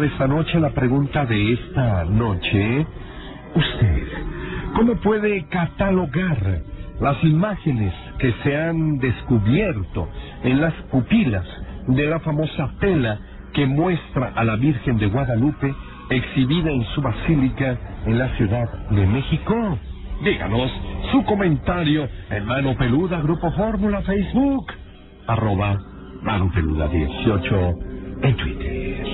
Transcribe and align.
de 0.00 0.06
esta 0.06 0.26
noche, 0.26 0.58
la 0.58 0.70
pregunta 0.70 1.26
de 1.26 1.52
esta 1.52 2.04
noche. 2.04 2.86
Usted, 3.54 4.02
¿cómo 4.74 4.94
puede 4.96 5.46
catalogar 5.48 6.62
las 7.00 7.22
imágenes 7.22 7.92
que 8.18 8.32
se 8.42 8.56
han 8.56 8.98
descubierto 8.98 10.08
en 10.42 10.60
las 10.60 10.72
pupilas 10.90 11.44
de 11.86 12.06
la 12.06 12.18
famosa 12.20 12.70
tela 12.80 13.18
que 13.52 13.66
muestra 13.66 14.32
a 14.34 14.44
la 14.44 14.56
Virgen 14.56 14.96
de 14.96 15.06
Guadalupe 15.06 15.74
exhibida 16.08 16.70
en 16.70 16.84
su 16.94 17.02
basílica 17.02 17.76
en 18.06 18.18
la 18.18 18.28
Ciudad 18.36 18.88
de 18.90 19.06
México? 19.06 19.78
Díganos 20.24 20.70
su 21.12 21.22
comentario 21.24 22.08
en 22.30 22.46
Mano 22.46 22.74
Peluda, 22.76 23.20
Grupo 23.20 23.52
Fórmula, 23.52 24.00
Facebook, 24.02 24.72
arroba 25.26 25.78
Mano 26.22 26.50
Peluda 26.54 26.88
18 26.88 27.74
en 28.22 28.36
Twitter. 28.36 29.09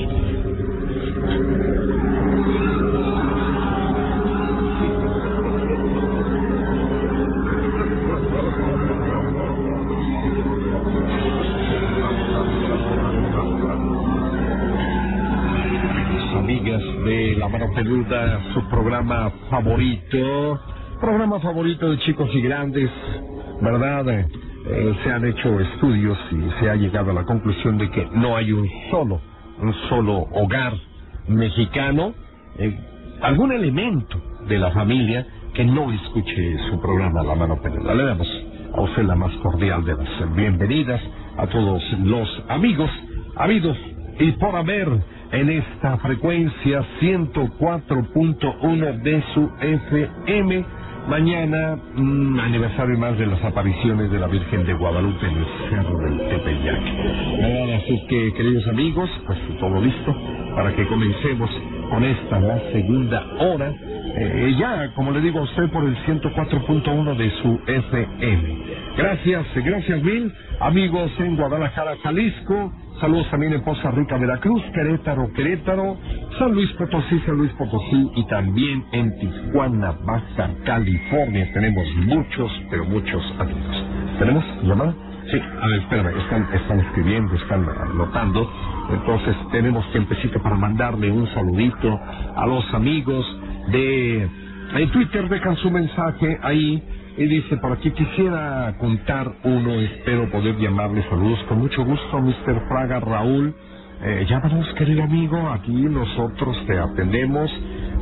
Peluda, 17.77 18.41
su 18.55 18.67
programa 18.71 19.31
favorito, 19.51 20.59
programa 20.99 21.39
favorito 21.41 21.91
de 21.91 21.99
chicos 21.99 22.31
y 22.33 22.41
grandes, 22.41 22.91
¿verdad? 23.61 24.09
Eh, 24.09 24.97
se 25.05 25.11
han 25.11 25.27
hecho 25.27 25.61
estudios 25.61 26.17
y 26.33 26.59
se 26.59 26.71
ha 26.71 26.75
llegado 26.75 27.11
a 27.11 27.15
la 27.15 27.25
conclusión 27.25 27.77
de 27.77 27.91
que 27.91 28.09
no 28.13 28.35
hay 28.35 28.51
un 28.51 28.67
solo, 28.91 29.21
un 29.61 29.75
solo 29.91 30.27
hogar 30.33 30.73
mexicano, 31.29 32.15
eh, 32.59 32.79
algún 33.21 33.53
elemento 33.53 34.21
de 34.49 34.59
la 34.59 34.71
familia 34.71 35.27
que 35.55 35.65
no 35.65 35.93
escuche 35.93 36.57
su 36.71 36.81
programa 36.81 37.23
La 37.23 37.35
Mano 37.35 37.61
Peluda. 37.61 37.95
Le 37.95 38.05
damos 38.05 38.29
a 38.75 38.81
usted 38.83 39.05
la 39.05 39.15
más 39.15 39.33
cordial 39.37 39.85
de 39.85 39.95
las 39.95 40.35
bienvenidas 40.35 41.01
a 41.39 41.47
todos 41.47 41.83
los 42.05 42.29
amigos, 42.49 42.91
habidos 43.37 43.77
y 44.19 44.33
por 44.33 44.57
haber 44.57 44.89
en 45.33 45.51
esta 45.51 45.97
frecuencia 45.99 46.83
104.1 47.01 49.03
de 49.03 49.23
su 49.35 49.51
FM. 49.61 50.65
Mañana, 51.09 51.77
mm, 51.95 52.41
aniversario 52.41 52.99
más 52.99 53.17
de 53.17 53.27
las 53.27 53.43
apariciones 53.45 54.11
de 54.11 54.19
la 54.19 54.27
Virgen 54.27 54.67
de 54.67 54.75
Guadalupe 54.75 55.25
en 55.27 55.39
el 55.39 55.47
Cerro 55.71 55.99
del 55.99 56.19
Tepeyac. 56.19 56.83
Así 57.81 58.07
que, 58.09 58.35
queridos 58.35 58.67
amigos, 58.67 59.09
pues 59.27 59.39
todo 59.61 59.81
listo 59.81 60.13
para 60.57 60.75
que 60.75 60.87
comencemos 60.87 61.51
con 61.91 62.03
esta, 62.03 62.41
la 62.41 62.59
segunda 62.73 63.23
hora. 63.39 63.73
Eh, 64.19 64.57
ya, 64.59 64.91
como 64.95 65.11
le 65.11 65.21
digo 65.21 65.41
a 65.41 65.43
usted, 65.43 65.69
por 65.71 65.85
el 65.85 65.95
104.1 66.07 67.17
de 67.17 67.31
su 67.43 67.61
FM. 67.67 68.57
Gracias, 68.97 69.47
gracias 69.55 70.03
mil, 70.03 70.33
amigos 70.61 71.13
en 71.19 71.37
Guadalajara, 71.37 71.97
Jalisco. 72.03 72.73
Saludos 73.03 73.31
también 73.31 73.53
en 73.53 73.63
Poza 73.63 73.91
Rica, 73.91 74.17
Veracruz, 74.17 74.63
Querétaro, 74.73 75.31
Querétaro, 75.35 75.99
San 76.39 76.53
Luis 76.53 76.73
Potosí, 76.73 77.21
San 77.27 77.37
Luis 77.37 77.53
Potosí 77.53 78.11
y 78.17 78.27
también 78.27 78.83
en 78.93 79.15
Tijuana, 79.19 79.95
Baja 80.07 80.51
California. 80.65 81.51
Tenemos 81.53 81.87
muchos, 82.07 82.51
pero 82.71 82.87
muchos 82.87 83.23
amigos. 83.39 83.85
¿Tenemos 84.19 84.43
llamada? 84.63 84.95
Sí, 85.31 85.39
a 85.61 85.67
ver, 85.67 85.81
espérame, 85.81 86.17
están, 86.19 86.49
están 86.55 86.81
escribiendo, 86.81 87.35
están 87.35 87.67
anotando. 87.69 88.49
Entonces 88.91 89.37
tenemos 89.51 89.91
tiempecito 89.93 90.41
para 90.43 90.57
mandarle 90.57 91.11
un 91.11 91.27
saludito 91.29 92.01
a 92.37 92.47
los 92.47 92.75
amigos 92.75 93.27
de... 93.73 94.29
En 94.75 94.91
Twitter 94.91 95.29
dejan 95.29 95.57
su 95.57 95.71
mensaje 95.71 96.39
ahí 96.43 96.83
y 97.17 97.25
dice, 97.25 97.57
por 97.59 97.73
aquí 97.73 97.91
quisiera 97.93 98.75
contar 98.79 99.33
uno, 99.45 99.73
espero 99.81 100.31
poder 100.31 100.57
llamarle 100.59 101.03
saludos 101.09 101.39
con 101.49 101.61
mucho 101.61 101.85
gusto, 101.85 102.21
Mr. 102.21 102.69
Fraga 102.69 103.01
Raúl. 103.01 103.55
Eh, 104.03 104.27
llámanos, 104.29 104.67
querido 104.75 105.05
amigo, 105.05 105.49
aquí 105.51 105.73
nosotros 105.73 106.57
te 106.67 106.79
atendemos, 106.79 107.51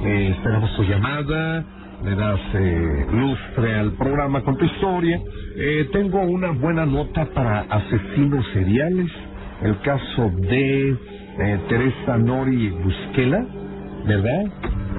eh, 0.05 0.35
esperamos 0.37 0.75
tu 0.77 0.83
llamada, 0.83 1.65
le 2.05 2.15
das 2.17 2.41
eh, 2.55 3.07
lustre 3.13 3.75
al 3.77 3.93
programa 3.93 4.43
con 4.43 4.57
tu 4.59 4.65
historia. 4.65 5.21
Eh, 5.57 5.89
tengo 5.93 6.21
una 6.23 6.51
buena 6.51 6.85
nota 6.85 7.27
para 7.27 7.61
asesinos 7.61 8.45
seriales, 8.53 9.11
el 9.63 9.79
caso 9.81 10.31
de 10.37 10.91
eh, 10.91 11.61
Teresa 11.69 12.19
Nori 12.19 12.69
Busquela, 12.71 13.45
¿verdad? 14.07 14.45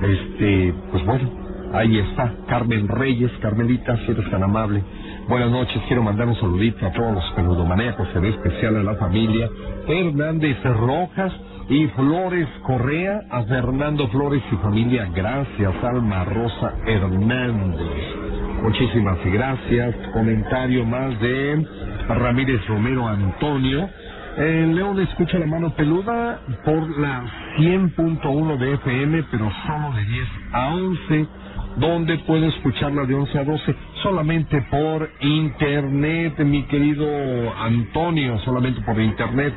Este, 0.02 0.74
pues 0.92 1.06
bueno, 1.06 1.46
Ahí 1.76 2.00
está, 2.00 2.34
Carmen 2.48 2.88
Reyes, 2.88 3.32
Carmelita, 3.42 3.98
si 4.06 4.12
eres 4.12 4.30
tan 4.32 4.42
amable. 4.42 4.82
Buenas 5.28 5.52
noches, 5.52 5.82
quiero 5.88 6.04
mandar 6.04 6.26
un 6.26 6.36
saludito 6.36 6.86
a 6.86 6.92
todos 6.94 7.16
los 7.16 7.32
peludomaníacos, 7.36 8.08
en 8.16 8.26
especial 8.26 8.78
a 8.78 8.84
la 8.84 8.96
familia 8.96 9.50
Hernández 9.86 10.56
Rojas 10.64 11.34
y 11.68 11.88
Flores 11.88 12.48
Correa, 12.64 13.24
a 13.30 13.44
Fernando 13.44 14.08
Flores 14.08 14.42
y 14.54 14.56
familia, 14.56 15.10
gracias, 15.14 15.74
Alma 15.84 16.24
Rosa 16.24 16.76
Hernández. 16.86 18.26
Muchísimas 18.62 19.18
gracias. 19.26 19.96
Comentario 20.14 20.86
más 20.86 21.20
de 21.20 21.68
Ramírez 22.08 22.66
Romero 22.68 23.06
Antonio. 23.06 23.90
En 24.38 24.76
León 24.76 25.00
escucha 25.00 25.40
la 25.40 25.46
mano 25.46 25.74
peluda 25.76 26.42
por 26.66 27.00
la 27.00 27.24
100.1 27.58 28.58
de 28.58 28.74
FM, 28.74 29.24
pero 29.32 29.50
solo 29.66 29.94
de 29.96 30.06
10 30.06 30.28
a 30.52 30.68
11 30.76 31.28
donde 31.78 32.18
puede 32.20 32.48
escucharla 32.48 33.06
de 33.06 33.14
11 33.16 33.40
a 33.40 33.44
12 33.44 33.76
solamente 34.02 34.62
por 34.70 35.10
internet, 35.22 36.40
mi 36.40 36.64
querido 36.64 37.06
Antonio, 37.60 38.38
solamente 38.40 38.82
por 38.82 39.00
internet 39.00 39.56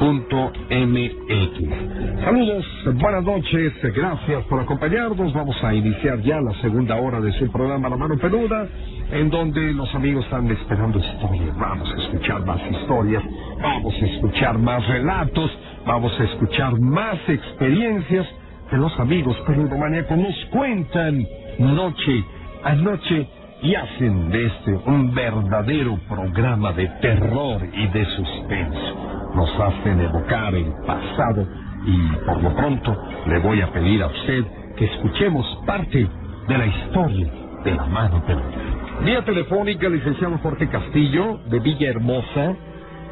www.radioformula.com.mx. 0.00 2.24
Saludos, 2.24 2.66
buenas 2.94 3.24
noches, 3.24 3.72
gracias 3.94 4.44
por 4.46 4.60
acompañarnos. 4.60 5.32
Vamos 5.32 5.56
a 5.62 5.72
iniciar 5.74 6.20
ya 6.22 6.40
la 6.40 6.52
segunda 6.62 6.96
hora 6.96 7.20
de 7.20 7.30
su 7.38 7.48
programa 7.52 7.88
La 7.88 7.96
Mano 7.96 8.18
Peluda, 8.18 8.66
en 9.12 9.30
donde 9.30 9.72
los 9.72 9.94
amigos 9.94 10.24
están 10.24 10.50
esperando 10.50 10.98
historias. 10.98 11.56
Vamos 11.58 11.88
a 11.92 11.96
escuchar 12.02 12.44
más 12.44 12.60
historias, 12.70 13.22
vamos 13.62 13.94
a 13.94 14.06
escuchar 14.06 14.58
más 14.58 14.84
relatos 14.88 15.50
Vamos 15.86 16.12
a 16.20 16.24
escuchar 16.24 16.78
más 16.78 17.16
experiencias 17.26 18.26
que 18.68 18.76
los 18.76 18.92
amigos 19.00 19.34
peludomaníacos 19.46 20.18
nos 20.18 20.34
cuentan 20.50 21.26
noche 21.58 22.22
a 22.62 22.74
noche 22.74 23.26
y 23.62 23.74
hacen 23.74 24.30
de 24.30 24.46
este 24.46 24.74
un 24.86 25.14
verdadero 25.14 25.98
programa 26.08 26.72
de 26.72 26.86
terror 27.00 27.62
y 27.72 27.86
de 27.88 28.04
suspenso. 28.16 29.30
Nos 29.34 29.50
hacen 29.60 30.00
evocar 30.00 30.54
el 30.54 30.72
pasado 30.86 31.46
y 31.84 32.16
por 32.24 32.42
lo 32.42 32.54
pronto 32.56 32.96
le 33.26 33.38
voy 33.38 33.60
a 33.60 33.72
pedir 33.72 34.02
a 34.02 34.06
usted 34.06 34.44
que 34.76 34.84
escuchemos 34.86 35.46
parte 35.66 36.06
de 36.48 36.58
la 36.58 36.66
historia 36.66 37.30
de 37.64 37.74
la 37.74 37.86
mano 37.86 38.24
peluda. 38.24 38.70
Vía 39.04 39.24
telefónica, 39.24 39.88
licenciado 39.88 40.38
Jorge 40.38 40.68
Castillo, 40.68 41.40
de 41.48 41.58
Villahermosa, 41.60 42.56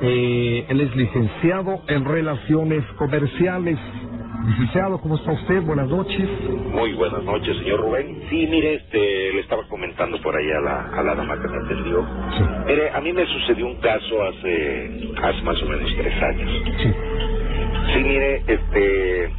eh, 0.01 0.67
él 0.69 0.81
es 0.81 0.95
licenciado 0.95 1.81
en 1.89 2.05
Relaciones 2.05 2.85
Comerciales. 2.97 3.79
Licenciado, 4.47 5.01
¿cómo 5.01 5.17
está 5.17 5.33
usted? 5.33 5.63
Buenas 5.63 5.89
noches. 5.89 6.29
Muy 6.71 6.93
buenas 6.95 7.23
noches, 7.25 7.57
señor 7.59 7.81
Rubén. 7.81 8.23
Sí, 8.31 8.47
mire, 8.49 8.75
este, 8.75 9.33
le 9.33 9.41
estaba 9.41 9.67
comentando 9.69 10.21
por 10.23 10.37
ahí 10.37 10.51
a 10.51 10.61
la, 10.61 10.81
a 10.99 11.03
la 11.03 11.15
dama 11.15 11.35
que 11.41 11.49
me 11.49 11.57
atendió. 11.65 12.07
Sí. 12.37 12.45
Mire, 12.67 12.91
a 12.91 13.01
mí 13.01 13.13
me 13.13 13.27
sucedió 13.27 13.67
un 13.67 13.77
caso 13.77 14.23
hace, 14.23 15.11
hace 15.23 15.43
más 15.43 15.61
o 15.63 15.67
menos 15.67 15.95
tres 15.97 16.23
años. 16.23 16.63
Sí. 16.79 16.95
Sí, 17.93 18.03
mire, 18.05 18.43
este, 18.47 19.31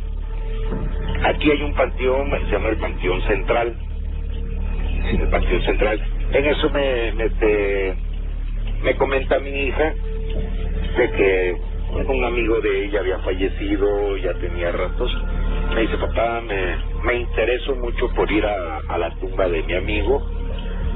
aquí 1.24 1.52
hay 1.52 1.62
un 1.64 1.74
panteón, 1.76 2.30
se 2.32 2.52
llama 2.52 2.70
el 2.70 2.78
Panteón 2.78 3.22
Central. 3.22 3.76
Sí. 5.10 5.18
El 5.18 5.30
Panteón 5.30 5.62
Central. 5.62 6.02
En 6.34 6.46
eso 6.46 6.70
me, 6.72 7.14
me, 7.14 7.24
este, 7.26 7.96
me 8.84 8.96
comenta 8.98 9.40
mi 9.40 9.50
hija 9.50 9.94
de 10.98 11.12
que 11.12 11.69
un 11.92 12.24
amigo 12.24 12.60
de 12.62 12.86
ella 12.86 13.00
había 13.00 13.20
fallecido, 13.20 14.18
ya 14.18 14.34
tenía 14.36 14.72
ratos. 14.72 15.12
Me 15.76 15.82
dice, 15.82 15.98
papá, 15.98 16.42
me, 16.42 16.78
me 17.04 17.20
intereso 17.22 17.76
mucho 17.76 18.10
por 18.16 18.32
ir 18.32 18.46
a, 18.46 18.78
a 18.88 18.98
la 18.98 19.16
tumba 19.16 19.48
de 19.48 19.64
mi 19.64 19.74
amigo 19.74 20.22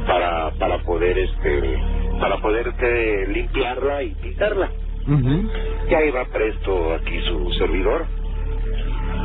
para, 0.07 0.51
para 0.51 0.79
poder, 0.83 1.17
este, 1.17 1.77
para 2.19 2.37
poder 2.37 2.73
que, 2.79 3.25
limpiarla 3.29 4.03
y 4.03 4.15
pintarla. 4.15 4.71
Ujú. 5.07 5.49
Ya 5.89 6.03
iba 6.05 6.25
presto 6.25 6.93
aquí 6.93 7.19
su 7.21 7.51
servidor 7.53 8.05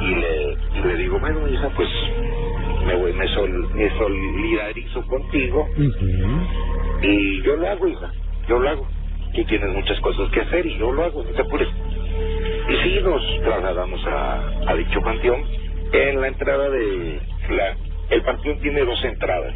y 0.03 0.15
le, 0.15 0.53
y 0.81 0.89
le 0.89 0.97
digo, 0.97 1.19
bueno, 1.21 1.49
hija, 1.49 1.69
pues 1.77 1.89
me, 2.87 2.97
voy, 2.97 3.13
me, 3.13 3.29
sol, 3.29 3.69
me 3.75 3.91
solidarizo 3.97 5.03
contigo 5.07 5.69
y 7.03 7.43
yo 7.43 7.57
lo 7.57 7.69
hago, 7.69 7.87
hija, 7.89 8.11
yo 8.49 8.59
lo 8.59 8.69
hago. 8.69 8.98
Tú 9.35 9.45
tienes 9.45 9.71
muchas 9.71 9.99
cosas 10.01 10.29
que 10.31 10.41
hacer 10.41 10.67
y 10.67 10.79
yo 10.79 10.93
lo 10.93 11.05
hago, 11.05 11.23
no 11.23 11.31
te 11.31 11.43
apures. 11.43 11.69
Y 12.69 12.77
sí, 12.83 13.01
nos 13.03 13.23
trasladamos 13.43 14.05
a, 14.07 14.51
a 14.67 14.75
dicho 14.75 15.01
panteón. 15.01 15.43
En 15.93 16.21
la 16.21 16.29
entrada 16.29 16.69
de 16.69 17.21
la... 17.51 17.77
El 18.11 18.23
panteón 18.23 18.59
tiene 18.61 18.85
dos 18.85 19.03
entradas. 19.05 19.55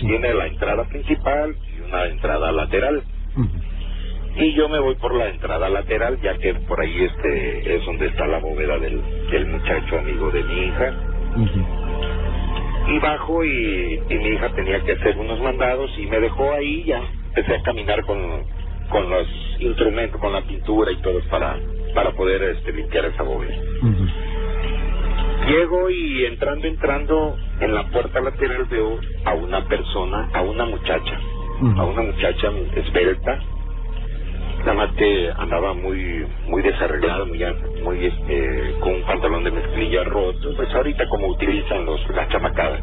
Tiene 0.00 0.34
la 0.34 0.46
entrada 0.46 0.84
principal 0.88 1.54
y 1.76 1.80
una 1.82 2.06
entrada 2.06 2.52
lateral. 2.52 3.02
Y 4.36 4.52
yo 4.54 4.68
me 4.68 4.80
voy 4.80 4.96
por 4.96 5.14
la 5.14 5.28
entrada 5.28 5.68
lateral, 5.68 6.18
ya 6.20 6.36
que 6.38 6.54
por 6.54 6.80
ahí 6.80 7.04
este 7.04 7.76
es 7.76 7.84
donde 7.86 8.06
está 8.06 8.26
la 8.26 8.38
bóveda 8.38 8.78
del, 8.78 9.00
del 9.30 9.46
muchacho 9.46 9.98
amigo 9.98 10.30
de 10.30 10.42
mi 10.42 10.54
hija. 10.64 10.92
Y 12.88 12.98
bajo 12.98 13.44
y, 13.44 14.00
y 14.08 14.14
mi 14.16 14.28
hija 14.30 14.48
tenía 14.54 14.80
que 14.80 14.92
hacer 14.92 15.16
unos 15.18 15.40
mandados 15.40 15.90
y 15.98 16.06
me 16.06 16.18
dejó 16.20 16.52
ahí 16.52 16.84
ya. 16.84 17.00
Empecé 17.28 17.54
a 17.56 17.62
caminar 17.62 18.04
con, 18.04 18.18
con 18.94 19.10
los 19.10 19.26
instrumentos, 19.58 20.20
con 20.20 20.32
la 20.32 20.42
pintura 20.42 20.92
y 20.92 20.96
todo 21.02 21.18
para, 21.28 21.58
para 21.96 22.12
poder 22.12 22.40
este, 22.44 22.72
limpiar 22.72 23.06
esa 23.06 23.24
bóveda. 23.24 23.52
Llego 25.48 25.90
y 25.90 26.24
entrando, 26.26 26.68
entrando, 26.68 27.36
en 27.58 27.74
la 27.74 27.88
puerta 27.90 28.20
lateral 28.20 28.66
veo 28.70 29.00
a 29.24 29.34
una 29.34 29.64
persona, 29.64 30.30
a 30.32 30.42
una 30.42 30.64
muchacha, 30.66 31.18
a 31.76 31.84
una 31.84 32.02
muchacha 32.02 32.52
esbelta, 32.76 33.40
nada 34.60 34.74
más 34.74 34.92
que 34.92 35.28
andaba 35.38 35.74
muy 35.74 36.24
muy 36.46 36.62
desarreglada, 36.62 37.24
muy, 37.24 37.40
muy 37.82 38.06
este, 38.06 38.74
con 38.78 38.94
un 38.94 39.02
pantalón 39.02 39.42
de 39.42 39.50
mezclilla 39.50 40.04
roto, 40.04 40.54
pues 40.54 40.72
ahorita 40.72 41.08
como 41.08 41.26
utilizan 41.26 41.84
los 41.84 42.00
las 42.10 42.28
chamacadas. 42.28 42.80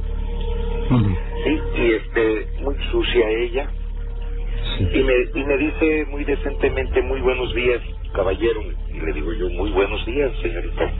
Sí, 1.45 1.59
y 1.77 1.91
este, 1.93 2.47
muy 2.63 2.75
sucia 2.91 3.29
ella. 3.29 3.69
Y, 4.79 5.03
me, 5.03 5.13
y 5.35 5.43
me 5.43 5.57
dice 5.57 6.05
muy 6.09 6.23
decentemente, 6.23 7.01
muy 7.01 7.21
buenos 7.21 7.53
días, 7.53 7.81
caballero. 8.13 8.61
Y 8.89 8.99
le 8.99 9.13
digo 9.13 9.33
yo, 9.33 9.49
muy 9.49 9.71
buenos 9.71 10.05
días, 10.05 10.31
señorita. 10.41 10.91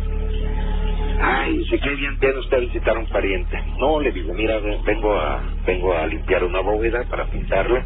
Ay, 1.24 1.58
dice, 1.58 1.80
qué 1.80 1.90
bien 1.96 2.18
viene 2.20 2.40
usted 2.40 2.58
a 2.58 2.62
visitar 2.62 2.96
a 2.96 3.00
un 3.00 3.08
pariente. 3.08 3.58
No, 3.78 4.00
le 4.00 4.12
digo, 4.12 4.34
mira, 4.34 4.60
vengo 4.60 5.14
a, 5.14 5.44
vengo 5.66 5.94
a 5.94 6.08
limpiar 6.08 6.44
una 6.44 6.62
bóveda 6.62 7.04
para 7.10 7.26
pintarla. 7.26 7.86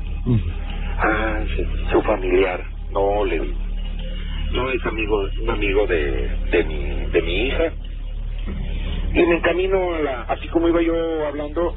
Ah, 0.98 1.40
sí, 1.56 1.66
su 1.92 2.02
familiar. 2.04 2.64
No, 2.92 3.26
le 3.26 3.40
digo. 3.40 3.56
No, 4.54 4.70
es 4.70 4.86
amigo, 4.86 5.28
un 5.42 5.50
amigo 5.50 5.86
de, 5.88 6.30
de, 6.52 6.64
mi, 6.64 7.12
de 7.12 7.22
mi 7.22 7.48
hija. 7.48 7.74
Y 9.14 9.26
me 9.26 9.38
encamino 9.38 9.96
a 9.96 10.00
la, 10.00 10.22
así 10.24 10.48
como 10.50 10.70
iba 10.70 10.82
yo 10.82 11.28
hablando, 11.28 11.76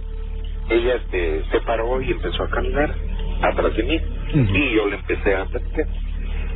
ella 0.71 0.95
este, 0.97 1.43
se 1.51 1.61
paró 1.63 2.01
y 2.03 2.13
empezó 2.13 2.45
a 2.45 2.51
caminar 2.51 2.95
atrás 3.43 3.77
de 3.77 3.83
mí. 3.83 4.01
Y 4.35 4.75
yo 4.75 4.87
le 4.89 4.97
empecé 4.97 5.35
a 5.35 5.45
platicar. 5.47 5.87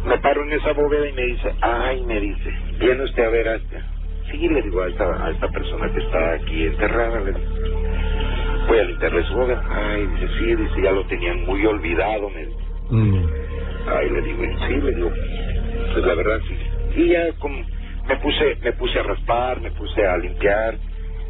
Me 0.06 0.18
paro 0.18 0.42
en 0.42 0.52
esa 0.52 0.72
bóveda 0.72 1.08
y 1.08 1.12
me 1.12 1.22
dice, 1.26 1.54
ay, 1.60 2.02
me 2.04 2.20
dice, 2.20 2.52
viene 2.80 3.04
usted 3.04 3.24
a 3.24 3.30
ver 3.30 3.48
a 3.48 3.54
esta. 3.56 3.86
Sí, 4.30 4.48
le 4.48 4.62
digo 4.62 4.82
a 4.82 4.88
esta, 4.88 5.26
a 5.26 5.30
esta 5.30 5.48
persona 5.48 5.92
que 5.92 6.00
está 6.00 6.32
aquí 6.34 6.64
enterrada, 6.64 7.20
le 7.20 7.32
digo. 7.32 7.46
Voy 8.68 8.78
a 8.78 8.84
limpiarle 8.84 9.22
su 9.24 9.34
bóveda. 9.34 9.62
Ay, 9.70 10.06
dice, 10.06 10.28
sí, 10.38 10.54
dice, 10.56 10.82
ya 10.82 10.92
lo 10.92 11.04
tenían 11.06 11.44
muy 11.44 11.64
olvidado, 11.66 12.30
me 12.30 12.46
dice. 12.46 12.58
Ay, 13.86 14.10
le 14.10 14.22
digo, 14.22 14.42
sí, 14.66 14.74
le 14.74 14.92
digo, 14.94 15.12
pues 15.92 16.04
la 16.04 16.14
verdad 16.14 16.40
sí. 16.48 16.56
Y 17.00 17.06
ya 17.08 17.32
como 17.38 17.64
me 18.08 18.16
puse, 18.16 18.56
me 18.62 18.72
puse 18.72 18.98
a 18.98 19.02
raspar, 19.04 19.60
me 19.60 19.70
puse 19.72 20.04
a 20.06 20.16
limpiar, 20.18 20.76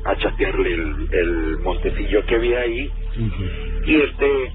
a 0.04 0.16
chatearle 0.16 0.72
el, 0.72 1.08
el 1.12 1.58
montecillo 1.58 2.24
que 2.26 2.34
había 2.36 2.60
ahí. 2.60 2.90
Y 3.86 3.96
este, 3.96 4.52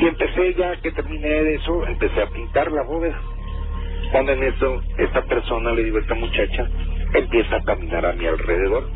y 0.00 0.06
empecé 0.06 0.54
ya 0.54 0.76
que 0.76 0.92
terminé 0.92 1.28
de 1.28 1.54
eso, 1.56 1.86
empecé 1.86 2.22
a 2.22 2.30
pintar 2.30 2.72
la 2.72 2.82
bóveda. 2.84 3.20
Cuando 4.12 4.32
en 4.32 4.42
eso, 4.44 4.80
esta 4.98 5.22
persona, 5.26 5.72
le 5.72 5.84
digo 5.84 5.98
esta 5.98 6.14
muchacha, 6.14 6.68
empieza 7.14 7.56
a 7.56 7.62
caminar 7.64 8.06
a 8.06 8.12
mi 8.14 8.26
alrededor. 8.26 8.88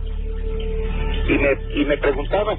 Y 1.29 1.33
me, 1.33 1.81
y 1.81 1.85
me 1.85 1.99
preguntaba, 1.99 2.57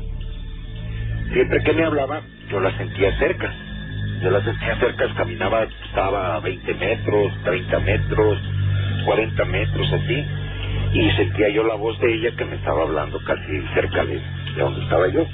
siempre 1.33 1.59
que 1.65 1.74
me 1.74 1.86
hablaba, 1.86 2.21
yo 2.51 2.59
la 2.59 2.71
sentía 2.77 3.18
cerca. 3.18 3.51
Yo 4.21 4.30
la 4.30 4.42
sentía 4.44 4.75
cerca, 4.77 5.13
caminaba, 5.15 5.63
estaba 5.63 6.36
a 6.36 6.39
20 6.39 6.74
metros, 6.75 7.33
30 7.44 7.80
metros, 7.80 8.39
40 9.06 9.45
metros, 9.45 9.91
así. 9.91 10.25
Y 10.94 11.12
sentía 11.12 11.50
yo 11.50 11.63
la 11.63 11.75
voz 11.75 12.00
de 12.00 12.13
ella 12.13 12.31
que 12.38 12.45
me 12.45 12.56
estaba 12.56 12.83
hablando 12.83 13.19
casi 13.25 13.62
cerca 13.74 14.06
de, 14.06 14.15
de 14.56 14.62
donde 14.62 14.81
estaba 14.83 15.07
yo. 15.09 15.25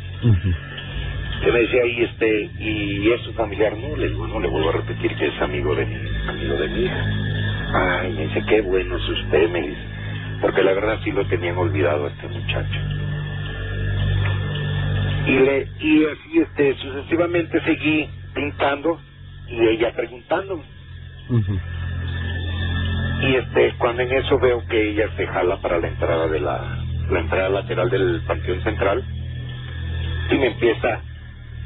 Que 1.44 1.52
me 1.52 1.60
decía, 1.60 1.86
y 1.86 2.04
este, 2.04 2.50
y 2.60 3.12
es 3.12 3.22
su 3.22 3.34
familiar, 3.34 3.76
no, 3.76 3.96
le 3.96 4.10
digo, 4.10 4.28
no, 4.28 4.40
le 4.40 4.48
vuelvo 4.48 4.70
a 4.70 4.74
repetir 4.74 5.16
que 5.16 5.28
es 5.28 5.42
amigo 5.42 5.74
de 5.76 5.86
mi, 5.86 5.96
amigo 6.28 6.56
de 6.56 6.68
mi 6.68 6.84
hija. 6.84 7.06
Ay, 7.74 8.14
me 8.14 8.28
dice, 8.28 8.44
qué 8.48 8.62
bueno 8.62 8.98
es 8.98 9.10
usted, 9.10 9.50
me 9.50 9.62
dice, 9.62 9.82
porque 10.42 10.62
la 10.62 10.74
verdad 10.74 11.00
sí 11.04 11.12
lo 11.12 11.26
tenían 11.28 11.58
olvidado 11.58 12.06
a 12.06 12.10
este 12.10 12.28
muchacho. 12.28 12.80
Y 15.28 15.40
le, 15.40 15.68
y 15.80 16.06
así 16.06 16.40
este, 16.40 16.76
sucesivamente 16.76 17.62
seguí 17.64 18.08
pintando 18.36 19.00
y 19.48 19.68
ella 19.68 19.94
preguntándome. 19.96 20.64
Y 23.22 23.36
este, 23.36 23.74
cuando 23.78 24.02
en 24.02 24.12
eso 24.12 24.38
veo 24.40 24.66
que 24.68 24.90
ella 24.92 25.08
se 25.16 25.28
jala 25.28 25.58
para 25.58 25.80
la 25.80 25.88
entrada 25.88 26.28
de 26.28 26.40
la, 26.40 26.84
la 27.10 27.20
entrada 27.20 27.50
lateral 27.50 27.90
del 27.90 28.22
panteón 28.28 28.62
central 28.64 29.04
y 30.32 30.36
me 30.36 30.48
empieza, 30.48 31.02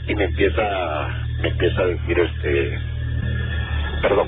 y 0.07 0.15
me 0.15 0.25
empieza, 0.25 1.09
me 1.41 1.49
empieza 1.49 1.81
a 1.81 1.85
decir 1.85 2.19
este, 2.19 2.79
perdón, 4.01 4.27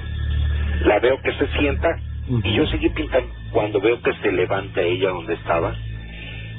la 0.86 1.00
veo 1.00 1.22
que 1.22 1.34
se 1.34 1.48
sienta 1.60 1.98
y 2.44 2.54
yo 2.54 2.66
seguí 2.68 2.90
pintando. 2.90 3.34
Cuando 3.52 3.80
veo 3.80 4.02
que 4.02 4.14
se 4.16 4.32
levanta 4.32 4.82
ella 4.82 5.10
donde 5.10 5.34
estaba, 5.36 5.74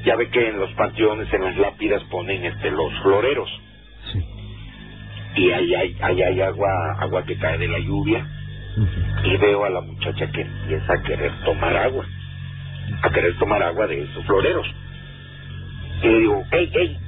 ya 0.04 0.16
ve 0.16 0.28
que 0.30 0.48
en 0.48 0.58
los 0.58 0.70
panteones, 0.72 1.32
en 1.32 1.44
las 1.44 1.56
lápidas 1.56 2.02
ponen 2.04 2.44
este 2.44 2.70
los 2.70 2.92
floreros. 3.02 3.50
Y 5.36 5.50
ahí 5.50 5.74
hay, 5.74 5.96
ahí 6.00 6.22
hay 6.22 6.40
agua, 6.40 6.68
agua 6.98 7.24
que 7.24 7.36
cae 7.36 7.58
de 7.58 7.68
la 7.68 7.78
lluvia. 7.78 8.26
Y 9.24 9.36
veo 9.36 9.64
a 9.64 9.70
la 9.70 9.80
muchacha 9.80 10.30
que 10.30 10.40
empieza 10.42 10.92
a 10.92 11.02
querer 11.02 11.32
tomar 11.44 11.76
agua. 11.76 12.06
A 13.02 13.10
querer 13.10 13.36
tomar 13.38 13.62
agua 13.62 13.86
de 13.86 14.02
esos 14.02 14.24
floreros. 14.24 14.66
Y 16.02 16.06
le 16.08 16.18
digo, 16.20 16.44
hey, 16.52 16.70
hey, 16.72 16.98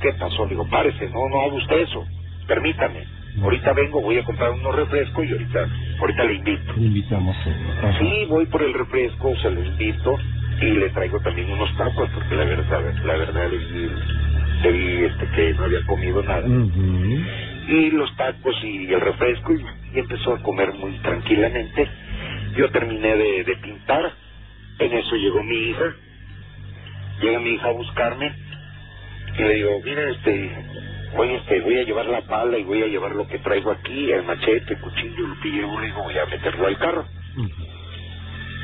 ¿qué 0.00 0.12
pasó? 0.14 0.44
Le 0.44 0.50
digo, 0.50 0.68
párese, 0.68 1.08
no, 1.10 1.28
no 1.28 1.40
haga 1.42 1.54
usted 1.54 1.78
eso. 1.80 2.04
Permítame. 2.46 3.04
Ahorita 3.42 3.72
vengo, 3.74 4.02
voy 4.02 4.18
a 4.18 4.24
comprar 4.24 4.50
unos 4.50 4.74
refrescos 4.74 5.24
y 5.24 5.32
ahorita, 5.32 5.68
ahorita 6.00 6.24
le 6.24 6.34
invito. 6.34 6.72
Le 6.76 6.86
invitamos. 6.86 7.36
Sí, 7.98 8.26
voy 8.28 8.46
por 8.46 8.62
el 8.62 8.74
refresco, 8.74 9.36
se 9.36 9.50
lo 9.50 9.64
invito 9.64 10.18
y 10.60 10.64
le 10.72 10.90
traigo 10.90 11.20
también 11.20 11.50
unos 11.52 11.74
tacos 11.76 12.10
porque 12.12 12.34
la 12.34 12.44
verdad, 12.44 12.94
la 13.04 13.16
verdad 13.16 13.50
le 13.50 13.56
vi, 13.58 13.90
le 14.62 14.72
vi 14.72 15.04
este, 15.04 15.26
que 15.28 15.54
no 15.54 15.64
había 15.64 15.86
comido 15.86 16.22
nada. 16.22 16.46
Y 17.68 17.90
los 17.92 18.14
tacos 18.16 18.56
y 18.64 18.92
el 18.92 19.00
refresco 19.00 19.52
y, 19.54 19.64
y 19.96 19.98
empezó 20.00 20.34
a 20.34 20.42
comer 20.42 20.72
muy 20.74 20.92
tranquilamente. 20.98 21.88
Yo 22.56 22.68
terminé 22.70 23.16
de, 23.16 23.44
de 23.44 23.56
pintar, 23.62 24.12
en 24.80 24.92
eso 24.92 25.14
llegó 25.14 25.42
mi 25.44 25.56
hija, 25.56 25.84
llega 27.22 27.38
mi 27.38 27.50
hija 27.50 27.68
a 27.68 27.72
buscarme 27.72 28.32
y 29.38 29.42
le 29.42 29.54
digo, 29.54 29.70
mira, 29.84 30.10
este, 30.10 30.50
voy, 31.16 31.34
este, 31.34 31.60
voy 31.60 31.78
a 31.78 31.84
llevar 31.84 32.06
la 32.06 32.22
pala 32.22 32.58
y 32.58 32.64
voy 32.64 32.82
a 32.82 32.86
llevar 32.86 33.12
lo 33.14 33.26
que 33.26 33.38
traigo 33.38 33.70
aquí, 33.70 34.12
el 34.12 34.24
machete, 34.24 34.74
el 34.74 34.80
cuchillo, 34.80 35.26
llevo, 35.44 35.80
le 35.80 35.86
digo, 35.86 36.02
voy 36.02 36.18
a 36.18 36.26
meterlo 36.26 36.66
al 36.66 36.78
carro. 36.78 37.04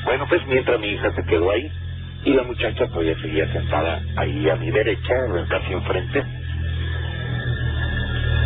Bueno, 0.04 0.26
pues 0.28 0.46
mientras 0.46 0.78
mi 0.80 0.88
hija 0.88 1.11
se 1.14 1.25
quedó 1.25 1.50
ahí 1.50 1.70
y 2.25 2.32
la 2.32 2.42
muchacha 2.42 2.87
todavía 2.88 3.16
seguía 3.20 3.52
sentada 3.52 4.02
ahí 4.16 4.49
a 4.49 4.56
mi 4.56 4.70
derecha, 4.70 5.14
casi 5.49 5.73
enfrente. 5.73 6.23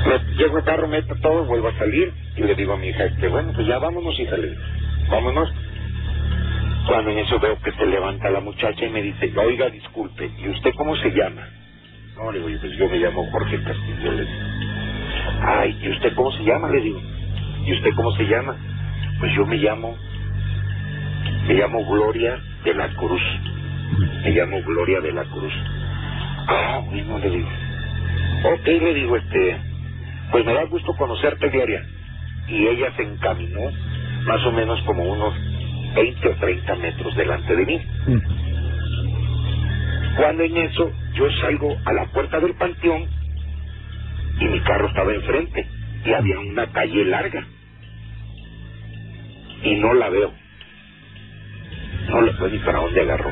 Me, 0.07 0.37
llego 0.37 0.57
al 0.57 0.65
carro, 0.65 0.89
meto 0.89 1.15
todo, 1.23 1.45
vuelvo 1.45 1.69
a 1.69 1.79
salir 1.79 2.13
y 2.37 2.43
le 2.43 2.55
digo 2.55 2.75
a 2.75 2.77
mi 2.77 2.89
hija, 2.89 3.05
este, 3.05 3.29
bueno, 3.29 3.53
pues 3.55 3.67
ya 3.67 3.79
vámonos, 3.79 4.19
hija, 4.19 4.37
le 4.37 4.51
digo, 4.51 4.63
vámonos. 5.11 5.53
Cuando 6.87 7.11
en 7.11 7.19
eso 7.19 7.39
veo 7.39 7.59
que 7.61 7.73
se 7.73 7.87
levanta 7.87 8.31
la 8.31 8.41
muchacha 8.41 8.85
y 8.87 8.91
me 8.91 9.03
dice, 9.03 9.33
oiga, 9.37 9.69
disculpe, 9.71 10.31
¿y 10.39 10.49
usted 10.49 10.73
cómo 10.77 10.97
se 10.97 11.11
llama? 11.11 11.47
No, 12.21 12.31
le 12.33 12.39
digo, 12.47 12.61
pues 12.61 12.77
yo 12.77 12.87
me 12.89 12.99
llamo 12.99 13.25
Jorge 13.31 13.63
Castillo, 13.63 14.13
le 14.13 14.23
digo. 14.25 14.39
Ay, 15.43 15.79
¿y 15.81 15.89
usted 15.89 16.15
cómo 16.15 16.31
se 16.33 16.43
llama? 16.45 16.69
Le 16.71 16.81
digo. 16.83 17.01
¿Y 17.65 17.73
usted 17.73 17.91
cómo 17.97 18.11
se 18.13 18.25
llama? 18.25 18.57
Pues 19.19 19.33
yo 19.35 19.47
me 19.47 19.57
llamo, 19.57 19.97
me 21.47 21.55
llamo 21.55 21.85
Gloria 21.87 22.39
de 22.65 22.75
la 22.75 22.89
Cruz. 22.91 23.23
Me 24.23 24.31
llamo 24.33 24.63
Gloria 24.63 25.01
de 25.01 25.13
la 25.13 25.25
Cruz. 25.25 25.53
Ah, 26.47 26.83
bueno, 26.85 27.19
le 27.19 27.31
digo. 27.31 27.49
Ok, 28.53 28.67
le 28.67 28.95
digo, 28.95 29.17
este, 29.17 29.57
pues 30.31 30.45
me 30.45 30.53
da 30.53 30.65
gusto 30.65 30.93
conocerte, 30.99 31.49
Gloria. 31.49 31.83
Y 32.49 32.67
ella 32.67 32.93
se 32.97 33.03
encaminó 33.03 33.61
más 34.27 34.45
o 34.45 34.53
menos 34.53 34.81
como 34.83 35.05
unos 35.05 35.35
20 35.95 36.29
o 36.29 36.37
30 36.37 36.75
metros 36.77 37.17
delante 37.17 37.57
de 37.57 37.65
mí. 37.65 37.81
Cuando 40.21 40.45
en 40.45 40.59
eso 40.59 40.93
yo 41.15 41.31
salgo 41.43 41.77
a 41.87 41.95
la 41.95 42.07
puerta 42.13 42.41
del 42.41 42.57
panteón 42.57 43.09
y 44.41 44.47
mi 44.47 44.61
carro 44.63 44.89
estaba 44.89 45.15
enfrente 45.15 45.67
y 46.05 46.13
había 46.15 46.39
una 46.41 46.73
calle 46.73 47.05
larga. 47.07 47.47
y 49.63 49.77
no 49.77 49.95
la 49.95 50.11
veo. 50.11 50.33
No 52.09 52.23
le 52.23 52.33
puedo 52.35 52.51
ni 52.53 52.59
para 52.61 52.81
dónde 52.81 53.03
agarró. 53.03 53.31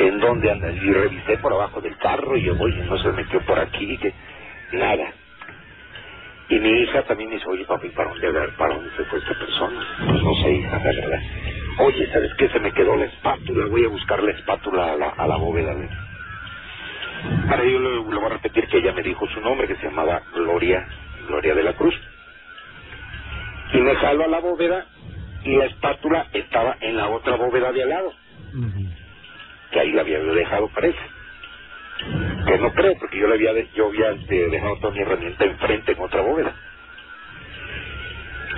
¿En 0.00 0.20
dónde 0.20 0.50
anda? 0.50 0.70
Y 0.72 0.92
revisé 0.92 1.38
por 1.38 1.54
abajo 1.54 1.80
del 1.80 1.96
carro 1.98 2.36
y 2.36 2.44
yo, 2.44 2.54
oye, 2.58 2.84
no 2.84 2.98
se 2.98 3.10
metió 3.12 3.44
por 3.46 3.58
aquí, 3.60 3.98
que 3.98 4.14
nada. 4.74 5.12
Y 6.48 6.58
mi 6.60 6.70
hija 6.82 7.04
también 7.04 7.30
me 7.30 7.36
dice, 7.36 7.48
oye, 7.50 7.64
papi, 7.66 7.90
¿para 7.90 8.10
dónde, 8.10 8.32
¿para 8.58 8.74
dónde 8.76 8.90
se 8.96 9.04
fue 9.06 9.18
esta 9.20 9.34
persona? 9.34 9.80
Pues 10.06 10.22
no 10.22 10.34
sé, 10.36 10.52
hija, 10.52 10.78
la 10.78 10.84
verdad. 10.84 11.20
Oye, 11.78 12.10
¿sabes 12.10 12.32
qué? 12.38 12.48
Se 12.48 12.60
me 12.60 12.72
quedó 12.72 12.96
la 12.96 13.04
espátula, 13.04 13.66
voy 13.66 13.84
a 13.84 13.88
buscar 13.88 14.22
la 14.22 14.32
espátula 14.32 14.92
a 14.92 14.96
la, 14.96 15.08
a 15.10 15.26
la 15.26 15.36
bóveda. 15.36 15.74
De... 15.74 15.88
Para 17.48 17.62
ello 17.62 17.80
le, 17.80 17.98
voy 17.98 18.24
a 18.24 18.28
repetir 18.30 18.66
que 18.68 18.78
ella 18.78 18.92
me 18.92 19.02
dijo 19.02 19.26
su 19.28 19.40
nombre, 19.40 19.68
que 19.68 19.76
se 19.76 19.86
llamaba 19.88 20.22
Gloria, 20.34 20.86
Gloria 21.28 21.54
de 21.54 21.62
la 21.62 21.74
Cruz. 21.74 21.94
Y 23.74 23.78
me 23.78 23.94
jalo 23.96 24.24
a 24.24 24.28
la 24.28 24.40
bóveda 24.40 24.86
y 25.44 25.56
la 25.56 25.66
espátula 25.66 26.26
estaba 26.32 26.76
en 26.80 26.96
la 26.96 27.08
otra 27.08 27.36
bóveda 27.36 27.72
de 27.72 27.82
al 27.82 27.88
lado. 27.90 28.12
Que 29.70 29.80
ahí 29.80 29.92
la 29.92 30.00
había 30.00 30.18
dejado, 30.20 30.68
parece. 30.68 30.98
Que 32.46 32.58
no 32.58 32.72
creo, 32.72 32.94
porque 32.98 33.18
yo 33.18 33.26
le 33.28 33.34
había, 33.34 33.52
yo 33.74 33.88
había 33.88 34.10
este, 34.12 34.48
dejado 34.48 34.76
toda 34.78 34.92
mi 34.94 35.00
herramienta 35.00 35.44
enfrente 35.44 35.92
en 35.92 36.00
otra 36.00 36.22
bóveda. 36.22 36.54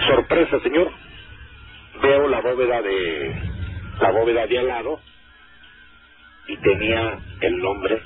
Sorpresa, 0.07 0.61
señor. 0.61 0.93
Veo 2.03 2.29
la 2.29 2.41
bóveda 2.41 2.83
de 2.83 3.35
la 4.01 4.11
bóveda 4.11 4.47
de 4.47 4.59
al 4.59 4.67
lado 4.69 5.01
y 6.47 6.57
tenía 6.59 7.19
el 7.41 7.59
nombre 7.59 8.01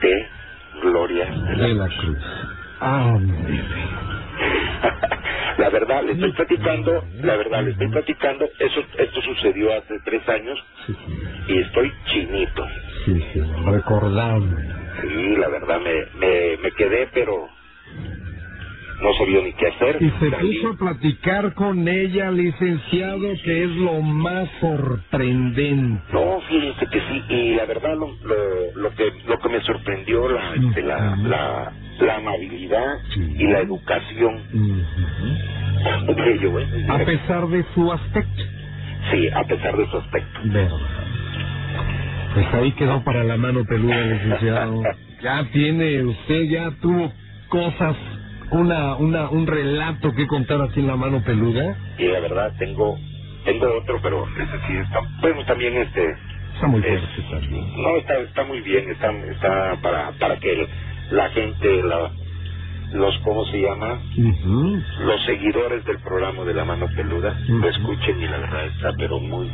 de 0.00 0.26
Gloria 0.82 1.26
de 1.26 1.74
la 1.74 1.88
Cruz. 1.88 2.18
Ah, 2.80 3.16
la 5.58 5.68
verdad, 5.70 6.02
le 6.04 6.12
estoy 6.12 6.32
platicando, 6.32 7.04
la 7.22 7.36
verdad, 7.36 7.62
le 7.62 7.70
estoy 7.70 7.88
platicando, 7.88 8.48
eso, 8.58 8.80
esto 8.98 9.22
sucedió 9.22 9.72
hace 9.76 9.98
tres 10.04 10.28
años 10.28 10.58
y 11.46 11.58
estoy 11.58 11.92
chinito. 12.06 12.66
Sí, 13.04 13.24
sí, 13.32 13.40
recordando. 13.66 14.56
Sí, 15.00 15.36
la 15.36 15.48
verdad, 15.48 15.80
me, 15.80 16.06
me, 16.18 16.56
me 16.58 16.70
quedé, 16.72 17.08
pero 17.12 17.48
no 19.02 19.12
sabía 19.14 19.42
ni 19.42 19.52
qué 19.52 19.66
hacer. 19.66 19.96
Y 20.00 20.10
se 20.10 20.30
puso 20.30 20.68
a 20.68 20.76
platicar 20.78 21.54
con 21.54 21.86
ella, 21.88 22.30
licenciado, 22.30 23.32
que 23.44 23.64
es 23.64 23.70
lo 23.70 24.00
más 24.00 24.48
sorprendente. 24.60 26.02
No, 26.12 26.40
fíjese 26.48 26.86
que 26.86 27.00
sí, 27.00 27.22
y 27.28 27.54
la 27.54 27.66
verdad 27.66 27.96
lo, 27.96 28.08
lo, 28.74 28.94
que 28.94 29.12
lo 29.26 29.38
que 29.38 29.48
me 29.48 29.60
sorprendió 29.62 30.28
la 30.28 30.54
este, 30.54 30.82
la, 30.82 31.16
la, 31.16 31.72
la, 32.00 32.16
amabilidad 32.16 32.98
y 33.16 33.46
la 33.46 33.60
educación. 33.60 34.40
a 36.88 36.98
pesar 36.98 37.48
de 37.48 37.64
su 37.74 37.92
aspecto. 37.92 38.42
Sí, 39.10 39.28
a 39.34 39.42
pesar 39.44 39.76
de 39.76 39.90
su 39.90 39.96
aspecto. 39.96 40.40
Pues 42.34 42.46
ahí 42.54 42.72
quedó 42.72 43.02
para 43.02 43.24
la 43.24 43.36
mano 43.36 43.64
peluda, 43.64 44.00
licenciado. 44.00 44.82
ya 45.22 45.44
tiene, 45.52 46.02
usted 46.04 46.44
ya 46.44 46.70
tuvo 46.80 47.12
cosas 47.48 47.96
una, 48.52 48.96
una, 48.96 49.28
un 49.30 49.46
relato 49.46 50.12
que 50.12 50.26
contar 50.26 50.60
aquí 50.62 50.80
en 50.80 50.86
la 50.86 50.96
mano 50.96 51.22
peluda? 51.24 51.76
Y 51.98 52.06
la 52.06 52.20
verdad 52.20 52.52
tengo, 52.58 52.98
tengo 53.44 53.66
otro, 53.78 53.98
pero 54.02 54.26
ese 54.26 54.66
sí 54.66 54.76
está, 54.76 55.00
bueno, 55.20 55.44
también 55.46 55.76
este... 55.76 56.14
Está 56.54 56.66
muy 56.66 56.82
fuerte 56.82 57.22
también. 57.30 57.82
No, 57.82 57.96
está, 57.96 58.18
está 58.18 58.44
muy 58.44 58.60
bien, 58.60 58.90
está, 58.90 59.10
está 59.10 59.76
para, 59.82 60.12
para 60.12 60.36
que 60.38 60.68
la 61.10 61.28
gente, 61.30 61.82
la, 61.82 62.10
los, 62.92 63.18
¿cómo 63.20 63.44
se 63.46 63.60
llama? 63.60 64.00
Los 65.00 65.24
seguidores 65.24 65.84
del 65.84 65.98
programa 66.00 66.44
de 66.44 66.54
la 66.54 66.64
mano 66.64 66.86
peluda 66.94 67.36
lo 67.48 67.68
escuchen 67.68 68.20
y 68.22 68.26
la 68.28 68.38
verdad 68.38 68.66
está, 68.66 68.90
pero 68.98 69.18
muy 69.18 69.50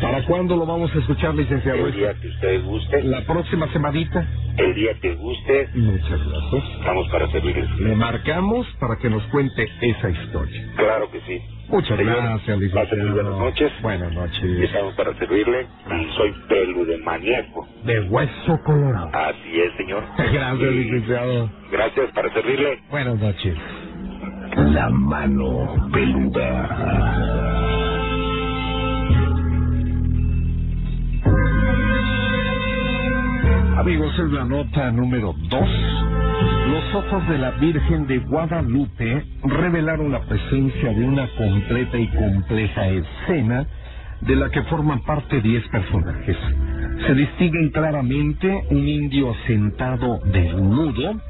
¿Para 0.00 0.22
cuándo 0.24 0.56
lo 0.56 0.66
vamos 0.66 0.94
a 0.94 0.98
escuchar, 0.98 1.34
licenciado? 1.34 1.86
El 1.86 1.94
día 1.94 2.14
que 2.14 2.28
usted 2.28 2.64
guste. 2.64 3.02
¿La 3.02 3.20
próxima 3.22 3.68
semanita? 3.72 4.26
El 4.56 4.74
día 4.74 4.92
que 5.00 5.14
guste. 5.14 5.68
Muchas 5.74 6.26
gracias. 6.26 6.64
Estamos 6.78 7.08
para 7.08 7.30
servirle. 7.30 7.68
Le 7.78 7.96
marcamos 7.96 8.66
para 8.80 8.96
que 8.96 9.10
nos 9.10 9.22
cuente 9.24 9.68
esa 9.80 10.10
historia. 10.10 10.72
Claro 10.76 11.10
que 11.10 11.20
sí. 11.22 11.40
Muchas 11.68 11.98
gracias, 11.98 12.58
licenciado. 12.58 13.14
Buenas 13.14 13.38
noches. 13.38 13.72
Buenas 13.82 14.12
noches. 14.12 14.60
Estamos 14.62 14.94
para 14.94 15.14
servirle. 15.18 15.66
Y 15.86 16.16
soy 16.16 16.32
pelu 16.48 16.84
de 16.84 16.98
maníaco. 16.98 17.66
De 17.84 18.00
hueso 18.02 18.58
colorado. 18.64 19.10
Así 19.12 19.60
es, 19.60 19.76
señor. 19.76 20.04
Gracias, 20.16 20.72
licenciado. 20.72 21.50
Gracias 21.70 22.10
para 22.12 22.32
servirle. 22.32 22.78
Buenas 22.90 23.18
noches. 23.18 23.54
La 24.56 24.88
mano 24.90 25.88
peluda. 25.92 27.93
Amigos, 33.76 34.16
es 34.18 34.30
la 34.30 34.44
nota 34.44 34.90
número 34.92 35.34
2. 35.50 35.68
Los 36.68 36.94
ojos 36.94 37.28
de 37.28 37.38
la 37.38 37.50
Virgen 37.52 38.06
de 38.06 38.18
Guadalupe 38.18 39.24
revelaron 39.42 40.12
la 40.12 40.20
presencia 40.20 40.90
de 40.90 41.04
una 41.04 41.28
completa 41.36 41.98
y 41.98 42.06
compleja 42.08 42.86
escena 42.86 43.66
de 44.20 44.36
la 44.36 44.48
que 44.50 44.62
forman 44.62 45.02
parte 45.02 45.40
10 45.40 45.68
personajes. 45.68 46.36
Se 47.04 47.14
distinguen 47.14 47.70
claramente 47.70 48.64
un 48.70 48.88
indio 48.88 49.34
sentado 49.46 50.20
desnudo, 50.24 51.20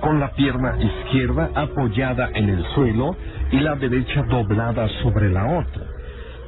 con 0.00 0.20
la 0.20 0.32
pierna 0.32 0.76
izquierda 0.80 1.50
apoyada 1.54 2.30
en 2.34 2.48
el 2.48 2.64
suelo 2.74 3.14
y 3.52 3.60
la 3.60 3.74
derecha 3.76 4.22
doblada 4.22 4.88
sobre 5.02 5.28
la 5.30 5.58
otra. 5.58 5.82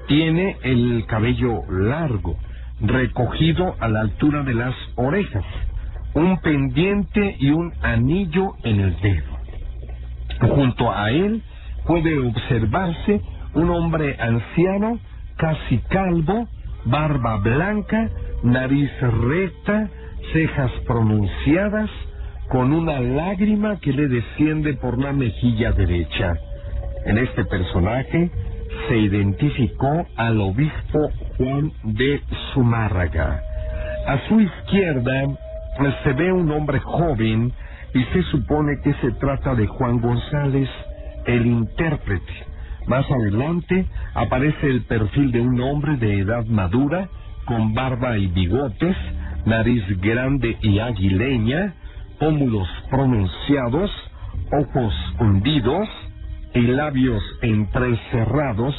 Tiene 0.06 0.56
el 0.62 1.04
cabello 1.06 1.60
largo, 1.68 2.38
recogido 2.80 3.76
a 3.80 3.88
la 3.88 4.00
altura 4.00 4.42
de 4.44 4.54
las 4.54 4.74
orejas, 4.96 5.44
un 6.14 6.38
pendiente 6.38 7.36
y 7.38 7.50
un 7.50 7.72
anillo 7.82 8.54
en 8.64 8.80
el 8.80 9.00
dedo. 9.00 9.32
Junto 10.54 10.90
a 10.90 11.10
él 11.10 11.42
puede 11.86 12.18
observarse 12.18 13.20
un 13.54 13.70
hombre 13.70 14.16
anciano, 14.18 14.98
casi 15.36 15.78
calvo, 15.88 16.48
barba 16.84 17.36
blanca, 17.36 18.10
nariz 18.42 18.90
recta, 19.00 19.88
cejas 20.32 20.70
pronunciadas, 20.86 21.90
con 22.48 22.72
una 22.72 23.00
lágrima 23.00 23.78
que 23.80 23.92
le 23.92 24.08
desciende 24.08 24.74
por 24.74 24.98
la 24.98 25.12
mejilla 25.12 25.72
derecha. 25.72 26.34
En 27.06 27.18
este 27.18 27.44
personaje 27.44 28.30
se 28.88 28.96
identificó 28.98 30.06
al 30.16 30.40
obispo 30.40 31.10
Juan 31.36 31.72
de 31.82 32.20
Zumárraga. 32.52 33.42
A 34.06 34.18
su 34.28 34.40
izquierda 34.40 35.26
se 36.02 36.12
ve 36.12 36.32
un 36.32 36.50
hombre 36.50 36.80
joven 36.80 37.52
y 37.94 38.04
se 38.04 38.22
supone 38.24 38.80
que 38.82 38.94
se 38.94 39.12
trata 39.12 39.54
de 39.54 39.66
Juan 39.66 40.00
González, 40.00 40.68
el 41.26 41.46
intérprete. 41.46 42.32
Más 42.86 43.08
adelante 43.10 43.86
aparece 44.14 44.66
el 44.66 44.82
perfil 44.82 45.30
de 45.30 45.40
un 45.40 45.60
hombre 45.60 45.96
de 45.96 46.20
edad 46.20 46.44
madura, 46.46 47.08
con 47.44 47.74
barba 47.74 48.18
y 48.18 48.26
bigotes, 48.26 48.96
nariz 49.46 49.84
grande 50.00 50.56
y 50.62 50.78
aguileña, 50.78 51.74
pómulos 52.18 52.68
pronunciados, 52.90 53.90
ojos 54.50 54.94
hundidos, 55.20 55.88
y 56.54 56.60
labios 56.60 57.22
entrecerrados 57.40 58.74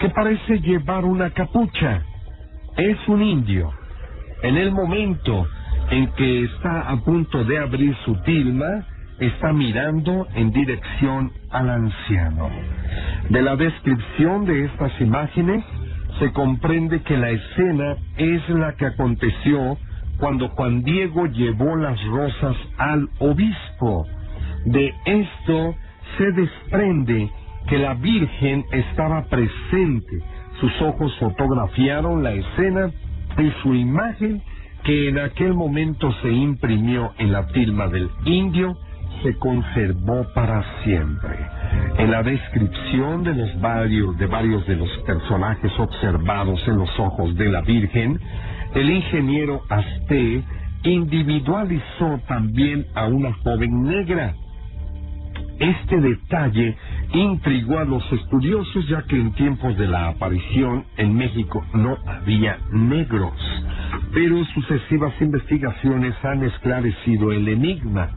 que 0.00 0.08
parece 0.10 0.60
llevar 0.60 1.04
una 1.04 1.30
capucha. 1.30 2.02
Es 2.76 2.96
un 3.08 3.22
indio. 3.22 3.72
En 4.42 4.56
el 4.56 4.70
momento 4.70 5.46
en 5.90 6.06
que 6.12 6.44
está 6.44 6.90
a 6.90 6.96
punto 7.00 7.44
de 7.44 7.58
abrir 7.58 7.96
su 8.04 8.14
tilma, 8.22 8.84
está 9.18 9.52
mirando 9.52 10.28
en 10.34 10.52
dirección 10.52 11.32
al 11.50 11.70
anciano. 11.70 12.48
De 13.30 13.42
la 13.42 13.56
descripción 13.56 14.44
de 14.44 14.66
estas 14.66 14.92
imágenes 15.00 15.64
se 16.18 16.32
comprende 16.32 17.02
que 17.02 17.16
la 17.16 17.30
escena 17.30 17.96
es 18.16 18.48
la 18.48 18.74
que 18.74 18.86
aconteció 18.86 19.76
cuando 20.18 20.48
Juan 20.50 20.82
Diego 20.82 21.26
llevó 21.26 21.76
las 21.76 22.02
rosas 22.04 22.56
al 22.76 23.08
obispo. 23.18 24.06
De 24.66 24.94
esto 25.04 25.74
se 26.16 26.32
desprende 26.32 27.30
que 27.68 27.78
la 27.78 27.94
Virgen 27.94 28.64
estaba 28.72 29.24
presente. 29.24 30.22
Sus 30.60 30.72
ojos 30.82 31.16
fotografiaron 31.18 32.22
la 32.22 32.32
escena 32.32 32.90
y 33.38 33.50
su 33.62 33.74
imagen, 33.74 34.42
que 34.84 35.08
en 35.08 35.18
aquel 35.18 35.54
momento 35.54 36.12
se 36.22 36.30
imprimió 36.30 37.12
en 37.18 37.32
la 37.32 37.46
tilma 37.48 37.88
del 37.88 38.08
indio, 38.24 38.76
se 39.22 39.36
conservó 39.36 40.26
para 40.34 40.64
siempre. 40.84 41.36
En 41.98 42.10
la 42.10 42.22
descripción 42.22 43.24
de 43.24 43.34
los 43.34 43.60
varios 43.60 44.16
de 44.18 44.26
varios 44.26 44.66
de 44.66 44.76
los 44.76 44.90
personajes 45.06 45.72
observados 45.78 46.62
en 46.68 46.76
los 46.76 46.90
ojos 46.98 47.34
de 47.36 47.48
la 47.48 47.60
Virgen, 47.62 48.20
el 48.74 48.90
ingeniero 48.90 49.62
Asté 49.68 50.42
individualizó 50.84 52.20
también 52.28 52.86
a 52.94 53.06
una 53.06 53.32
joven 53.42 53.82
negra 53.82 54.34
Este 55.58 56.00
detalle 56.00 56.76
intrigó 57.12 57.80
a 57.80 57.84
los 57.84 58.12
estudiosos 58.12 58.86
ya 58.88 59.02
que 59.02 59.16
en 59.16 59.32
tiempos 59.32 59.76
de 59.76 59.88
la 59.88 60.08
aparición 60.08 60.84
en 60.96 61.14
México 61.14 61.64
no 61.74 61.96
había 62.06 62.58
negros, 62.70 63.32
pero 64.12 64.44
sucesivas 64.54 65.14
investigaciones 65.20 66.14
han 66.24 66.44
esclarecido 66.44 67.32
el 67.32 67.48
enigma. 67.48 68.10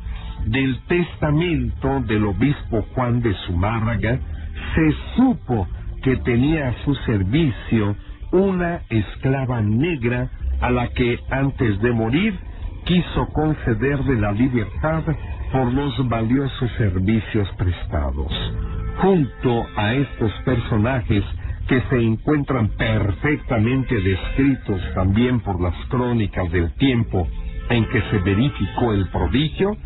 Del 0.46 0.80
testamento 0.88 2.02
del 2.02 2.26
obispo 2.26 2.84
Juan 2.94 3.22
de 3.22 3.34
Zumárraga 3.48 4.20
se 4.76 4.92
supo 5.16 5.68
que 6.04 6.18
tenía 6.18 6.70
a 6.70 6.84
su 6.84 6.94
servicio 7.06 7.96
una 8.32 8.82
esclava 8.90 9.62
negra 9.62 10.30
a 10.62 10.70
la 10.70 10.88
que 10.90 11.20
antes 11.30 11.80
de 11.82 11.92
morir 11.92 12.38
quiso 12.86 13.28
concederle 13.34 14.20
la 14.20 14.32
libertad 14.32 15.04
por 15.52 15.72
los 15.74 16.08
valiosos 16.08 16.72
servicios 16.78 17.48
prestados. 17.58 18.32
Junto 18.98 19.66
a 19.76 19.94
estos 19.94 20.32
personajes 20.46 21.24
que 21.68 21.82
se 21.90 22.02
encuentran 22.02 22.70
perfectamente 22.70 23.96
descritos 24.00 24.82
también 24.94 25.40
por 25.42 25.62
las 25.62 25.76
crónicas 25.90 26.52
del 26.52 26.72
tiempo 26.74 27.28
en 27.70 27.86
que 27.90 28.02
se 28.10 28.18
verificó 28.20 28.94
el 28.94 29.08
prodigio, 29.10 29.78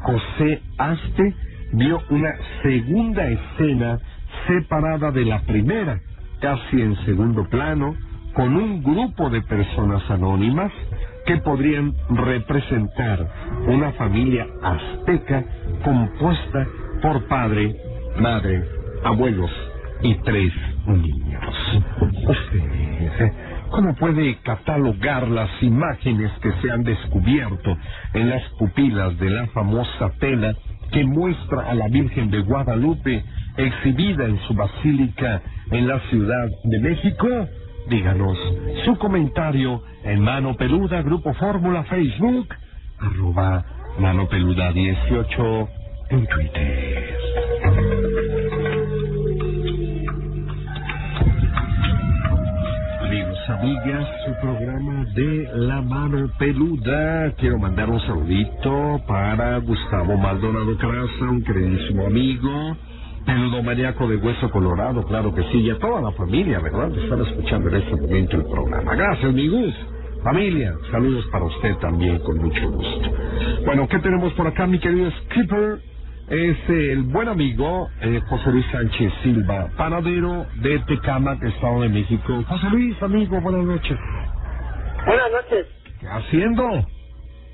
José 0.00 0.62
Aste 0.78 1.34
vio 1.72 2.00
una 2.10 2.32
segunda 2.62 3.26
escena 3.28 3.98
separada 4.46 5.10
de 5.10 5.24
la 5.24 5.40
primera, 5.42 6.00
casi 6.40 6.80
en 6.80 6.96
segundo 7.04 7.48
plano, 7.48 7.94
con 8.34 8.56
un 8.56 8.82
grupo 8.82 9.30
de 9.30 9.42
personas 9.42 10.02
anónimas 10.10 10.72
que 11.26 11.36
podrían 11.38 11.94
representar 12.10 13.26
una 13.66 13.92
familia 13.92 14.46
azteca 14.62 15.44
compuesta 15.82 16.66
por 17.02 17.26
padre, 17.28 17.76
madre, 18.18 18.64
abuelos 19.04 19.50
y 20.02 20.14
tres 20.16 20.52
niños. 20.86 21.82
¿cómo 23.74 23.92
puede 23.96 24.36
catalogar 24.44 25.26
las 25.26 25.50
imágenes 25.60 26.30
que 26.40 26.52
se 26.62 26.70
han 26.70 26.84
descubierto 26.84 27.76
en 28.12 28.30
las 28.30 28.42
pupilas 28.58 29.18
de 29.18 29.30
la 29.30 29.48
famosa 29.48 30.10
tela 30.20 30.54
que 30.92 31.04
muestra 31.04 31.62
a 31.68 31.74
la 31.74 31.88
Virgen 31.88 32.30
de 32.30 32.40
Guadalupe 32.42 33.24
exhibida 33.56 34.26
en 34.26 34.38
su 34.46 34.54
basílica 34.54 35.42
en 35.72 35.88
la 35.88 35.98
Ciudad 36.08 36.48
de 36.62 36.78
México? 36.78 37.26
Díganos 37.88 38.38
su 38.84 38.96
comentario 38.96 39.82
en 40.04 40.20
Mano 40.20 40.54
Peluda, 40.56 41.02
Grupo 41.02 41.34
Fórmula, 41.34 41.84
Facebook, 41.84 42.48
arroba 42.98 43.64
Mano 43.98 44.26
Peluda 44.28 44.72
18 44.72 45.68
en 46.10 46.26
Twitter. 46.26 47.18
Amigos, 53.02 53.50
amigas, 53.50 54.08
su 54.24 54.32
programa 54.40 55.04
de 55.14 55.48
La 55.54 55.82
Mano 55.82 56.30
Peluda. 56.38 57.32
Quiero 57.36 57.58
mandar 57.58 57.90
un 57.90 58.00
saludito 58.00 59.00
para 59.06 59.58
Gustavo 59.58 60.16
Maldonado 60.16 60.76
Caraza, 60.78 61.24
un 61.30 61.42
queridísimo 61.42 62.06
amigo 62.06 62.76
maníaco 63.64 64.06
de 64.06 64.16
hueso 64.16 64.50
colorado, 64.50 65.02
claro 65.04 65.34
que 65.34 65.42
sí, 65.44 65.58
y 65.58 65.70
a 65.70 65.78
toda 65.78 66.00
la 66.00 66.12
familia, 66.12 66.60
¿verdad? 66.60 66.96
Están 66.96 67.20
escuchando 67.22 67.68
en 67.70 67.76
este 67.76 67.96
momento 67.96 68.36
el 68.36 68.44
programa. 68.44 68.94
Gracias, 68.94 69.32
mi 69.32 69.48
Gus. 69.48 69.74
Familia, 70.22 70.72
saludos 70.90 71.26
para 71.30 71.44
usted 71.44 71.76
también, 71.76 72.18
con 72.20 72.38
mucho 72.38 72.70
gusto. 72.70 73.10
Bueno, 73.66 73.86
¿qué 73.88 73.98
tenemos 73.98 74.32
por 74.34 74.46
acá, 74.46 74.66
mi 74.66 74.78
querido 74.78 75.10
Skipper? 75.10 75.78
Es 76.30 76.56
el 76.68 77.02
buen 77.02 77.28
amigo 77.28 77.88
eh, 78.00 78.20
José 78.28 78.50
Luis 78.50 78.64
Sánchez 78.72 79.12
Silva, 79.22 79.68
panadero 79.76 80.46
de 80.62 80.78
Tecamac, 80.86 81.42
Estado 81.42 81.82
de 81.82 81.90
México. 81.90 82.42
José 82.48 82.70
Luis, 82.70 83.02
amigo, 83.02 83.38
buenas 83.42 83.64
noches. 83.66 83.98
Buenas 85.04 85.30
noches. 85.32 85.66
¿Qué 86.00 86.06
haciendo? 86.08 86.64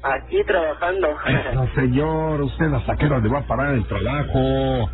Aquí 0.03 0.45
trabajando. 0.47 1.09
Eso, 1.27 1.69
señor, 1.75 2.41
usted 2.43 2.73
hasta 2.73 2.97
qué 2.97 3.07
hora 3.07 3.19
le 3.19 3.29
va 3.29 3.41
a 3.41 3.47
parar 3.47 3.75
el 3.75 3.85
trabajo. 3.87 4.89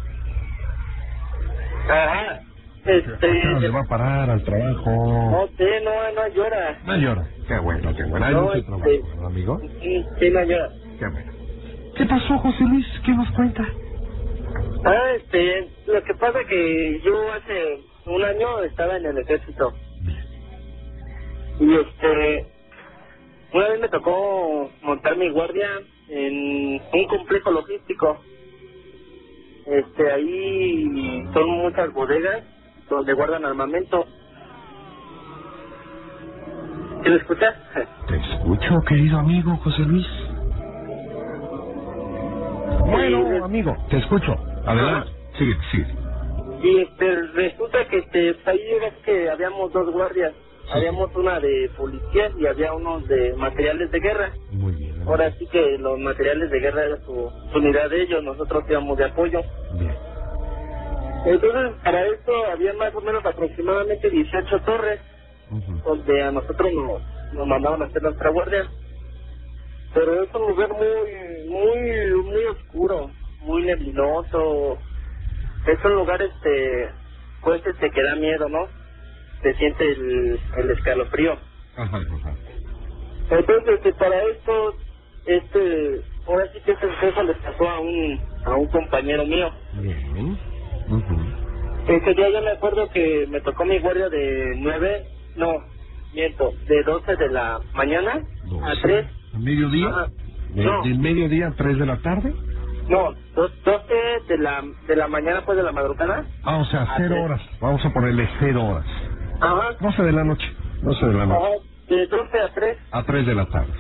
Ajá. 1.89 2.41
Este. 2.85 3.27
¿A 3.43 3.59
le 3.59 3.69
va 3.71 3.81
a 3.81 3.89
parar 3.89 4.31
al 4.31 4.43
trabajo? 4.45 4.91
No 5.31 5.49
sé, 5.57 5.81
no, 5.85 5.91
no 6.15 6.29
llora. 6.35 6.79
No 6.85 6.97
llora. 6.97 7.27
Qué 7.49 7.59
bueno, 7.59 7.95
qué 7.97 8.05
bueno. 8.05 8.27
Hay 8.27 8.35
No, 8.35 8.43
mucho 8.43 8.55
este- 8.55 8.67
trabajo, 8.67 9.09
¿verdad, 9.09 9.27
amigo? 9.27 9.61
Sí, 9.83 10.05
sí, 10.21 10.31
no 10.31 10.45
llora. 10.45 10.69
Qué 10.99 11.07
bueno. 11.09 11.33
¿Qué 11.97 12.07
pasó, 12.07 12.39
José 12.39 12.65
Luis? 12.65 12.87
¿Qué 13.05 13.13
nos 13.13 13.31
cuenta? 13.33 13.65
Ah, 14.85 15.13
este, 15.17 15.69
lo 15.87 16.03
que 16.05 16.15
pasa 16.15 16.39
que 16.49 17.01
yo 17.05 17.33
hace 17.33 17.81
un 18.07 18.23
año 18.25 18.63
estaba 18.63 18.97
en 18.99 19.07
el 19.07 19.19
ejército. 19.19 19.73
Y 21.59 21.75
este, 21.75 22.47
una 23.53 23.69
vez 23.69 23.81
me 23.81 23.89
tocó 23.89 24.71
montar 24.83 25.17
mi 25.17 25.31
guardia 25.31 25.69
en 26.09 26.81
un 26.93 27.07
complejo 27.09 27.51
logístico. 27.51 28.21
Este, 29.67 30.13
ahí 30.13 31.29
son 31.33 31.51
muchas 31.51 31.93
bodegas 31.93 32.43
donde 32.89 33.13
guardan 33.15 33.45
armamento. 33.45 34.07
¿Sí 37.03 37.11
me 37.11 37.17
escuchas? 37.17 37.55
Te 38.09 38.17
escucho, 38.17 38.81
querido 38.89 39.19
amigo 39.19 39.57
José 39.57 39.83
Luis. 39.83 40.07
Bueno, 42.87 43.45
amigo, 43.45 43.77
te 43.91 43.99
escucho. 43.99 44.33
Adelante. 44.65 45.11
Sigue, 45.37 45.57
sigue. 45.73 45.87
Y 46.63 46.83
este, 46.83 47.17
resulta 47.35 47.85
que 47.89 47.99
este, 47.99 48.37
ahí 48.47 48.61
era 48.71 48.91
que 49.05 49.29
habíamos 49.29 49.73
dos 49.73 49.93
guardias. 49.93 50.33
Habíamos 50.73 51.15
una 51.15 51.39
de 51.41 51.71
policía 51.77 52.31
y 52.39 52.47
había 52.47 52.73
unos 52.73 53.07
de 53.07 53.35
materiales 53.35 53.91
de 53.91 54.01
guerra. 54.01 54.33
Muy 54.51 54.73
bien. 54.75 55.03
Ahora 55.07 55.31
sí 55.39 55.47
que 55.47 55.79
los 55.79 55.99
materiales 55.99 56.51
de 56.51 56.61
guerra 56.61 56.85
era 56.85 56.97
su, 56.99 57.31
su 57.53 57.59
unidad 57.59 57.91
de 57.91 58.03
ellos, 58.03 58.25
nosotros 58.25 58.65
íbamos 58.69 58.99
de 58.99 59.05
apoyo. 59.05 59.41
Bien. 59.79 59.95
Entonces, 61.27 61.73
para 61.83 62.07
esto 62.07 62.33
había 62.53 62.73
más 62.75 62.95
o 62.95 63.01
menos 63.01 63.25
aproximadamente 63.25 64.11
18 64.11 64.61
torres 64.61 65.01
donde 65.85 66.23
a 66.23 66.33
nosotros 66.33 66.73
nos, 66.73 67.03
nos 67.33 67.47
mandaban 67.47 67.83
a 67.83 67.87
hacer 67.87 68.03
nuestra 68.03 68.31
guardia. 68.31 68.67
Pero 69.95 70.23
es 70.23 70.35
un 70.35 70.49
lugar 70.49 70.71
muy, 70.71 71.49
muy, 71.49 72.23
muy 72.23 72.45
oscuro, 72.45 73.11
muy 73.41 73.63
neblinoso. 73.63 74.79
Es 75.67 75.85
un 75.85 75.95
lugar, 75.95 76.21
este, 76.23 76.91
pues, 77.43 77.65
este, 77.67 77.91
que 77.91 78.03
da 78.03 78.15
miedo, 78.17 78.49
¿no? 78.49 78.67
Se 79.47 79.55
siente 79.59 79.85
el, 79.93 80.41
el 80.57 80.71
escalofrío. 80.73 81.39
Ajá, 81.77 81.99
ajá. 81.99 82.35
Entonces, 83.31 83.75
este, 83.77 83.93
para 83.95 84.23
esto, 84.25 84.75
este, 85.27 86.01
ahora 86.27 86.47
sí 86.53 86.61
que 86.65 86.73
ese 86.73 86.91
suceso 86.95 87.23
le 87.23 87.35
pasó 87.35 87.69
a 87.69 87.81
un, 87.81 88.21
a 88.45 88.55
un 88.57 88.67
compañero 88.67 89.25
mío. 89.25 89.51
Bien. 89.75 90.39
Ujú. 90.89 91.17
Ese 91.89 92.15
día 92.15 92.31
yo 92.31 92.43
me 92.43 92.51
acuerdo 92.51 92.89
que 92.91 93.27
me 93.29 93.41
tocó 93.43 93.65
mi 93.65 93.79
guardia 93.79 94.09
de 94.09 94.55
nueve, 94.57 95.05
no, 95.37 95.53
miento, 96.13 96.53
de 96.69 96.83
12 96.83 97.17
de 97.17 97.29
la 97.31 97.61
mañana 97.75 98.15
a 98.15 98.71
Doce. 98.71 98.83
3, 98.83 99.07
¿A 99.35 99.39
mediodía? 99.39 99.89
Ajá. 99.89 100.07
¿De, 100.55 100.65
No. 100.65 100.83
¿Del 100.83 100.99
mediodía 100.99 101.49
a 101.49 101.55
3 101.55 101.79
de 101.79 101.87
la 101.87 101.99
tarde? 102.03 102.35
no, 102.89 103.13
dos- 103.35 103.53
12 103.65 103.95
de 104.29 104.39
la, 104.39 104.65
de 104.89 104.97
la 104.97 105.09
mañana 105.09 105.43
pues 105.45 105.57
de 105.57 105.65
la 105.65 105.73
madrugada. 105.73 106.25
Ah, 106.43 106.59
o 106.59 106.65
sea, 106.67 106.83
A 106.83 106.97
cero 106.97 107.11
tres. 107.11 107.25
horas. 107.25 107.41
Vamos 107.61 107.85
a 107.85 107.93
ponerle 107.93 108.29
cero 108.41 108.65
horas. 108.65 108.87
Ajá, 109.41 109.77
12 109.81 110.03
de 110.03 110.13
la 110.13 110.25
noche. 110.25 110.47
12 110.83 111.07
de 111.07 111.13
la 111.15 111.27
noche. 111.27 111.45
ajá, 111.47 111.55
de 111.89 112.07
12 112.07 112.39
a 112.41 112.49
3, 112.55 112.79
A 112.93 113.03
3 113.05 113.27
de 113.27 113.35
la 113.35 113.47
tarde. 113.47 113.73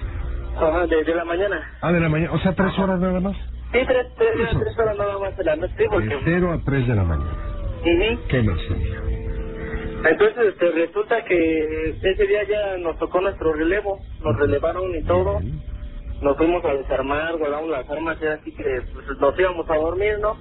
ajá, 0.56 0.86
de, 0.86 1.04
de 1.04 1.14
la 1.14 1.24
mañana. 1.24 1.60
Ah, 1.80 1.92
de 1.92 2.00
la 2.00 2.08
mañana. 2.08 2.32
O 2.32 2.38
sea, 2.38 2.54
3 2.54 2.78
horas 2.78 3.00
nada 3.00 3.20
más. 3.20 3.36
Sí, 3.72 3.80
tres, 3.86 4.06
tres, 4.16 4.30
Eso. 4.48 4.60
tres 4.60 4.78
horas 4.78 4.96
nada 4.96 5.18
más 5.18 5.36
de 5.36 5.44
la 5.44 5.56
noche, 5.56 5.74
De 5.76 5.88
porque... 5.90 6.18
0 6.24 6.52
a 6.52 6.58
3 6.64 6.86
de 6.86 6.94
la 6.94 7.02
mañana. 7.04 7.30
Ujú. 7.80 8.20
¿Qué 8.28 8.42
más, 8.42 8.58
amigo? 8.70 8.94
Entonces, 10.08 10.46
este, 10.48 10.70
resulta 10.70 11.24
que 11.24 11.90
ese 12.00 12.26
día 12.26 12.44
ya 12.48 12.76
nos 12.78 12.96
tocó 12.98 13.20
nuestro 13.20 13.52
relevo, 13.54 13.98
nos 14.22 14.36
relevaron 14.38 14.94
y 14.94 15.02
todo, 15.04 15.40
Bien. 15.40 15.60
nos 16.22 16.36
fuimos 16.36 16.64
a 16.64 16.74
desarmar, 16.74 17.36
guardamos 17.38 17.70
las 17.70 17.90
armas, 17.90 18.16
y 18.22 18.26
así 18.26 18.52
que 18.54 18.62
pues, 18.94 19.04
nos 19.18 19.38
íbamos 19.38 19.68
a 19.68 19.76
dormir, 19.76 20.18
¿no? 20.20 20.36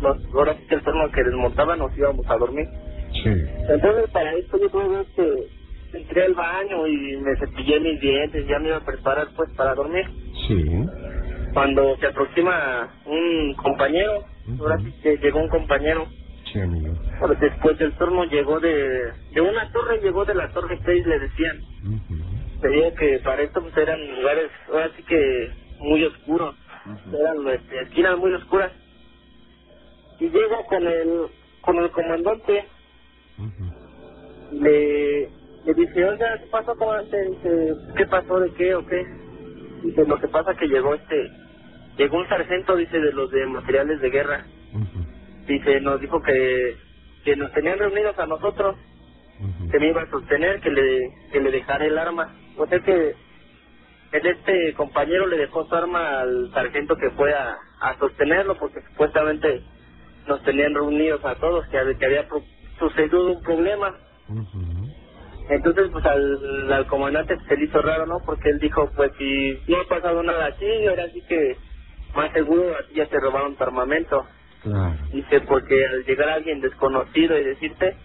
Nos, 0.00 0.16
ahora 0.34 0.54
sí 0.54 0.66
que 0.68 0.74
el 0.76 0.82
turno 0.82 1.10
que 1.10 1.24
desmontaba 1.24 1.74
nos 1.76 1.96
íbamos 1.98 2.24
a 2.28 2.36
dormir. 2.36 2.66
Sí. 3.14 3.30
Entonces, 3.68 4.10
para 4.12 4.34
esto 4.34 4.58
yo 4.60 4.68
tuve 4.70 4.88
vez 4.98 5.08
que 5.16 5.98
entré 5.98 6.24
al 6.24 6.34
baño 6.34 6.86
y 6.86 7.16
me 7.18 7.36
cepillé 7.36 7.80
mis 7.80 8.00
dientes, 8.00 8.46
ya 8.48 8.58
me 8.58 8.68
iba 8.68 8.78
a 8.78 8.84
preparar 8.84 9.28
pues 9.36 9.50
para 9.56 9.74
dormir. 9.74 10.04
Sí. 10.48 10.64
Cuando 11.54 11.96
se 11.98 12.06
aproxima 12.06 12.90
un 13.06 13.54
compañero, 13.56 14.24
Ujú. 14.48 14.62
ahora 14.64 14.78
sí 14.84 14.92
que 15.02 15.16
llegó 15.18 15.40
un 15.40 15.48
compañero, 15.48 16.06
Sí, 16.52 16.60
amigo. 16.60 16.94
pero 17.20 17.34
después 17.40 17.78
del 17.78 17.92
turno 17.94 18.24
llegó 18.24 18.60
de, 18.60 19.12
de 19.32 19.40
una 19.40 19.70
torre, 19.72 20.00
llegó 20.02 20.24
de 20.24 20.34
la 20.34 20.50
torre 20.52 20.80
6, 20.84 21.06
le 21.06 21.18
decían. 21.20 21.60
Ujú. 21.84 22.60
Veía 22.62 22.94
que 22.94 23.18
para 23.24 23.42
esto 23.42 23.60
pues 23.62 23.76
eran 23.76 24.00
lugares, 24.16 24.50
ahora 24.68 24.90
sí 24.96 25.02
que 25.04 25.50
muy 25.80 26.04
oscuros, 26.04 26.54
eran 27.12 27.48
este, 27.54 27.82
esquinas 27.82 28.18
muy 28.18 28.32
oscuras. 28.34 28.72
y 30.20 30.28
llego 30.30 30.64
con 30.66 30.86
el, 30.86 31.26
con 31.62 31.76
el 31.78 31.90
comandante, 31.90 32.64
Ujú. 33.42 33.64
le, 34.52 35.30
le 35.64 35.74
dice, 35.74 36.04
oiga, 36.04 36.38
¿qué 36.40 36.46
pasó, 36.48 36.76
comandante? 36.76 37.16
Dice, 37.30 37.74
¿qué 37.96 38.06
pasó, 38.06 38.40
de 38.40 38.54
qué 38.54 38.74
o 38.76 38.86
qué? 38.86 39.04
Dice, 39.84 40.04
lo 40.06 40.18
que 40.20 40.28
pasa 40.28 40.54
que 40.56 40.68
llegó 40.68 40.94
este, 40.94 41.30
llegó 41.98 42.18
un 42.18 42.28
sargento, 42.28 42.76
dice, 42.76 42.98
de 43.00 43.12
los 43.12 43.30
de 43.30 43.46
materiales 43.46 44.00
de 44.00 44.10
guerra. 44.10 44.46
Dice, 45.46 45.80
nos 45.82 46.00
dijo 46.00 46.22
que, 46.22 46.76
que 47.24 47.36
nos 47.36 47.52
tenían 47.52 47.78
reunidos 47.78 48.18
a 48.18 48.26
nosotros, 48.26 48.76
que 49.70 49.80
me 49.80 49.88
iba 49.88 50.02
a 50.02 50.10
sostener, 50.10 50.60
que 50.60 50.70
le, 50.70 51.00
que 51.32 51.40
le 51.40 51.50
dejara 51.52 51.86
el 51.86 51.98
arma. 51.98 52.34
O 52.58 52.66
sea 52.66 52.80
que 52.80 53.14
el 54.12 54.26
este 54.26 54.74
compañero 54.74 55.26
le 55.26 55.38
dejó 55.38 55.66
su 55.66 55.74
arma 55.74 56.20
al 56.20 56.50
sargento 56.52 56.96
que 56.96 57.10
fue 57.16 57.34
a, 57.34 57.58
a 57.80 57.98
sostenerlo 57.98 58.58
porque 58.58 58.82
supuestamente 58.90 59.62
nos 60.26 60.42
tenían 60.44 60.74
reunidos 60.74 61.24
a 61.24 61.36
todos, 61.36 61.66
que, 61.68 61.78
que 61.98 62.06
había 62.06 62.28
sucedido 62.88 63.32
un 63.32 63.42
problema. 63.42 63.94
Entonces, 65.48 65.88
pues 65.92 66.04
al, 66.06 66.72
al 66.72 66.86
comandante 66.86 67.36
se 67.48 67.56
le 67.56 67.64
hizo 67.64 67.80
raro, 67.82 68.06
¿no? 68.06 68.18
Porque 68.24 68.50
él 68.50 68.58
dijo, 68.58 68.90
pues 68.96 69.10
si 69.18 69.58
no 69.68 69.78
ha 69.80 69.88
pasado 69.88 70.22
nada 70.22 70.46
así, 70.46 70.86
ahora 70.86 71.08
sí 71.12 71.20
que 71.28 71.56
más 72.14 72.32
seguro 72.32 72.74
así 72.78 72.94
ya 72.94 73.06
te 73.06 73.18
robaron 73.20 73.56
tu 73.56 73.64
armamento. 73.64 74.24
Claro. 74.62 74.94
Dice, 75.12 75.40
porque 75.42 75.84
al 75.86 76.04
llegar 76.04 76.28
alguien 76.28 76.60
desconocido 76.60 77.36
y 77.38 77.44
decirte, 77.44 77.96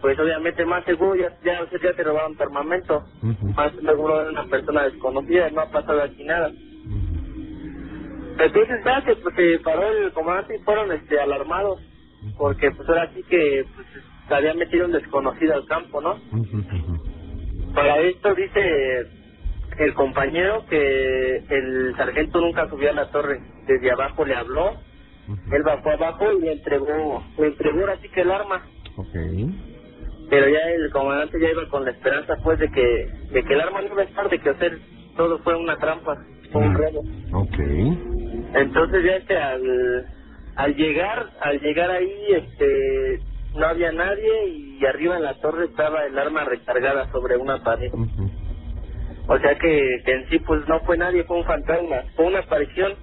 pues 0.00 0.18
obviamente 0.18 0.64
más 0.64 0.84
seguro 0.84 1.16
ya, 1.16 1.32
ya, 1.44 1.60
ya 1.82 1.92
te 1.92 2.02
robaron 2.02 2.36
tu 2.36 2.42
armamento. 2.42 3.04
Más 3.56 3.72
seguro 3.72 4.20
era 4.20 4.30
una 4.30 4.44
persona 4.46 4.84
desconocida, 4.84 5.50
no 5.50 5.60
ha 5.62 5.70
pasado 5.70 6.02
aquí 6.02 6.24
nada. 6.24 6.50
Entonces, 8.38 8.84
ya 8.84 9.02
que 9.04 9.16
pues, 9.16 9.34
se 9.36 9.58
paró 9.60 9.88
el 9.90 10.12
comandante 10.12 10.56
y 10.56 10.64
fueron 10.64 10.92
este, 10.92 11.20
alarmados, 11.20 11.80
porque 12.38 12.70
pues 12.72 12.88
ahora 12.88 13.10
sí 13.14 13.22
que 13.24 13.64
pues, 13.74 13.86
se 14.28 14.34
había 14.34 14.54
metido 14.54 14.86
un 14.86 14.92
desconocido 14.92 15.54
al 15.54 15.66
campo, 15.66 16.00
¿no? 16.02 16.20
Para 17.74 17.98
esto 18.00 18.34
dice 18.34 19.08
el 19.78 19.94
compañero 19.94 20.66
que 20.68 21.36
el 21.48 21.94
sargento 21.96 22.40
nunca 22.40 22.68
subió 22.70 22.90
a 22.90 22.94
la 22.94 23.10
torre, 23.10 23.40
desde 23.66 23.92
abajo 23.92 24.24
le 24.24 24.36
habló, 24.36 24.72
él 25.52 25.62
bajó 25.64 25.90
abajo 25.90 26.32
y 26.32 26.40
le 26.42 26.52
entregó, 26.54 27.24
le 27.38 27.48
entregó 27.48 27.80
ahora 27.80 27.98
sí 28.02 28.08
que 28.10 28.22
el 28.22 28.30
arma, 28.32 28.66
Ok. 28.96 29.14
pero 30.30 30.48
ya 30.48 30.60
el 30.70 30.90
comandante 30.92 31.40
ya 31.40 31.50
iba 31.50 31.68
con 31.68 31.84
la 31.84 31.92
esperanza 31.92 32.34
pues 32.44 32.58
de 32.60 32.70
que, 32.70 33.08
de 33.32 33.44
que 33.44 33.54
el 33.54 33.60
arma 33.62 33.82
no 33.82 33.88
iba 33.94 34.02
a 34.02 34.06
estar, 34.06 34.30
de 34.30 34.38
que 34.40 34.50
hacer 34.50 34.80
todo 35.16 35.38
fue 35.44 35.56
una 35.56 35.76
trampa, 35.78 36.16
fue 36.52 36.62
un 36.62 36.74
Ah. 36.74 36.78
robo. 36.78 37.04
Ok. 37.42 37.58
Entonces 38.54 39.04
ya 39.04 39.16
este 39.16 39.36
al, 39.38 40.06
al 40.56 40.74
llegar, 40.76 41.30
al 41.40 41.60
llegar 41.60 41.90
ahí 41.90 42.12
este 42.30 43.20
no 43.54 43.66
había 43.66 43.92
nadie 43.92 44.48
y 44.48 44.84
arriba 44.86 45.16
en 45.16 45.22
la 45.24 45.34
torre 45.40 45.66
estaba 45.66 46.04
el 46.04 46.18
arma 46.18 46.44
recargada 46.44 47.08
sobre 47.12 47.36
una 47.36 47.62
pared. 47.62 47.90
O 49.26 49.38
sea 49.38 49.54
que, 49.58 50.02
que 50.04 50.12
en 50.12 50.28
sí 50.28 50.38
pues 50.40 50.60
no 50.68 50.80
fue 50.80 50.96
nadie, 50.98 51.24
fue 51.24 51.38
un 51.38 51.44
fantasma, 51.44 51.96
fue 52.16 52.26
una 52.26 52.40
aparición. 52.40 52.94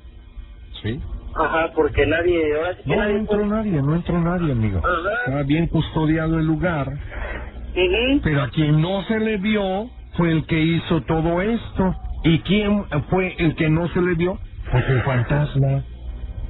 Sí. 0.82 1.00
Ajá, 1.36 1.72
porque 1.74 2.06
nadie, 2.06 2.56
ahora 2.56 2.76
sí 2.76 2.84
que 2.84 2.96
No, 2.96 3.04
entró 3.06 3.38
fue. 3.38 3.48
nadie, 3.48 3.72
no 3.82 3.96
entró 3.96 4.20
nadie, 4.22 4.52
amigo. 4.52 4.80
Ajá. 4.80 5.14
Estaba 5.26 5.44
bien 5.44 5.68
custodiado 5.68 6.38
el 6.40 6.46
lugar, 6.46 6.88
Ujú. 6.90 8.22
pero 8.24 8.42
a 8.44 8.50
quien 8.50 8.82
no 8.82 9.04
se 9.04 9.20
le 9.20 9.38
vio 9.38 9.90
fue 10.18 10.32
el 10.32 10.46
que 10.46 10.60
hizo 10.60 11.02
todo 11.04 11.42
esto. 11.42 11.96
¿Y 12.24 12.40
quién 12.42 12.86
fue 13.10 13.34
el 13.40 13.56
que 13.56 13.70
no 13.70 13.88
se 13.90 14.02
le 14.02 14.16
vio? 14.16 14.38
Pues 14.72 14.90
el 14.90 15.02
fantasma. 15.04 15.84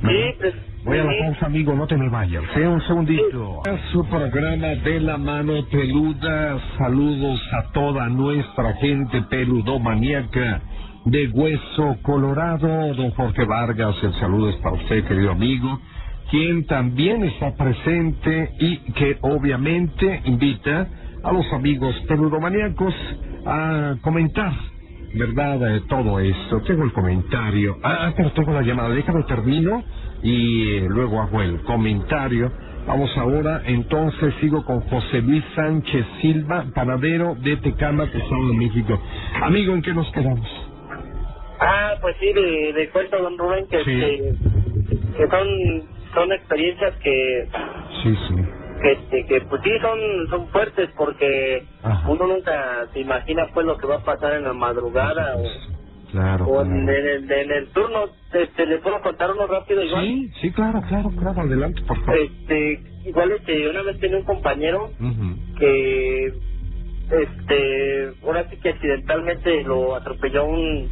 Sí, 0.02 0.36
pues. 0.40 0.56
Voy 0.84 0.98
a 0.98 1.04
la 1.04 1.12
pausa, 1.20 1.46
amigo, 1.46 1.76
no 1.76 1.86
te 1.86 1.96
me 1.96 2.10
vayas. 2.10 2.44
Sea 2.56 2.70
un 2.70 2.82
segundito. 2.88 3.62
Su 3.92 4.04
programa 4.06 4.68
de 4.68 5.00
la 5.00 5.18
mano 5.18 5.64
peluda. 5.70 6.60
Saludos 6.80 7.40
a 7.54 7.72
toda 7.72 8.10
nuestra 8.10 8.74
gente 8.74 9.22
peludomaníaca 9.30 10.62
de 11.06 11.28
Hueso 11.28 11.98
Colorado. 12.02 12.96
Don 12.96 13.12
Jorge 13.12 13.46
Vargas, 13.46 13.96
el 14.02 14.14
saludo 14.16 14.50
es 14.50 14.56
para 14.58 14.76
usted, 14.76 15.06
querido 15.06 15.32
amigo, 15.32 15.80
quien 16.32 16.66
también 16.66 17.26
está 17.26 17.56
presente 17.56 18.50
y 18.60 18.78
que 18.94 19.18
obviamente 19.22 20.22
invita 20.26 20.88
a 21.24 21.32
los 21.32 21.46
amigos 21.54 21.96
peludomaníacos 22.08 22.96
a 23.46 23.98
comentar 24.02 24.52
¿verdad? 25.14 25.76
Eh, 25.76 25.82
todo 25.90 26.20
esto. 26.20 26.62
Tengo 26.62 26.84
el 26.84 26.94
comentario. 26.94 27.78
Ah, 27.84 28.14
pero 28.16 28.32
tengo 28.32 28.52
la 28.54 28.62
llamada. 28.62 28.90
Déjame 28.90 29.24
termino 29.24 29.84
y 30.24 30.78
eh, 30.78 30.86
luego 30.90 31.22
hago 31.22 31.42
el 31.42 31.62
comentario. 31.64 32.52
Vamos 32.88 33.16
ahora, 33.16 33.62
entonces 33.66 34.34
sigo 34.42 34.66
con 34.66 34.82
José 34.82 35.22
Luis 35.22 35.44
Sánchez 35.56 36.04
Silva, 36.20 36.66
panadero 36.74 37.36
de 37.36 37.56
Tecama, 37.58 38.06
Estado 38.06 38.48
de 38.48 38.58
México. 38.58 39.00
Amigo, 39.44 39.76
¿en 39.76 39.82
qué 39.84 39.94
nos 39.94 40.12
quedamos? 40.12 40.48
Ah, 41.60 41.94
pues 42.02 42.16
sí, 42.20 42.34
de, 42.34 42.74
de 42.74 42.90
cuento, 42.90 43.22
don 43.22 43.38
Rubén, 43.38 43.68
que, 43.70 43.78
Sí. 43.84 43.84
que, 43.86 44.34
que 45.16 45.28
son, 45.30 45.48
son 46.16 46.32
experiencias 46.34 46.96
que, 47.04 47.48
Sí, 48.02 48.16
sí. 48.28 48.36
Que, 48.82 48.92
este, 48.94 49.26
que 49.28 49.42
pues 49.50 49.62
sí 49.64 49.72
son, 49.82 50.00
son 50.30 50.50
fuertes 50.50 50.90
porque 50.98 51.66
Ajá. 51.84 52.10
uno 52.10 52.28
nunca 52.28 52.88
se 52.94 53.00
imagina 53.02 53.48
pues 53.54 53.66
lo 53.66 53.78
que 53.78 53.88
va 53.88 53.98
a 53.98 54.04
pasar 54.06 54.34
en 54.36 54.44
la 54.46 54.54
madrugada 54.54 55.38
o, 55.38 55.44
Claro. 56.12 56.46
o 56.46 56.62
en, 56.64 56.90
el, 56.90 57.32
en 57.32 57.52
el 57.52 57.70
turno. 57.72 58.06
Este, 58.34 58.66
¿Le 58.68 58.80
puedo 58.80 59.02
contar 59.02 59.32
uno 59.32 59.48
rápido 59.48 59.84
igual? 59.84 60.06
Sí, 60.06 60.32
sí, 60.42 60.52
claro, 60.52 60.82
claro, 60.90 61.10
claro. 61.18 61.42
Adelante, 61.42 61.82
por 61.88 61.98
favor. 62.00 62.18
Este, 62.20 62.82
igual 63.06 63.32
este, 63.34 63.70
una 63.70 63.84
vez 63.84 64.00
tenía 64.00 64.18
un 64.18 64.26
compañero 64.26 64.90
que 65.60 66.28
este 67.12 68.14
ahora 68.24 68.48
sí 68.50 68.58
que 68.58 68.70
accidentalmente 68.70 69.64
lo 69.64 69.96
atropelló 69.96 70.46
un 70.46 70.90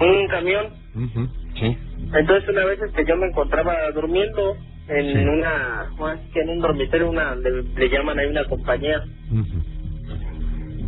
un 0.00 0.28
camión 0.28 0.66
Ujú. 0.94 1.28
Sí. 1.56 1.78
entonces 2.14 2.48
una 2.50 2.64
vez 2.66 2.80
este 2.82 3.04
yo 3.06 3.16
me 3.16 3.28
encontraba 3.28 3.90
durmiendo 3.94 4.56
en 4.88 5.06
Sí. 5.06 5.24
una 5.28 5.86
en 6.34 6.48
un 6.50 6.60
dormitorio 6.60 7.10
una 7.10 7.34
le, 7.36 7.62
le 7.62 7.88
llaman 7.88 8.18
ahí 8.18 8.26
una 8.28 8.44
compañía 8.44 9.02
Ujú. 9.30 9.62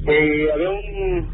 eh, 0.07 0.49
había 0.55 0.71
un 0.71 1.29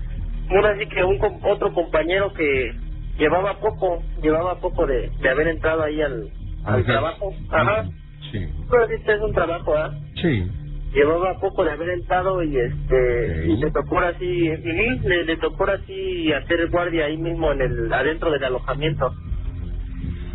ahora 0.50 0.78
sí 0.78 0.86
que 0.86 1.04
un 1.04 1.18
otro 1.42 1.72
compañero 1.72 2.32
que 2.34 2.72
llevaba 3.18 3.58
poco 3.60 4.02
llevaba 4.22 4.60
poco 4.60 4.86
de, 4.86 5.10
de 5.20 5.28
haber 5.28 5.48
entrado 5.48 5.82
ahí 5.82 6.00
al 6.02 6.28
al 6.64 6.80
Ajá. 6.80 6.84
trabajo 6.84 7.32
ajá. 7.50 7.84
Sí. 8.32 8.46
pero 8.70 8.86
sí 8.88 8.94
es 9.06 9.20
un 9.20 9.32
trabajo 9.32 9.74
¿ah? 9.76 9.94
Sí. 10.16 10.46
llevaba 10.94 11.38
poco 11.40 11.64
de 11.64 11.70
haber 11.72 11.90
entrado 11.90 12.42
y 12.42 12.56
este 12.58 13.46
y 13.48 13.56
le 13.56 13.70
tocó 13.72 13.98
así 14.00 14.50
ujú, 14.50 15.08
le, 15.08 15.24
le 15.24 15.36
tocó 15.36 15.64
así 15.70 16.32
hacer 16.32 16.68
guardia 16.70 17.06
ahí 17.06 17.18
mismo 17.18 17.52
en 17.52 17.60
el 17.62 17.92
adentro 17.92 18.30
del 18.30 18.44
alojamiento 18.44 19.12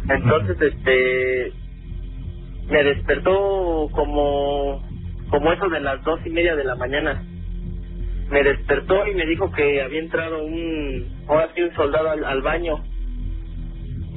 entonces 0.10 0.58
este 0.62 1.54
me 2.70 2.84
despertó 2.84 3.88
como 3.92 4.82
como 5.30 5.54
eso 5.54 5.70
de 5.70 5.80
las 5.80 6.04
dos 6.04 6.20
y 6.26 6.30
media 6.30 6.56
de 6.56 6.64
la 6.64 6.76
mañana. 6.76 7.24
Me 8.30 8.44
despertó 8.44 9.08
y 9.08 9.16
me 9.16 9.26
dijo 9.26 9.52
que 9.52 9.82
había 9.82 10.00
entrado 10.00 10.44
un 10.44 11.08
ahora 11.28 11.50
sí 11.56 11.62
un 11.62 11.74
soldado 11.76 12.12
al, 12.12 12.24
al 12.24 12.42
baño 12.42 12.84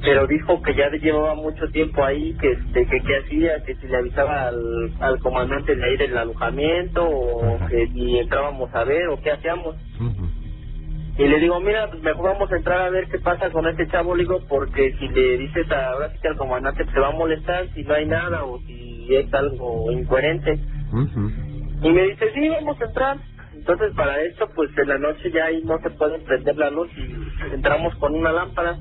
pero 0.03 0.27
dijo 0.27 0.61
que 0.61 0.75
ya 0.75 0.89
llevaba 0.89 1.33
mucho 1.33 1.65
tiempo 1.69 2.03
ahí, 2.03 2.33
que 2.33 2.51
este, 2.51 2.85
que 2.87 2.99
qué 3.01 3.17
hacía, 3.17 3.63
que 3.63 3.75
si 3.75 3.87
le 3.87 3.97
avisaba 3.97 4.49
al, 4.49 4.91
al 4.99 5.19
comandante 5.19 5.75
de 5.75 5.83
ahí 5.83 5.97
del 5.97 6.17
alojamiento 6.17 7.07
o 7.09 7.57
que 7.69 7.87
si 7.87 8.17
entrábamos 8.19 8.73
a 8.75 8.83
ver 8.83 9.07
o 9.07 9.19
qué 9.21 9.31
hacíamos. 9.31 9.75
Y 11.17 11.27
le 11.27 11.39
digo, 11.39 11.59
mira, 11.59 11.89
pues 11.89 12.01
mejor 12.01 12.33
vamos 12.33 12.51
a 12.51 12.55
entrar 12.57 12.81
a 12.81 12.89
ver 12.89 13.07
qué 13.09 13.19
pasa 13.19 13.51
con 13.51 13.67
este 13.67 13.87
chavo, 13.87 14.15
le 14.15 14.23
digo, 14.23 14.39
porque 14.49 14.93
si 14.99 15.07
le 15.09 15.37
dices 15.37 15.69
a- 15.71 15.91
ahora 15.91 16.09
sí 16.11 16.17
que 16.21 16.27
al 16.29 16.37
comandante 16.37 16.85
se 16.91 16.99
va 16.99 17.09
a 17.09 17.11
molestar 17.11 17.67
si 17.73 17.83
no 17.83 17.93
hay 17.93 18.05
nada 18.07 18.43
o 18.45 18.59
si 18.61 19.15
es 19.15 19.31
algo 19.33 19.91
incoherente. 19.91 20.59
Ujú. 20.91 21.29
Y 21.83 21.91
me 21.91 22.03
dice, 22.03 22.31
sí, 22.33 22.49
vamos 22.49 22.81
a 22.81 22.85
entrar. 22.85 23.17
Entonces 23.53 23.93
para 23.95 24.21
esto, 24.23 24.49
pues 24.55 24.71
en 24.77 24.87
la 24.89 24.97
noche 24.97 25.31
ya 25.31 25.45
ahí 25.45 25.61
no 25.63 25.77
se 25.83 25.91
puede 25.91 26.19
prender 26.19 26.57
la 26.57 26.69
luz 26.71 26.89
y 26.97 27.53
entramos 27.53 27.93
con 27.95 28.15
una 28.15 28.31
lámpara. 28.31 28.77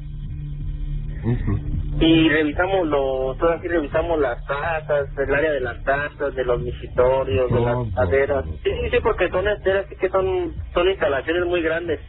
Y 2.00 2.28
revisamos 2.28 2.86
lo, 2.88 3.34
todo 3.38 3.50
así 3.52 3.68
revisamos 3.68 4.18
las 4.18 4.44
tazas, 4.46 5.06
el 5.18 5.34
área 5.34 5.52
de 5.52 5.60
las 5.60 5.82
tazas, 5.84 6.34
de 6.34 6.44
los 6.44 6.60
misitorios, 6.60 7.52
de 7.52 7.60
las 7.60 7.94
caderas. 7.94 8.44
Sí, 8.64 8.70
sí, 8.70 8.90
sí, 8.90 8.96
porque 9.02 9.28
son 9.28 9.46
esteras, 9.48 9.86
sí 9.88 9.96
que 9.96 10.08
son, 10.08 10.54
son 10.72 10.88
instalaciones 10.88 11.46
muy 11.46 11.62
grandes. 11.62 12.00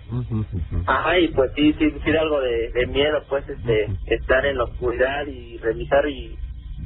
Ajá, 0.88 1.20
y 1.20 1.28
pues 1.30 1.52
sí, 1.56 1.74
sí, 1.80 1.94
sí 2.04 2.12
algo 2.18 2.40
de, 2.42 2.70
de 2.72 2.88
miedo, 2.88 3.24
pues, 3.30 3.48
este, 3.50 3.88
estar 4.08 4.46
en 4.46 4.58
la 4.58 4.64
oscuridad 4.66 5.26
y 5.28 5.58
revisar 5.58 6.08
y 6.08 6.38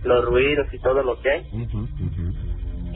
los 0.03 0.25
ruidos 0.25 0.67
y 0.73 0.79
todo 0.79 1.03
lo 1.03 1.19
que 1.21 1.29
hay. 1.31 1.45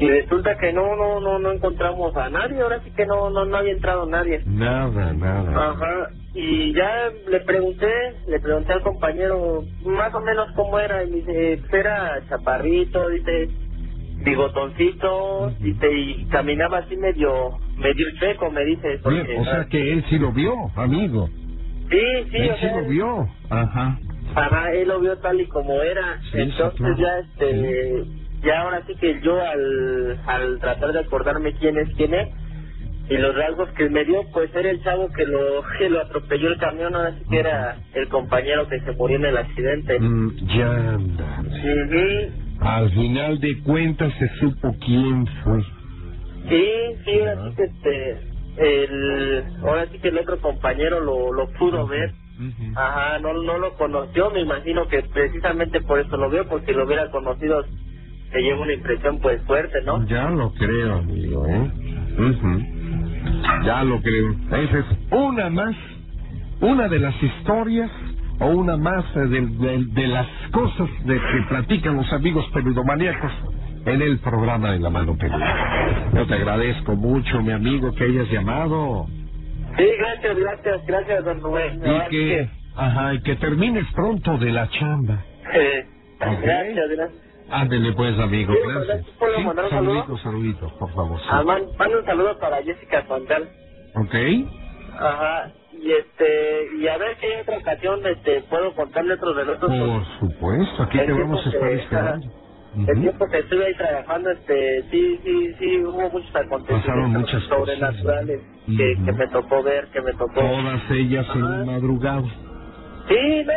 Y 0.01 0.09
resulta 0.09 0.57
que 0.57 0.73
no, 0.73 0.95
no, 0.95 1.19
no, 1.19 1.37
no 1.37 1.51
encontramos 1.51 2.15
a 2.17 2.27
nadie, 2.31 2.59
ahora 2.59 2.81
sí 2.83 2.89
que 2.89 3.05
no, 3.05 3.29
no, 3.29 3.45
no 3.45 3.55
había 3.57 3.73
entrado 3.73 4.07
nadie. 4.07 4.41
Nada, 4.47 5.13
nada. 5.13 5.69
Ajá, 5.69 6.09
y 6.33 6.73
ya 6.73 7.11
le 7.29 7.39
pregunté, 7.41 7.87
le 8.27 8.39
pregunté 8.39 8.73
al 8.73 8.81
compañero 8.81 9.63
más 9.85 10.11
o 10.15 10.19
menos 10.21 10.47
cómo 10.55 10.79
era, 10.79 11.03
y 11.03 11.09
me 11.11 11.15
dice, 11.17 11.57
pues 11.61 11.73
era 11.73 12.19
chaparrito, 12.29 13.09
dice, 13.09 13.49
bigotoncito, 14.23 15.51
dice, 15.59 15.91
y 15.91 16.25
caminaba 16.29 16.79
así 16.79 16.97
medio, 16.97 17.59
medio 17.77 18.07
chueco, 18.19 18.49
me 18.49 18.65
dice. 18.65 18.99
porque, 19.03 19.37
o 19.37 19.43
sea 19.45 19.65
que 19.69 19.93
él 19.93 20.03
sí 20.09 20.17
lo 20.17 20.31
vio, 20.31 20.53
amigo. 20.77 21.29
Sí, 21.91 21.99
sí, 22.31 22.37
él 22.37 22.49
o 22.49 22.55
sí 22.55 22.61
sea, 22.61 22.81
lo 22.81 22.87
vio. 22.87 23.27
Ajá. 23.51 23.99
Ajá, 24.33 24.71
él 24.73 24.87
lo 24.87 24.99
vio 24.99 25.17
tal 25.19 25.41
y 25.41 25.47
como 25.47 25.81
era. 25.81 26.19
Sí, 26.23 26.29
sí, 26.31 26.39
Entonces 26.41 26.77
claro. 26.79 26.95
ya 26.97 27.17
este 27.19 28.03
ya 28.43 28.61
ahora 28.61 28.83
sí 28.87 28.95
que 28.95 29.19
yo 29.21 29.39
al 29.41 30.19
al 30.25 30.59
tratar 30.59 30.91
de 30.93 30.99
acordarme 30.99 31.53
quién 31.53 31.77
es 31.77 31.89
quién 31.95 32.13
es 32.13 32.29
y 33.09 33.17
los 33.17 33.35
rasgos 33.35 33.69
que 33.71 33.89
me 33.89 34.05
dio 34.05 34.23
pues 34.31 34.53
era 34.55 34.69
el 34.69 34.81
chavo 34.83 35.09
que 35.11 35.25
lo 35.25 35.63
que 35.77 35.89
lo 35.89 36.01
atropelló 36.01 36.47
el 36.49 36.57
camión, 36.57 36.95
ahora 36.95 37.11
sí 37.17 37.25
que 37.29 37.39
era 37.39 37.77
el 37.93 38.07
compañero 38.07 38.67
que 38.69 38.79
se 38.79 38.91
murió 38.93 39.17
en 39.17 39.25
el 39.25 39.37
accidente. 39.37 39.99
Mm, 39.99 40.29
ya 40.57 40.67
anda. 40.93 41.41
Ujú. 41.41 42.31
Al 42.61 42.89
final 42.91 43.39
de 43.39 43.59
cuentas 43.63 44.13
se 44.17 44.29
supo 44.39 44.73
quién 44.85 45.25
fue. 45.43 45.61
Sí, 46.47 46.65
sí, 47.05 47.19
ahora 47.19 47.49
sí 47.49 47.55
que 47.57 47.63
este 47.63 48.17
el 48.57 49.43
ahora 49.61 49.85
sí 49.91 49.99
que 49.99 50.07
el 50.09 50.17
otro 50.17 50.39
compañero 50.39 50.99
lo 51.01 51.33
lo 51.33 51.49
pudo 51.59 51.87
ver. 51.87 52.13
Ajá, 52.75 53.19
no, 53.19 53.33
no 53.33 53.57
lo 53.57 53.73
conoció, 53.75 54.31
me 54.31 54.39
imagino 54.41 54.87
que 54.87 55.03
precisamente 55.03 55.81
por 55.81 55.99
eso 55.99 56.15
lo 56.17 56.29
vio, 56.29 56.47
porque 56.47 56.71
lo 56.71 56.85
hubiera 56.85 57.11
conocido 57.11 57.63
se 58.31 58.39
lleva 58.41 58.61
una 58.61 58.73
impresión 58.73 59.19
pues 59.19 59.41
fuerte, 59.43 59.79
¿no? 59.85 60.05
Ya 60.07 60.29
lo 60.29 60.53
creo, 60.53 60.97
amigo, 60.99 61.45
¿eh? 61.47 61.71
Ujú. 62.17 62.61
Ya 63.65 63.83
lo 63.83 64.01
creo. 64.01 64.35
Esa 64.51 64.79
es 64.79 64.85
una 65.11 65.49
más, 65.49 65.75
una 66.61 66.87
de 66.87 66.99
las 66.99 67.21
historias 67.21 67.91
o 68.39 68.47
una 68.47 68.77
más 68.77 69.05
eh, 69.15 69.19
de, 69.27 69.41
de- 69.41 69.85
de 69.85 70.07
las 70.07 70.27
cosas 70.51 70.89
de 71.05 71.13
que 71.15 71.41
platican 71.49 71.95
los 71.97 72.11
amigos 72.13 72.45
peludomaníacos 72.53 73.31
en 73.85 74.01
el 74.01 74.19
programa 74.19 74.71
de 74.71 74.79
La 74.79 74.89
Mano 74.89 75.15
Peluda. 75.17 76.09
Yo 76.13 76.25
te 76.27 76.33
agradezco 76.35 76.95
mucho, 76.95 77.41
mi 77.41 77.51
amigo, 77.51 77.91
que 77.93 78.03
hayas 78.05 78.29
llamado 78.31 79.07
Sí, 79.77 79.85
gracias, 79.99 80.37
gracias, 80.37 80.85
gracias, 80.85 81.23
don 81.25 81.39
Rubén. 81.41 81.81
y 81.85 82.09
que, 82.09 82.49
ajá, 82.75 83.13
y 83.13 83.21
que 83.21 83.35
termines 83.37 83.85
pronto 83.93 84.37
de 84.37 84.51
la 84.51 84.67
chamba. 84.69 85.23
Ok. 86.19 86.41
Gracias, 86.43 86.89
gracias. 86.89 87.30
Ándele 87.51 87.93
pues, 87.93 88.19
amigo, 88.19 88.53
gracias. 88.63 89.07
¿Puedo 89.19 89.37
Sí, 89.37 89.43
mandar 89.45 89.65
un 89.65 89.71
saludo? 89.71 89.93
saluditos, 89.93 90.21
saluditos, 90.21 90.73
por 90.79 90.93
favor. 90.93 91.19
sí. 91.19 91.27
Ah, 91.31 91.43
man- 91.43 91.69
mando 91.77 91.99
un 91.99 92.05
saludo 92.05 92.39
para 92.39 92.63
Jessica 92.63 93.03
Fondal. 93.03 93.49
¿Ok? 93.95 94.15
Ajá, 94.99 95.53
y 95.73 95.91
este, 95.91 96.67
y 96.79 96.87
a 96.87 96.97
ver 96.97 97.17
si 97.19 97.27
en 97.27 97.41
otra 97.41 97.57
ocasión 97.59 98.01
este, 98.07 98.43
puedo 98.43 98.75
contarle 98.75 99.15
otros 99.15 99.35
relatos. 99.37 99.69
Por 99.69 100.05
supuesto, 100.19 100.83
aquí 100.83 100.99
El 100.99 101.05
te 101.07 101.13
vamos 101.13 101.45
a 101.45 101.49
estar 101.49 101.69
que- 101.69 101.75
esperando. 101.83 102.27
El 102.73 102.83
Ujú. 102.93 103.01
tiempo 103.03 103.25
que 103.31 103.39
estuve 103.39 103.65
ahí 103.65 103.75
trabajando, 103.75 104.31
este, 104.31 104.83
sí, 104.91 105.19
sí, 105.23 105.55
sí, 105.59 105.83
hubo 105.83 106.09
muchos 106.11 106.35
acontecimientos 106.35 107.31
cosas, 107.49 107.49
sobrenaturales 107.49 108.41
¿no? 108.67 108.77
que, 108.77 108.93
Ujú. 108.93 109.05
que 109.05 109.13
me 109.13 109.27
tocó 109.29 109.63
ver, 109.63 109.89
que 109.91 110.01
me 110.01 110.13
tocó. 110.13 110.33
Todas 110.41 110.91
ellas 110.91 111.27
en 111.35 111.43
Ajá. 111.43 111.65
Sí, 113.11 113.45
no, 113.45 113.53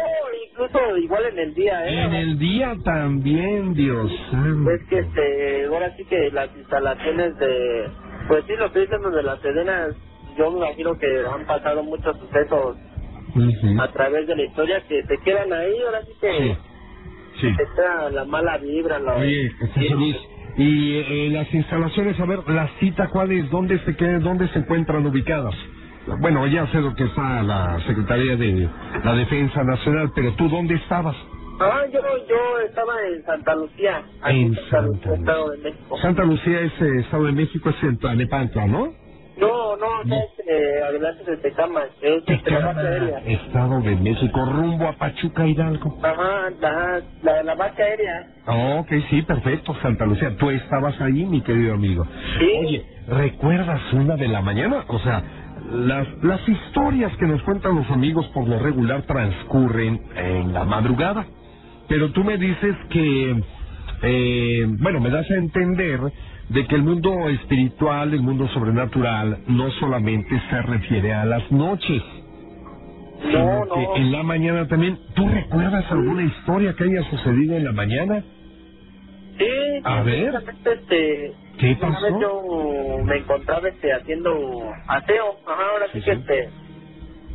incluso 0.51 0.99
igual 0.99 1.27
en 1.27 1.39
el 1.41 1.55
día, 1.55 1.87
¿eh? 1.87 2.03
En 2.05 2.15
el 2.15 2.39
día 2.39 2.75
también, 2.85 3.75
Dios 3.75 4.13
santo. 4.31 4.71
Es 4.71 4.83
que 4.89 4.99
este, 5.01 5.67
ahora 5.67 5.97
sí 5.97 6.05
que 6.07 6.31
las 6.33 6.55
instalaciones 6.57 7.37
de, 7.39 7.91
pues 8.29 8.45
sí, 8.47 8.55
lo 8.59 8.73
que 8.73 8.81
dicen 8.81 9.01
de 9.03 9.23
las 9.25 9.41
sedenas, 9.41 9.97
yo 10.39 10.51
me 10.53 10.59
imagino 10.59 10.93
que 10.99 11.07
han 11.33 11.47
pasado 11.47 11.83
muchos 11.85 12.19
sucesos 12.19 12.77
Ujú. 13.37 13.83
a 13.83 13.93
través 13.93 14.27
de 14.27 14.37
la 14.37 14.45
historia 14.45 14.83
que 14.89 15.03
se 15.05 15.19
quedan 15.25 15.53
ahí, 15.53 15.75
ahora 15.87 16.03
sí 16.07 16.13
que 16.21 16.57
Sí, 17.37 17.49
sí. 17.49 17.57
queda 17.57 18.11
la 18.11 18.25
mala 18.27 18.59
vibra, 18.59 18.99
la... 19.01 19.17
Oye, 19.17 19.51
Luis, 19.91 20.17
y 20.57 20.97
eh, 20.99 21.31
las 21.33 21.53
instalaciones, 21.55 22.19
a 22.21 22.27
ver, 22.27 22.41
la 22.49 22.69
cita, 22.81 23.09
¿cuál 23.13 23.33
es? 23.33 23.51
¿Dónde 23.51 23.79
se, 23.81 23.97
quedan, 23.97 24.21
¿Dónde 24.21 24.49
se 24.49 24.61
encuentran 24.61 25.07
ubicadas? 25.07 25.55
Bueno, 26.21 26.47
ya 26.47 26.67
sé 26.69 26.81
lo 26.81 26.95
que 26.95 27.05
está 27.05 27.43
la 27.43 27.81
Secretaría 27.87 28.37
de 28.37 28.69
la 29.05 29.15
Defensa 29.15 29.63
Nacional, 29.65 30.11
pero 30.15 30.33
tú, 30.35 30.49
¿dónde 30.49 30.75
estabas? 30.75 31.17
Ah, 31.61 31.83
yo, 31.93 32.01
yo 32.29 32.59
estaba 32.67 32.93
en 33.07 33.25
Santa 33.25 33.55
Lucía, 33.55 34.03
En 34.27 34.55
Santa 34.55 34.81
Lucía, 34.83 35.15
Estado 35.15 35.51
de. 35.51 35.59
México. 35.59 35.99
Santa 35.99 36.25
Lucía 36.25 36.61
es 36.61 36.73
eh, 36.83 36.99
Estado 37.01 37.25
de 37.25 37.33
México, 37.33 37.71
es 37.71 37.83
en 37.85 37.99
Tlanepantla, 37.99 38.67
¿no? 38.67 38.93
No, 39.37 39.77
no, 39.77 40.05
no 40.05 40.15
es 40.17 40.31
eh, 40.47 40.81
adelante 40.87 41.25
de 41.29 41.37
Tecama, 41.39 41.83
es 42.01 42.23
aérea. 42.47 43.19
Estado 43.27 43.81
de 43.81 43.97
México, 43.97 44.45
rumbo 44.45 44.87
a 44.87 44.93
Pachuca 44.93 45.47
Hidalgo. 45.47 45.99
Ajá, 46.03 46.51
la, 46.61 47.03
la, 47.23 47.43
la 47.43 47.55
base 47.55 47.83
aérea. 47.83 48.27
Oh, 48.47 48.79
ok, 48.81 48.93
sí, 49.11 49.23
perfecto, 49.23 49.75
Santa 49.83 50.07
Lucía. 50.07 50.37
Tú 50.37 50.51
estabas 50.51 51.01
ahí, 51.01 51.25
mi 51.25 51.41
querido 51.41 51.75
amigo. 51.75 52.05
Sí. 52.39 52.51
Oye, 52.61 52.87
¿recuerdas 53.09 53.81
una 53.93 54.17
de 54.17 54.29
la 54.29 54.41
mañana? 54.41 54.85
O 54.87 54.99
sea, 55.01 55.23
las, 55.75 56.07
las 56.23 56.49
historias 56.49 57.17
que 57.17 57.27
nos 57.27 57.43
cuentan 57.43 57.75
los 57.75 57.91
amigos 57.91 58.27
por 58.29 58.49
lo 58.49 58.59
regular 58.59 59.03
transcurren 59.03 60.01
en 60.17 60.53
la 60.53 60.65
madrugada. 60.65 61.27
Pero 61.89 62.11
tú 62.13 62.25
me 62.25 62.39
dices 62.39 62.77
que, 62.91 63.43
eh, 64.03 64.67
bueno, 64.69 65.01
me 65.01 65.11
das 65.11 65.31
a 65.31 65.35
entender 65.35 66.01
de 66.49 66.67
que 66.67 66.75
el 66.75 66.83
mundo 66.83 67.29
espiritual, 67.29 68.13
el 68.13 68.23
mundo 68.23 68.49
sobrenatural, 68.49 69.39
no 69.49 69.71
solamente 69.73 70.41
se 70.51 70.63
refiere 70.63 71.13
a 71.13 71.25
las 71.25 71.51
noches. 71.51 72.03
No, 73.25 73.31
sino 73.31 73.65
no. 73.65 73.75
que 73.75 74.01
en 74.01 74.13
la 74.13 74.23
mañana 74.23 74.69
también. 74.69 74.99
¿Tú 75.15 75.29
recuerdas 75.29 75.85
alguna 75.91 76.23
historia 76.25 76.75
que 76.75 76.85
haya 76.85 77.03
sucedido 77.11 77.57
en 77.57 77.65
la 77.65 77.73
mañana? 77.73 78.23
Sí, 79.39 79.81
A 79.85 80.03
ver. 80.03 80.35
Este, 80.65 81.33
¿Qué 81.59 81.77
una 81.81 81.93
pasó? 81.93 82.05
vez 82.07 82.15
yo 82.21 83.05
me 83.05 83.17
encontraba 83.19 83.69
este, 83.69 83.93
haciendo 83.93 84.63
aseo. 84.89 85.37
Ajá, 85.47 85.71
ahora 85.73 85.87
sí, 85.93 85.99
Sí, 86.01 86.05
que 86.05 86.13
este, 86.13 86.49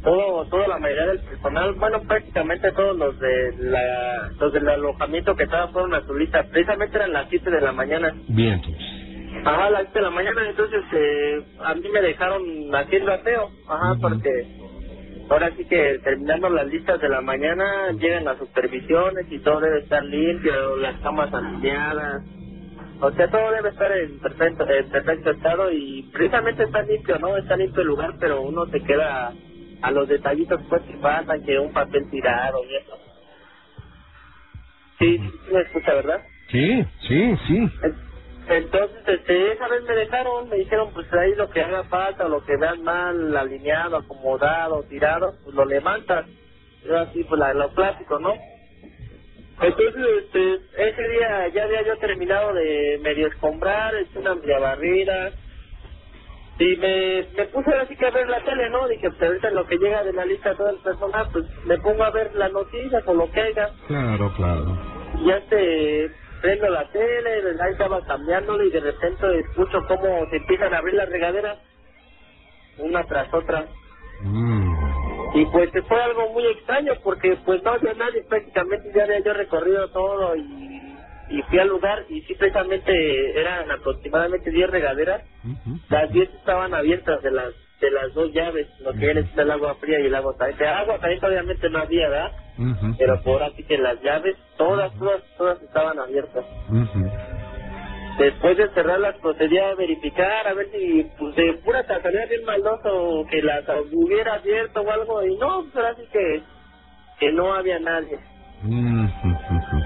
todo, 0.03 0.45
toda 0.45 0.67
la 0.67 0.77
mayoría 0.79 1.07
del 1.07 1.19
personal, 1.19 1.73
bueno, 1.73 2.01
prácticamente 2.07 2.71
todos 2.71 2.97
los 2.97 3.19
de 3.19 3.53
la, 3.59 4.29
los 4.39 4.53
del 4.53 4.69
alojamiento 4.69 5.35
que 5.35 5.43
estaban 5.43 5.71
fueron 5.73 5.93
a 5.93 6.01
su 6.05 6.13
lista. 6.15 6.43
Precisamente 6.51 6.95
eran 6.97 7.13
las 7.13 7.27
7 7.29 7.49
de 7.51 7.61
la 7.61 7.71
mañana. 7.73 8.13
Bien, 8.27 8.61
pues. 8.61 9.45
Ajá, 9.45 9.69
las 9.69 9.81
7 9.83 9.99
de 9.99 10.05
la 10.05 10.11
mañana, 10.11 10.49
entonces 10.49 10.81
eh, 10.93 11.41
a 11.63 11.73
mí 11.75 11.87
me 11.93 12.01
dejaron 12.01 12.41
haciendo 12.75 13.11
aseo. 13.13 13.49
Ajá, 13.67 13.95
porque 14.01 14.47
ahora 15.29 15.51
sí 15.57 15.65
que 15.67 15.99
terminando 16.03 16.49
las 16.49 16.67
listas 16.67 17.01
de 17.01 17.09
la 17.09 17.21
mañana 17.21 17.91
llegan 17.93 18.25
las 18.25 18.39
supervisiones 18.39 19.27
y 19.31 19.39
todo 19.39 19.61
debe 19.61 19.79
estar 19.81 20.03
limpio, 20.05 20.77
las 20.77 20.99
camas 21.01 21.33
alineadas. 21.33 22.23
O 23.01 23.11
sea, 23.13 23.29
todo 23.29 23.51
debe 23.51 23.69
estar 23.69 23.91
en 23.91 24.19
perfecto, 24.19 24.69
en 24.69 24.89
perfecto 24.91 25.31
estado 25.31 25.71
y 25.71 26.03
precisamente 26.13 26.63
está 26.63 26.81
limpio, 26.83 27.19
¿no? 27.19 27.37
Está 27.37 27.57
limpio 27.57 27.81
el 27.81 27.87
lugar, 27.89 28.15
pero 28.19 28.41
uno 28.41 28.65
se 28.67 28.81
queda 28.83 29.33
a 29.81 29.91
los 29.91 30.07
detallitos 30.09 30.61
pues 30.69 30.83
que 30.83 30.97
faltan, 30.99 31.41
que 31.43 31.59
un 31.59 31.73
papel 31.73 32.09
tirado 32.11 32.59
y 32.65 32.75
eso. 32.77 32.99
Sí, 34.99 35.19
me 35.51 35.61
escucha, 35.61 35.95
¿verdad? 35.95 36.23
Sí, 36.49 36.85
sí, 37.07 37.35
sí. 37.47 37.57
En- 37.83 38.08
Entonces, 38.49 38.97
este, 39.07 39.51
esa 39.53 39.67
vez 39.67 39.83
me 39.83 39.95
dejaron, 39.95 40.49
me 40.49 40.57
dijeron, 40.57 40.89
pues 40.93 41.05
ahí 41.13 41.35
lo 41.35 41.49
que 41.49 41.61
haga 41.61 41.83
falta, 41.83 42.27
lo 42.27 42.43
que 42.43 42.57
vean 42.57 42.81
mal, 42.83 43.37
alineado, 43.37 43.97
acomodado, 43.97 44.83
tirado, 44.83 45.35
pues 45.43 45.55
lo 45.55 45.65
levantas. 45.65 46.25
Yo 46.85 46.97
así, 46.97 47.23
pues 47.25 47.39
la, 47.39 47.53
lo 47.53 47.69
clásico, 47.73 48.19
¿no? 48.19 48.33
Entonces, 49.61 50.05
este, 50.23 50.53
ese 50.77 51.09
día 51.09 51.47
ya 51.49 51.63
había 51.65 51.81
yo 51.85 51.97
terminado 51.97 52.53
de 52.53 52.99
medio 53.03 53.27
escombrar, 53.27 53.93
hice 54.01 54.19
una 54.19 54.35
media 54.35 54.59
barrida, 54.59 55.31
y 56.59 56.75
me, 56.75 57.25
me 57.37 57.45
puse 57.47 57.71
así 57.75 57.95
que 57.95 58.05
a 58.05 58.11
ver 58.11 58.27
la 58.29 58.43
tele, 58.43 58.69
¿no? 58.69 58.87
Dije, 58.87 59.09
pues 59.11 59.21
ahorita 59.21 59.47
en 59.49 59.55
lo 59.55 59.65
que 59.65 59.77
llega 59.77 60.03
de 60.03 60.11
la 60.13 60.25
lista 60.25 60.55
todo 60.55 60.69
el 60.69 60.77
personal, 60.77 61.27
pues 61.31 61.45
me 61.65 61.77
pongo 61.77 62.03
a 62.03 62.11
ver 62.11 62.33
las 62.35 62.51
noticias 62.51 63.03
o 63.05 63.13
lo 63.13 63.31
que 63.31 63.41
haya 63.41 63.69
Claro, 63.87 64.33
claro. 64.35 64.77
ya 65.25 65.37
este 65.37 66.11
prendo 66.41 66.69
la 66.69 66.89
tele, 66.91 67.41
ahí 67.61 67.71
estaba 67.71 68.05
cambiándolo 68.05 68.63
y 68.65 68.71
de 68.71 68.79
repente 68.79 69.39
escucho 69.39 69.79
cómo 69.87 70.25
se 70.29 70.37
empiezan 70.37 70.73
a 70.73 70.77
abrir 70.79 70.95
las 70.95 71.09
regaderas 71.09 71.59
una 72.77 73.03
tras 73.05 73.33
otra. 73.33 73.65
Mm. 74.21 74.73
y 75.33 75.45
pues 75.45 75.69
fue 75.87 76.01
algo 76.01 76.33
muy 76.33 76.45
extraño 76.47 76.93
porque 77.03 77.37
pues 77.45 77.63
no 77.63 77.71
había 77.71 77.93
nadie 77.93 78.21
prácticamente 78.27 78.91
ya 78.93 79.03
había 79.03 79.19
yo 79.23 79.33
recorrido 79.33 79.87
todo 79.91 80.35
y, 80.35 80.41
y 81.29 81.41
fui 81.43 81.59
al 81.59 81.69
lugar 81.69 82.05
y 82.09 82.21
sí 82.23 82.35
precisamente 82.35 83.39
eran 83.39 83.71
aproximadamente 83.71 84.51
10 84.51 84.69
regaderas. 84.71 85.23
Las 85.89 86.11
10 86.11 86.29
estaban 86.35 86.73
abiertas 86.73 87.21
de 87.23 87.31
las 87.31 87.53
de 87.79 87.91
las 87.91 88.13
dos 88.13 88.33
llaves 88.33 88.67
lo 88.81 88.91
que 88.91 88.99
viene 89.05 89.23
siendo 89.23 89.43
el 89.43 89.51
agua 89.51 89.75
fría 89.75 89.99
y 90.01 90.07
el 90.07 90.15
agua 90.15 90.35
caliente. 90.37 90.67
Agua 90.67 90.99
caliente 90.99 91.27
obviamente 91.27 91.69
no 91.69 91.79
había 91.79 92.09
¿verdad? 92.09 92.31
Pero 92.97 93.21
por 93.21 93.43
así 93.43 93.63
que 93.63 93.77
las 93.77 94.01
llaves 94.01 94.35
todas 94.57 94.93
todas 94.99 95.21
todas 95.37 95.61
estaban 95.61 95.97
abiertas 95.99 96.45
después 98.19 98.57
de 98.57 98.69
cerrarlas 98.69 99.15
procedía 99.21 99.69
a 99.69 99.75
verificar 99.75 100.47
a 100.47 100.53
ver 100.53 100.67
si 100.71 101.07
pues, 101.17 101.35
de 101.35 101.53
pura 101.63 101.83
casualidad 101.85 102.27
bien 102.29 102.45
maldoso 102.45 103.25
que 103.31 103.41
las 103.41 103.63
hubiera 103.91 104.35
abierto 104.35 104.81
o 104.81 104.91
algo 104.91 105.25
y 105.25 105.35
no, 105.37 105.63
pues 105.63 105.75
ahora 105.75 105.95
sí 105.95 106.03
que, 106.11 106.41
que 107.19 107.31
no 107.31 107.53
había 107.53 107.79
nadie. 107.79 108.19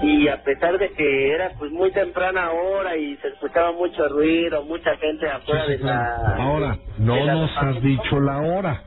Y 0.02 0.28
a 0.28 0.44
pesar 0.44 0.80
de 0.80 0.90
que 0.94 1.32
era 1.32 1.52
pues 1.60 1.72
muy 1.72 1.92
temprana 1.92 2.52
hora 2.52 2.98
y 2.98 3.16
se 3.18 3.28
escuchaba 3.28 3.72
mucho 3.72 4.08
ruido, 4.10 4.64
mucha 4.64 4.98
gente 4.98 5.30
afuera 5.30 5.68
de 5.68 5.78
la... 5.78 6.36
Ahora, 6.38 6.78
no 6.98 7.26
nos 7.26 7.56
has 7.56 7.82
dicho 7.82 8.20
la 8.20 8.40
hora. 8.40 8.82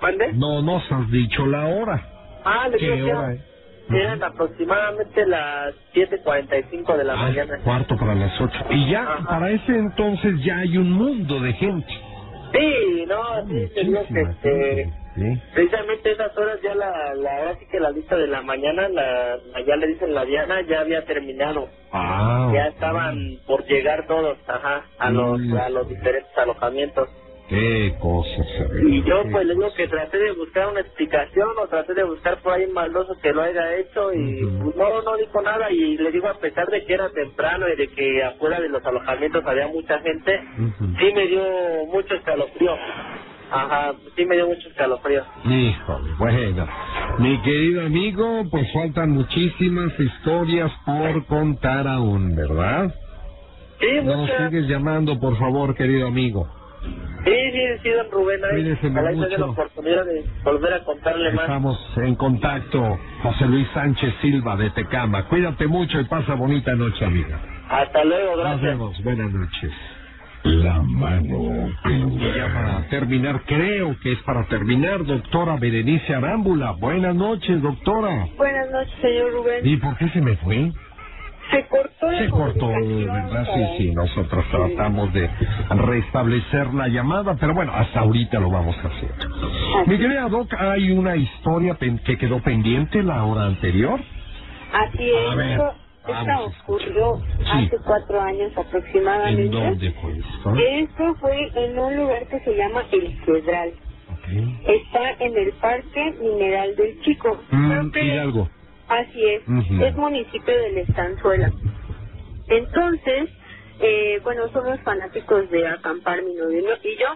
¿Mande? 0.00 0.32
No 0.32 0.62
nos 0.62 0.90
has 0.90 1.10
dicho 1.10 1.44
la 1.46 1.66
hora. 1.66 2.13
Ah, 2.44 2.68
le 2.68 2.78
¿Qué 2.78 2.84
digo 2.84 2.96
que 2.96 3.10
eran- 3.10 3.38
eran 3.90 4.24
aproximadamente 4.24 5.26
las 5.26 5.74
7.45 5.94 6.96
de 6.96 7.04
la 7.04 7.14
Ah, 7.14 7.16
mañana. 7.16 7.58
cuarto 7.64 7.96
para 7.96 8.14
las 8.14 8.40
ocho. 8.40 8.58
Y 8.70 8.90
ya, 8.90 9.02
Ajá. 9.02 9.28
para 9.28 9.50
ese 9.50 9.72
entonces 9.76 10.32
ya 10.44 10.58
hay 10.58 10.76
un 10.78 10.92
mundo 10.92 11.40
de 11.40 11.52
gente. 11.54 11.92
Sí, 12.52 13.04
no, 13.08 13.46
sí, 13.48 13.68
te 13.74 13.84
digo 13.84 14.00
que 14.06 14.20
este, 14.22 14.92
¿sí? 15.16 15.42
precisamente 15.54 16.12
esas 16.12 16.36
horas 16.38 16.58
ya 16.62 16.74
la, 16.76 17.14
la, 17.16 17.38
ahora 17.38 17.56
sí 17.58 17.66
que 17.70 17.80
la 17.80 17.90
lista 17.90 18.16
de 18.16 18.28
la 18.28 18.42
mañana, 18.42 18.88
la, 18.88 19.38
ya 19.66 19.76
le 19.76 19.88
dicen 19.88 20.14
la 20.14 20.24
Diana, 20.24 20.60
ya 20.62 20.80
había 20.80 21.04
terminado. 21.04 21.68
Ah, 21.92 22.50
Ya 22.54 22.68
estaban 22.68 23.16
por 23.46 23.64
llegar 23.66 24.06
todos, 24.06 24.38
ajá, 24.46 24.84
a 24.98 25.10
los, 25.10 25.40
a 25.60 25.68
los 25.70 25.88
diferentes 25.88 26.36
alojamientos. 26.38 27.08
Qué 27.48 27.94
cosas. 28.00 28.46
Y 28.88 29.02
yo 29.02 29.22
pues 29.30 29.46
le 29.46 29.54
digo 29.54 29.68
que 29.76 29.86
traté 29.86 30.16
de 30.18 30.32
buscar 30.32 30.68
una 30.70 30.80
explicación 30.80 31.48
o 31.62 31.68
traté 31.68 31.92
de 31.92 32.02
buscar 32.04 32.38
por 32.40 32.54
ahí 32.54 32.64
un 32.64 32.72
maldoso 32.72 33.14
que 33.22 33.32
lo 33.34 33.42
haya 33.42 33.76
hecho 33.76 34.12
y 34.14 34.40
pues 34.62 34.74
no, 34.76 35.02
no 35.02 35.16
dijo 35.18 35.42
nada 35.42 35.70
y 35.70 35.98
le 35.98 36.10
digo 36.10 36.26
a 36.28 36.38
pesar 36.38 36.66
de 36.68 36.84
que 36.86 36.94
era 36.94 37.10
temprano 37.10 37.66
y 37.68 37.76
de 37.76 37.88
que 37.88 38.22
afuera 38.24 38.60
de 38.60 38.70
los 38.70 38.82
alojamientos 38.86 39.44
había 39.44 39.68
mucha 39.68 40.00
gente, 40.00 40.40
Ujú. 40.58 40.86
sí 40.98 41.12
me 41.14 41.26
dio 41.26 41.42
mucho 41.92 42.14
escalofrío. 42.14 42.72
Ajá, 43.50 43.92
sí 44.16 44.24
me 44.24 44.36
dio 44.36 44.46
mucho 44.48 44.66
escalofrío. 44.68 45.22
Híjole, 45.44 46.10
bueno. 46.18 46.66
Mi 47.18 47.40
querido 47.42 47.82
amigo, 47.84 48.42
pues 48.50 48.72
faltan 48.72 49.10
muchísimas 49.10 49.92
historias 50.00 50.72
por 50.86 51.26
contar 51.26 51.86
aún, 51.86 52.34
¿verdad? 52.34 52.92
Sí, 53.78 53.86
Nos 54.02 54.16
muchas. 54.16 54.48
sigues 54.50 54.66
llamando, 54.66 55.20
por 55.20 55.36
favor, 55.38 55.74
querido 55.74 56.08
amigo. 56.08 56.48
Sí, 57.24 57.32
sí, 57.52 57.60
sí, 57.82 57.88
don 57.90 58.10
Rubén. 58.10 58.40
Ahí, 58.44 58.78
ojalá 58.90 59.12
mucho. 59.12 59.38
la 59.38 59.46
oportunidad 59.46 60.04
de 60.04 60.24
volver 60.44 60.74
a 60.74 60.84
contarle 60.84 61.32
más. 61.32 61.44
Estamos 61.44 61.92
en 61.96 62.14
contacto. 62.16 62.98
José 63.22 63.46
Luis 63.46 63.66
Sánchez 63.72 64.14
Silva 64.20 64.56
de 64.56 64.70
Tecama. 64.70 65.24
Cuídate 65.28 65.66
mucho 65.66 66.00
y 66.00 66.04
pasa 66.04 66.34
bonita 66.34 66.74
noche, 66.74 67.04
amiga. 67.04 67.40
Hasta 67.70 68.04
luego, 68.04 68.36
Nos 68.36 68.40
gracias. 68.40 68.62
vemos. 68.62 69.02
Buenas 69.04 69.32
noches. 69.32 69.72
La 70.44 70.74
mano 70.82 71.70
Y 71.86 72.18
ya 72.36 72.52
para 72.52 72.88
terminar, 72.90 73.40
creo 73.46 73.96
que 74.02 74.12
es 74.12 74.18
para 74.24 74.44
terminar, 74.44 75.02
doctora 75.06 75.56
Berenice 75.56 76.14
Arámbula. 76.14 76.72
Buenas 76.72 77.14
noches, 77.14 77.62
doctora. 77.62 78.26
Buenas 78.36 78.70
noches, 78.70 78.92
señor 79.00 79.32
Rubén. 79.32 79.60
¿Y 79.66 79.76
por 79.78 79.96
qué 79.96 80.06
se 80.10 80.20
me 80.20 80.36
fue? 80.36 80.70
Se 81.50 81.66
cortó 81.66 82.10
Se 82.10 82.28
cortó, 82.30 82.68
¿verdad? 82.68 83.46
Sí, 83.54 83.64
sí, 83.78 83.90
nosotros 83.94 84.44
tratamos 84.50 85.12
de 85.12 85.28
restablecer 85.70 86.72
la 86.74 86.88
llamada, 86.88 87.36
pero 87.38 87.54
bueno, 87.54 87.72
hasta 87.74 88.00
ahorita 88.00 88.40
lo 88.40 88.50
vamos 88.50 88.76
a 88.78 88.88
hacer. 88.88 89.10
Mi 89.86 89.98
querida 89.98 90.28
Doc, 90.28 90.52
hay 90.58 90.90
una 90.92 91.16
historia 91.16 91.76
que 91.76 92.16
quedó 92.18 92.40
pendiente 92.42 93.02
la 93.02 93.24
hora 93.24 93.46
anterior. 93.46 94.00
Así 94.72 95.10
es. 95.10 95.30
A 95.30 95.34
ver, 95.34 95.60
esta 96.08 96.40
ocurrió 96.42 97.16
Sí. 97.38 97.44
hace 97.52 97.76
cuatro 97.84 98.20
años 98.20 98.52
aproximadamente. 98.56 99.42
¿En 99.44 99.50
dónde 99.50 99.90
fue 99.92 100.18
esto? 100.18 100.54
Esto 100.56 101.14
fue 101.20 101.50
en 101.54 101.78
un 101.78 101.96
lugar 101.96 102.26
que 102.28 102.40
se 102.40 102.56
llama 102.56 102.82
El 102.92 103.16
Cedral. 103.24 103.70
Ok. 104.10 104.28
Está 104.66 105.10
en 105.24 105.36
el 105.38 105.52
Parque 105.60 106.14
Mineral 106.20 106.74
del 106.76 107.00
Chico. 107.02 107.40
Mm, 107.50 107.70
Creo 107.70 107.90
que- 107.92 108.04
Hidalgo. 108.04 108.48
Así 108.88 109.24
es. 109.24 109.42
Es 109.80 109.96
municipio 109.96 110.54
de 110.54 110.72
La 110.72 110.80
Estanzuela. 110.80 111.50
Entonces, 112.48 113.30
eh, 113.80 114.20
bueno, 114.22 114.48
somos 114.52 114.80
fanáticos 114.80 115.50
de 115.50 115.66
acampar 115.66 116.22
mi 116.22 116.34
novio 116.34 116.76
y 116.82 116.96
yo. 116.96 117.06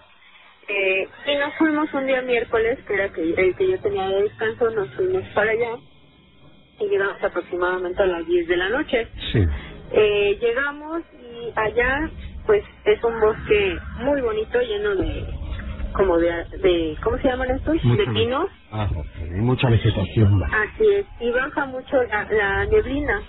Eh, 0.68 1.08
y 1.26 1.36
nos 1.36 1.54
fuimos 1.54 1.92
un 1.94 2.06
día 2.06 2.20
miércoles, 2.22 2.78
que 2.86 2.94
era 2.94 3.08
que, 3.10 3.22
el 3.22 3.56
que 3.56 3.70
yo 3.70 3.80
tenía 3.80 4.08
de 4.08 4.22
descanso, 4.24 4.70
nos 4.70 4.88
fuimos 4.94 5.24
para 5.34 5.52
allá 5.52 5.76
y 6.80 6.86
llegamos 6.88 7.22
aproximadamente 7.22 8.02
a 8.02 8.06
las 8.06 8.26
10 8.26 8.48
de 8.48 8.56
la 8.56 8.68
noche. 8.68 9.08
Sí. 9.32 9.44
Eh, 9.92 10.38
llegamos 10.40 11.02
y 11.14 11.52
allá, 11.56 12.10
pues 12.46 12.62
es 12.84 13.02
un 13.02 13.18
bosque 13.20 13.78
muy 14.00 14.20
bonito, 14.20 14.60
lleno 14.60 14.94
de, 14.96 15.26
como 15.98 16.16
de, 16.16 16.28
de 16.62 16.96
¿cómo 17.02 17.18
se 17.18 17.28
llaman 17.28 17.50
estos? 17.50 17.84
Mucha 17.84 18.02
de 18.04 18.14
pinos. 18.14 18.48
Ah, 18.70 18.88
ok. 18.94 19.06
Y 19.20 19.40
mucha 19.40 19.68
vegetación. 19.68 20.42
Así 20.44 20.86
es, 20.86 21.06
y 21.18 21.30
baja 21.32 21.66
mucho 21.66 22.02
la, 22.04 22.24
la 22.30 22.66
neblina. 22.66 23.20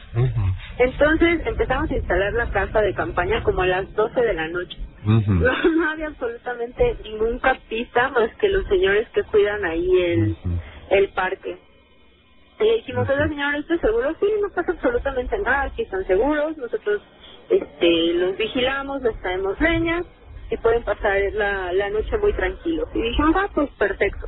Entonces 0.78 1.42
empezamos 1.46 1.90
a 1.90 1.96
instalar 1.96 2.32
la 2.34 2.46
casa 2.52 2.82
de 2.82 2.94
campaña 2.94 3.42
como 3.44 3.64
a 3.64 3.68
las 3.68 3.92
12 3.96 4.22
de 4.22 4.34
la 4.36 4.48
noche. 4.50 4.78
No, 5.04 5.20
no 5.76 5.90
había 5.90 6.08
absolutamente 6.08 6.96
ninguna 7.04 7.58
pista 7.68 8.10
más 8.10 8.30
que 8.36 8.50
los 8.50 8.66
señores 8.68 9.10
que 9.10 9.24
cuidan 9.24 9.66
ahí 9.66 9.90
el, 10.04 10.36
el 10.92 11.10
parque. 11.10 11.58
Y 12.60 12.64
le 12.64 12.76
dijimos, 12.76 13.10
oiga 13.10 13.28
señor, 13.28 13.56
¿estoy 13.56 13.80
seguro? 13.80 14.14
Sí, 14.20 14.28
no 14.42 14.50
pasa 14.50 14.74
absolutamente 14.74 15.40
nada, 15.40 15.64
aquí 15.64 15.82
están 15.82 16.06
seguros, 16.06 16.56
nosotros 16.58 17.02
este 17.50 18.14
los 18.14 18.38
vigilamos, 18.38 19.02
les 19.02 19.20
traemos 19.22 19.60
leña 19.60 20.04
y 20.50 20.58
pueden 20.58 20.84
pasar 20.84 21.18
la, 21.34 21.72
la 21.74 21.90
noche 21.90 22.18
muy 22.18 22.34
tranquilos. 22.34 22.88
Y 22.94 23.02
dijimos, 23.02 23.36
ah, 23.38 23.50
pues 23.54 23.70
perfecto. 23.78 24.28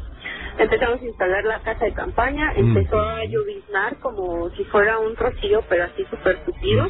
Empezamos 0.57 1.01
a 1.01 1.05
instalar 1.05 1.43
la 1.45 1.59
casa 1.59 1.85
de 1.85 1.93
campaña, 1.93 2.53
empezó 2.55 2.95
Ujú. 2.97 3.05
a 3.05 3.23
lloviznar 3.25 3.97
como 3.99 4.49
si 4.51 4.63
fuera 4.65 4.99
un 4.99 5.15
rocío, 5.15 5.63
pero 5.69 5.85
así 5.85 6.05
súper 6.09 6.37
tupido. 6.45 6.87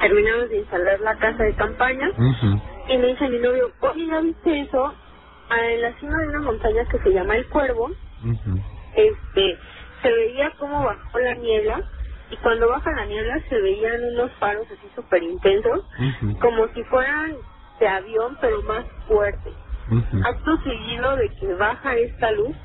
Terminamos 0.00 0.48
de 0.50 0.58
instalar 0.58 1.00
la 1.00 1.16
casa 1.16 1.42
de 1.44 1.54
campaña 1.54 2.10
y 2.88 2.98
me 2.98 3.06
dice 3.08 3.28
mi 3.28 3.38
novio, 3.38 3.70
oye, 3.80 4.06
¿ya 4.06 4.20
viste 4.20 4.60
eso? 4.60 4.92
Ah, 5.48 5.64
En 5.70 5.82
la 5.82 5.92
cima 5.98 6.18
de 6.18 6.28
una 6.28 6.40
montaña 6.40 6.84
que 6.90 6.98
se 6.98 7.10
llama 7.12 7.36
El 7.36 7.46
Cuervo, 7.48 7.90
este, 8.94 9.58
se 10.02 10.12
veía 10.12 10.52
cómo 10.58 10.84
bajó 10.84 11.18
la 11.18 11.34
niebla 11.34 11.82
y 12.30 12.36
cuando 12.36 12.68
baja 12.68 12.90
la 12.92 13.04
niebla 13.06 13.40
se 13.48 13.60
veían 13.60 14.02
unos 14.14 14.30
faros 14.38 14.66
así 14.66 14.88
súper 14.96 15.22
intensos, 15.22 15.84
como 16.40 16.66
si 16.74 16.82
fueran 16.84 17.36
de 17.80 17.88
avión 17.88 18.36
pero 18.40 18.62
más 18.62 18.84
fuertes. 19.08 19.52
Ujú. 19.90 20.22
Acto 20.24 20.56
seguido 20.62 21.16
de 21.16 21.28
que 21.30 21.54
baja 21.54 21.96
esta 21.96 22.30
luz, 22.32 22.56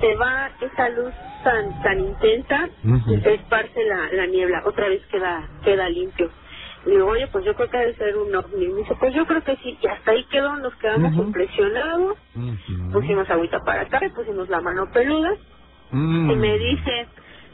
se 0.00 0.14
va 0.16 0.50
esa 0.60 0.88
luz 0.90 1.12
tan 1.44 1.82
tan 1.82 2.00
intensa 2.00 2.68
y 3.06 3.20
se 3.20 3.34
esparce 3.34 3.84
la, 3.84 4.12
la 4.12 4.26
niebla, 4.26 4.62
otra 4.64 4.88
vez 4.88 5.04
queda 5.06 5.48
queda 5.62 5.88
limpio. 5.88 6.30
Y 6.86 6.90
digo, 6.90 7.06
oye, 7.06 7.26
pues 7.28 7.44
yo 7.46 7.54
creo 7.54 7.70
que 7.70 7.78
debe 7.78 7.94
ser 7.94 8.16
un 8.16 8.34
ovni. 8.34 8.68
Me 8.68 8.80
dice, 8.80 8.94
pues 9.00 9.14
yo 9.14 9.24
creo 9.24 9.42
que 9.42 9.56
sí. 9.56 9.78
Y 9.80 9.86
hasta 9.86 10.10
ahí 10.10 10.22
quedó, 10.24 10.54
nos 10.56 10.74
quedamos 10.76 11.14
impresionados. 11.14 12.18
Pusimos 12.92 13.28
agüita 13.30 13.58
para 13.60 13.82
acá, 13.82 14.04
y 14.04 14.10
pusimos 14.10 14.50
la 14.50 14.60
mano 14.60 14.90
peluda. 14.92 15.32
Mm. 15.90 16.30
Y 16.30 16.36
me 16.36 16.58
dice, 16.58 17.06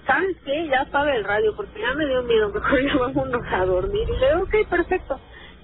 ¿sabes 0.04 0.36
qué? 0.44 0.66
Ya 0.66 0.80
apaga 0.80 1.14
el 1.14 1.22
radio 1.22 1.54
porque 1.54 1.80
ya 1.80 1.94
me 1.94 2.06
dio 2.06 2.22
miedo. 2.24 2.48
Mejor 2.54 2.80
ya 2.82 2.96
vámonos 2.96 3.42
a 3.52 3.64
dormir. 3.66 4.08
Y 4.08 4.18
le 4.18 4.30
digo, 4.30 4.42
ok, 4.42 4.68
perfecto. 4.68 5.20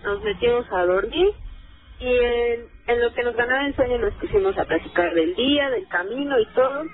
Nos 0.07 0.23
metimos 0.25 0.66
a 0.73 0.87
dormir. 0.87 1.33
Y 2.01 2.09
en, 2.19 2.66
en 2.88 3.03
lo 3.03 3.14
que 3.14 3.25
nos 3.25 3.37
ganaba 3.37 3.66
el 3.66 3.77
sueño 3.77 3.99
nos 3.99 4.14
pusimos 4.16 4.59
a 4.59 4.66
platicar 4.66 5.14
del 5.14 5.37
día, 5.37 5.71
del 5.71 5.88
camino 5.88 6.40
y 6.40 6.47
todo. 6.55 6.85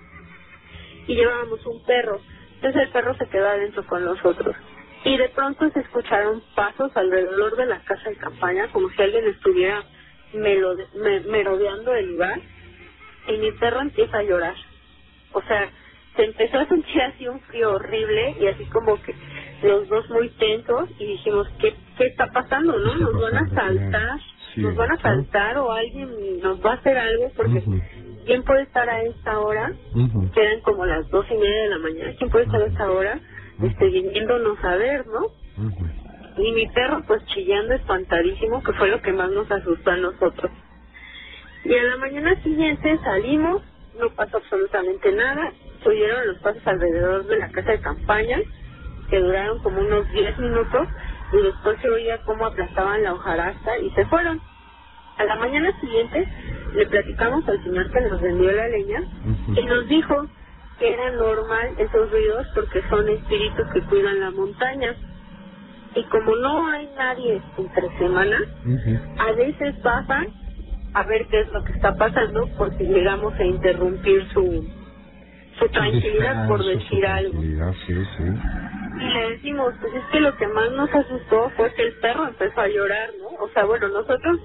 Y 1.08 1.16
llevábamos 1.16 1.64
un 1.66 1.84
perro. 1.84 2.20
Entonces 2.56 2.82
el 2.82 2.90
perro 2.90 3.16
se 3.16 3.28
quedó 3.28 3.48
adentro 3.48 3.86
con 3.86 4.04
nosotros. 4.04 4.56
Y 5.04 5.16
de 5.18 5.30
pronto 5.30 5.70
se 5.72 5.80
escucharon 5.80 6.42
pasos 6.56 6.92
alrededor 6.96 7.56
de 7.56 7.66
la 7.66 7.80
casa 7.84 8.10
de 8.10 8.16
campaña, 8.18 8.68
como 8.72 8.90
si 8.90 9.02
alguien 9.02 9.26
estuviera 9.28 9.84
melode- 10.34 10.88
me- 10.94 11.20
merodeando 11.22 11.94
el 11.94 12.12
lugar. 12.12 12.40
Y 13.28 13.38
mi 13.38 13.52
perro 13.52 13.82
empieza 13.82 14.18
a 14.18 14.24
llorar. 14.24 14.56
O 15.32 15.42
sea, 15.42 15.70
se 16.16 16.24
empezó 16.24 16.60
a 16.60 16.66
sentir 16.68 17.02
así 17.02 17.28
un 17.28 17.40
frío 17.42 17.72
horrible 17.74 18.36
y 18.40 18.48
así 18.48 18.66
como 18.66 19.00
que 19.02 19.14
los 19.62 19.88
dos 19.88 20.08
muy 20.10 20.28
tensos 20.30 20.88
y 20.98 21.06
dijimos, 21.06 21.48
¿qué, 21.58 21.74
qué 21.96 22.06
está 22.06 22.26
pasando? 22.26 22.76
no 22.78 22.84
¿Qué 22.84 22.90
está 22.90 23.04
Nos 23.10 23.20
van 23.20 23.36
a 23.36 23.48
saltar, 23.50 24.20
Sí, 24.54 24.60
nos 24.60 24.76
van 24.76 24.92
a 24.92 24.98
saltar 24.98 25.58
o 25.58 25.72
alguien 25.72 26.40
nos 26.40 26.64
va 26.64 26.72
a 26.72 26.74
hacer 26.74 26.98
algo 26.98 27.30
porque 27.36 27.58
Ujú. 27.58 27.80
¿quién 28.26 28.42
puede 28.42 28.62
estar 28.62 28.88
a 28.88 29.02
esta 29.02 29.38
hora? 29.38 29.72
Que 30.34 30.42
eran 30.42 30.60
como 30.60 30.84
las 30.84 31.08
dos 31.10 31.24
y 31.30 31.34
media 31.34 31.62
de 31.62 31.68
la 31.68 31.78
mañana, 31.78 32.12
¿quién 32.18 32.30
puede 32.30 32.44
estar 32.44 32.60
a 32.60 32.66
esta 32.66 32.90
hora? 32.90 33.18
Este, 33.62 33.86
viniéndonos 33.88 34.62
a 34.64 34.76
ver, 34.76 35.06
¿no? 35.06 35.28
Y 36.36 36.52
mi 36.52 36.66
perro 36.68 37.02
pues 37.06 37.24
chillando 37.26 37.74
espantadísimo, 37.74 38.62
que 38.62 38.72
fue 38.72 38.88
lo 38.88 39.00
que 39.00 39.12
más 39.12 39.30
nos 39.30 39.50
asustó 39.50 39.90
a 39.90 39.96
nosotros. 39.96 40.50
Y 41.64 41.74
a 41.74 41.82
la 41.84 41.96
mañana 41.96 42.42
siguiente 42.42 42.98
salimos, 43.04 43.62
no 43.98 44.10
pasó 44.10 44.38
absolutamente 44.38 45.12
nada, 45.12 45.52
se 45.82 45.88
oyeron 45.88 46.26
los 46.26 46.38
pasos 46.38 46.66
alrededor 46.66 47.26
de 47.26 47.38
la 47.38 47.48
casa 47.50 47.72
de 47.72 47.80
campaña, 47.80 48.38
que 49.12 49.20
duraron 49.20 49.58
como 49.58 49.78
unos 49.82 50.10
10 50.10 50.38
minutos, 50.38 50.88
y 51.34 51.42
después 51.42 51.78
se 51.82 51.90
oía 51.90 52.16
cómo 52.24 52.46
aplastaban 52.46 53.02
la 53.02 53.12
hojarasca 53.12 53.78
y 53.78 53.90
se 53.90 54.06
fueron. 54.06 54.40
A 55.18 55.24
la 55.24 55.36
mañana 55.36 55.70
siguiente 55.82 56.26
le 56.74 56.86
platicamos 56.86 57.46
al 57.46 57.62
señor 57.62 57.90
que 57.92 58.00
nos 58.00 58.20
vendió 58.22 58.50
la 58.52 58.68
leña 58.68 59.02
y 59.54 59.62
nos 59.66 59.86
dijo 59.86 60.26
que 60.78 60.94
era 60.94 61.10
normal 61.10 61.68
esos 61.76 62.10
ruidos 62.10 62.46
porque 62.54 62.80
son 62.88 63.06
espíritus 63.10 63.66
que 63.74 63.82
cuidan 63.82 64.18
la 64.20 64.30
montaña. 64.30 64.94
Y 65.94 66.02
como 66.04 66.34
no 66.36 66.66
hay 66.68 66.88
nadie 66.96 67.42
entre 67.58 67.98
semana, 67.98 68.38
a 69.18 69.32
veces 69.32 69.82
bajan 69.82 70.28
a 70.94 71.02
ver 71.02 71.26
qué 71.26 71.40
es 71.40 71.52
lo 71.52 71.62
que 71.64 71.72
está 71.74 71.94
pasando 71.96 72.46
por 72.56 72.74
si 72.78 72.84
llegamos 72.84 73.34
a 73.34 73.44
interrumpir 73.44 74.26
su, 74.32 74.66
su 75.58 75.68
tranquilidad, 75.68 76.48
por 76.48 76.64
decir 76.64 77.06
algo. 77.06 77.38
Sí, 77.86 77.94
sí. 78.16 78.24
Y 79.00 79.04
le 79.04 79.30
decimos, 79.30 79.74
pues 79.80 79.94
es 79.94 80.04
que 80.12 80.20
lo 80.20 80.36
que 80.36 80.46
más 80.48 80.70
nos 80.72 80.92
asustó 80.94 81.50
fue 81.56 81.72
que 81.74 81.82
el 81.82 81.94
perro 81.94 82.28
empezó 82.28 82.60
a 82.60 82.68
llorar, 82.68 83.08
¿no? 83.20 83.44
O 83.44 83.48
sea, 83.50 83.64
bueno, 83.64 83.88
nosotros, 83.88 84.38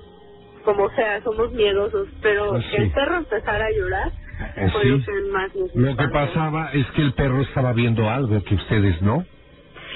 como 0.63 0.89
sea, 0.91 1.21
somos 1.23 1.51
miedosos, 1.51 2.07
pero 2.21 2.51
Pues 2.51 2.65
que 2.67 2.77
el 2.77 2.87
sí. 2.87 2.93
perro 2.95 3.17
empezara 3.17 3.65
a 3.65 3.71
llorar 3.71 4.11
Eh, 4.55 4.69
fue 4.71 4.81
sí. 4.83 4.89
lo 4.89 4.97
que 5.03 5.31
más 5.31 5.55
nos 5.55 5.75
Lo 5.75 5.95
que 5.97 6.07
pasaba 6.09 6.69
es 6.73 6.85
que 6.91 7.01
el 7.01 7.13
perro 7.13 7.41
estaba 7.41 7.73
viendo 7.73 8.07
algo 8.09 8.43
que 8.43 8.55
ustedes 8.55 9.01
no. 9.01 9.25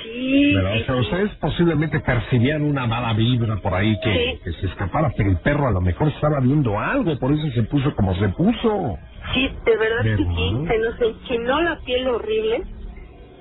Sí, 0.03 0.53
sí, 0.53 0.55
O 0.57 0.61
sea, 0.85 0.95
sí. 0.95 0.99
ustedes 1.01 1.35
posiblemente 1.35 1.99
percibían 1.99 2.63
una 2.63 2.87
mala 2.87 3.13
vibra 3.13 3.57
por 3.57 3.73
ahí 3.73 3.95
que, 4.03 4.13
Sí. 4.13 4.39
que 4.43 4.51
se 4.53 4.65
escapara, 4.67 5.11
pero 5.15 5.29
el 5.29 5.37
perro 5.37 5.67
a 5.67 5.71
lo 5.71 5.81
mejor 5.81 6.07
estaba 6.09 6.39
viendo 6.39 6.77
algo, 6.79 7.17
por 7.19 7.31
eso 7.31 7.47
se 7.53 7.63
puso 7.63 7.93
como 7.95 8.15
se 8.15 8.29
puso. 8.29 8.97
Sí, 9.33 9.47
de 9.65 9.77
verdad 9.77 10.01
que 10.03 10.09
¿Verdad? 10.09 10.33
sí, 10.35 10.65
se 10.67 10.77
nos 10.79 11.01
enchinó 11.01 11.61
la 11.61 11.79
piel 11.85 12.07
horrible. 12.07 12.63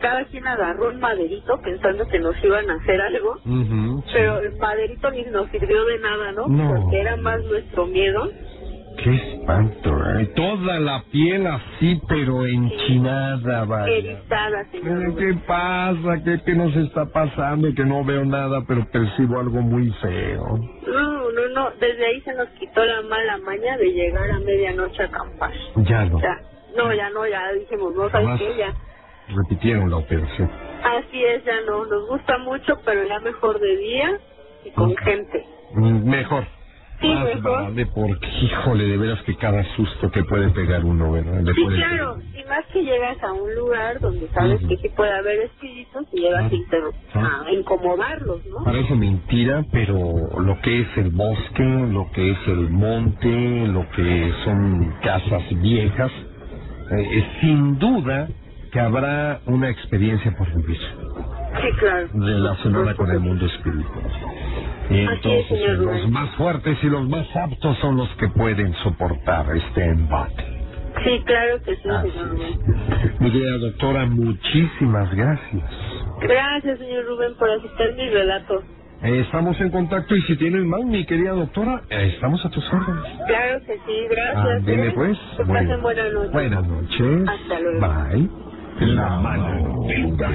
Cada 0.00 0.24
quien 0.24 0.46
agarró 0.46 0.88
un 0.88 0.98
maderito 0.98 1.60
pensando 1.62 2.06
que 2.06 2.18
nos 2.18 2.34
iban 2.42 2.70
a 2.70 2.74
hacer 2.74 3.00
algo, 3.00 3.32
Ujú, 3.44 4.02
sí. 4.06 4.10
pero 4.14 4.38
el 4.40 4.56
maderito 4.56 5.10
ni 5.10 5.22
nos 5.24 5.48
sirvió 5.50 5.84
de 5.84 5.98
nada, 5.98 6.32
¿no? 6.32 6.46
No. 6.48 6.74
Porque 6.82 7.00
era 7.00 7.16
más 7.16 7.42
nuestro 7.44 7.86
miedo. 7.86 8.30
Qué 9.02 9.14
espanto, 9.14 9.90
¿eh? 10.18 10.26
Toda 10.36 10.78
la 10.80 11.02
piel 11.10 11.46
así, 11.46 12.00
pero 12.08 12.44
enchinada, 12.46 13.64
vaya. 13.64 13.92
Erizada, 13.94 14.64
señor. 14.70 15.16
¿Qué 15.16 15.34
pasa? 15.46 16.22
¿Qué, 16.24 16.40
¿Qué 16.44 16.54
nos 16.54 16.74
está 16.76 17.06
pasando? 17.06 17.68
Que 17.74 17.84
no 17.84 18.04
veo 18.04 18.24
nada, 18.24 18.62
pero 18.66 18.86
percibo 18.90 19.38
algo 19.38 19.62
muy 19.62 19.90
feo. 20.02 20.58
No, 20.86 21.30
no, 21.32 21.48
no. 21.54 21.70
Desde 21.78 22.06
ahí 22.06 22.20
se 22.22 22.34
nos 22.34 22.48
quitó 22.58 22.84
la 22.84 23.00
mala 23.02 23.38
maña 23.38 23.76
de 23.78 23.86
llegar 23.92 24.30
a 24.30 24.38
medianoche 24.40 25.02
a 25.02 25.06
acampar. 25.06 25.52
Ya 25.76 26.04
no. 26.06 26.20
Ya, 26.20 26.38
no, 26.76 26.92
ya 26.92 27.10
no, 27.10 27.26
ya 27.26 27.52
dijimos, 27.52 27.94
no. 27.94 28.10
¿sabes 28.10 28.38
qué? 28.38 28.56
Ya. 28.58 28.74
Repitieron 29.36 29.90
la 29.90 29.96
operación. 29.98 30.50
Así 30.84 31.24
es, 31.24 31.44
ya 31.44 31.60
no. 31.66 31.84
Nos 31.86 32.08
gusta 32.08 32.38
mucho, 32.38 32.74
pero 32.84 33.06
ya 33.06 33.20
mejor 33.20 33.58
de 33.60 33.76
día 33.76 34.18
y 34.64 34.70
con 34.70 34.96
gente. 34.96 35.44
Mm, 35.74 36.08
Mejor. 36.08 36.44
Sí, 37.00 37.08
Más 37.08 37.24
mejor. 37.34 37.62
vale 37.62 37.86
porque, 37.86 38.28
híjole, 38.42 38.84
de 38.84 38.98
veras 38.98 39.22
que 39.22 39.34
cada 39.36 39.64
susto 39.74 40.10
que 40.10 40.22
puede 40.24 40.50
pegar 40.50 40.84
uno, 40.84 41.12
¿verdad? 41.12 41.40
Le 41.40 41.54
Sí, 41.54 41.64
claro. 41.66 42.16
pegar. 42.18 42.36
Y 42.44 42.46
más 42.46 42.66
que 42.74 42.82
llegas 42.82 43.22
a 43.22 43.32
un 43.32 43.54
lugar 43.54 44.00
donde 44.00 44.28
sabes 44.34 44.58
Ujú. 44.60 44.68
que 44.68 44.76
sí 44.76 44.88
puede 44.94 45.10
haber 45.12 45.38
espíritus 45.40 46.06
y 46.12 46.20
llegas 46.20 46.52
inter- 46.52 46.82
Ah. 47.14 47.44
a 47.46 47.52
incomodarlos, 47.52 48.42
¿no? 48.46 48.64
Parece 48.64 48.94
mentira, 48.96 49.64
pero 49.72 49.96
lo 50.40 50.60
que 50.60 50.80
es 50.82 50.88
el 50.98 51.08
bosque, 51.10 51.62
lo 51.62 52.10
que 52.12 52.32
es 52.32 52.38
el 52.48 52.68
monte, 52.68 53.66
lo 53.68 53.88
que 53.92 54.32
son 54.44 54.94
casas 55.02 55.42
viejas, 55.62 56.12
eh, 56.98 57.24
sin 57.40 57.78
duda 57.78 58.28
que 58.70 58.80
habrá 58.80 59.40
una 59.46 59.68
experiencia 59.70 60.34
por 60.36 60.48
vivir 60.54 60.78
Sí, 61.60 61.68
claro. 61.78 62.08
relacionada 62.14 62.94
con 62.94 63.10
el 63.10 63.20
mundo 63.20 63.46
espiritual. 63.46 64.10
Y 64.90 64.98
es, 65.00 65.10
entonces 65.10 65.78
los 65.78 66.10
más 66.10 66.30
fuertes 66.36 66.78
y 66.82 66.86
los 66.88 67.08
más 67.08 67.26
aptos 67.36 67.76
son 67.78 67.96
los 67.96 68.08
que 68.16 68.28
pueden 68.28 68.72
soportar 68.82 69.46
este 69.56 69.84
embate. 69.84 70.44
Sí, 71.04 71.22
claro 71.24 71.62
que 71.62 71.76
sí, 71.76 71.82
señor. 71.82 73.20
Mi 73.20 73.30
querida 73.30 73.58
doctora, 73.58 74.06
muchísimas 74.06 75.14
gracias. 75.14 75.70
Gracias, 76.20 76.78
señor 76.78 77.04
Rubén, 77.06 77.34
por 77.38 77.50
asistir 77.50 77.94
mi 77.96 78.08
relato. 78.10 78.62
Eh, 79.02 79.20
estamos 79.20 79.58
en 79.60 79.70
contacto 79.70 80.14
y 80.14 80.20
si 80.22 80.36
tienen 80.36 80.68
más, 80.68 80.84
mi 80.84 81.06
querida 81.06 81.30
doctora, 81.32 81.82
eh, 81.88 82.12
estamos 82.14 82.44
a 82.44 82.50
tus 82.50 82.64
órdenes. 82.70 83.02
Claro 83.26 83.60
que 83.64 83.74
sí, 83.86 84.06
gracias. 84.10 84.46
Ándele, 84.46 84.88
¿eh? 84.88 84.92
pues. 84.94 85.18
Que 85.38 85.44
pasen 85.44 85.80
buenas 85.82 86.12
noches. 86.12 86.32
Buenas 86.32 86.66
noches. 86.66 87.28
Hasta 87.28 87.60
luego. 87.60 87.80
Bye. 87.80 88.49
La 88.80 89.18
mano 89.20 89.84
Peluda. 89.86 90.28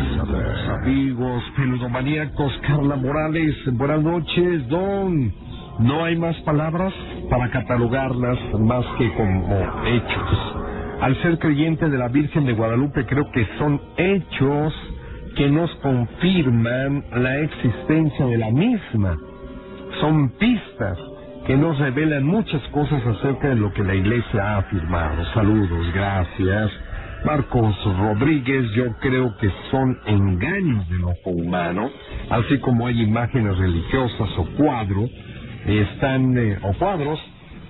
Amigos 0.82 1.44
peludomaníacos, 1.56 2.54
Carla 2.68 2.96
Morales, 2.96 3.56
buenas 3.74 4.04
noches, 4.04 4.68
don. 4.68 5.34
No 5.80 6.06
hay 6.06 6.16
más 6.16 6.36
palabras 6.42 6.94
para 7.28 7.50
catalogarlas 7.50 8.38
más 8.60 8.86
que 9.00 9.12
como 9.14 9.58
hechos. 9.88 10.56
Al 11.02 11.20
ser 11.24 11.40
creyente 11.40 11.90
de 11.90 11.98
la 11.98 12.08
Virgen 12.10 12.46
de 12.46 12.54
Guadalupe, 12.54 13.06
creo 13.08 13.32
que 13.32 13.48
son 13.58 13.82
hechos 13.98 14.74
que 15.36 15.50
nos 15.50 15.74
confirman 15.78 17.04
la 17.16 17.40
existencia 17.40 18.28
de 18.28 18.38
la 18.38 18.52
misma. 18.52 19.18
Son 20.00 20.30
pistas 20.38 21.00
que 21.48 21.58
nos 21.58 21.80
revelan 21.80 22.24
muchas 22.24 22.62
cosas 22.70 23.04
acerca 23.08 23.50
de 23.50 23.56
lo 23.56 23.74
que 23.74 23.84
la 23.84 23.96
iglesia 23.96 24.44
ha 24.44 24.58
afirmado. 24.58 25.26
Saludos, 25.34 25.94
gracias. 25.96 26.72
Marcos 27.26 27.76
Rodríguez, 27.98 28.66
yo 28.76 28.86
creo 29.02 29.36
que 29.38 29.50
son 29.72 29.98
engaños 30.06 30.88
del 30.90 31.04
ojo 31.06 31.32
humano, 31.32 31.90
así 32.30 32.60
como 32.60 32.86
hay 32.88 33.02
imágenes 33.02 33.58
religiosas 33.58 34.30
o 34.38 34.46
cuadros, 34.56 35.10
están 35.66 36.38
eh, 36.38 36.58
o 36.62 36.74
cuadros 36.74 37.20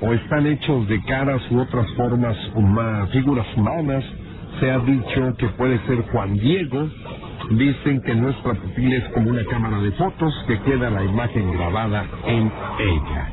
o 0.01 0.11
están 0.13 0.45
hechos 0.45 0.87
de 0.89 1.01
caras 1.03 1.41
u 1.51 1.59
otras 1.59 1.87
formas 1.95 2.35
huma- 2.53 3.07
figuras 3.13 3.47
humanas. 3.55 4.03
Se 4.59 4.69
ha 4.69 4.79
dicho 4.79 5.35
que 5.37 5.47
puede 5.57 5.79
ser 5.87 6.01
Juan 6.11 6.33
Diego. 6.33 6.89
Dicen 7.51 8.01
que 8.01 8.15
nuestra 8.15 8.55
pupila 8.55 8.95
es 8.97 9.05
como 9.13 9.29
una 9.29 9.45
cámara 9.45 9.79
de 9.79 9.91
fotos 9.91 10.33
que 10.47 10.59
queda 10.61 10.89
la 10.89 11.03
imagen 11.03 11.51
grabada 11.53 12.05
en 12.25 12.51
ella. 12.79 13.29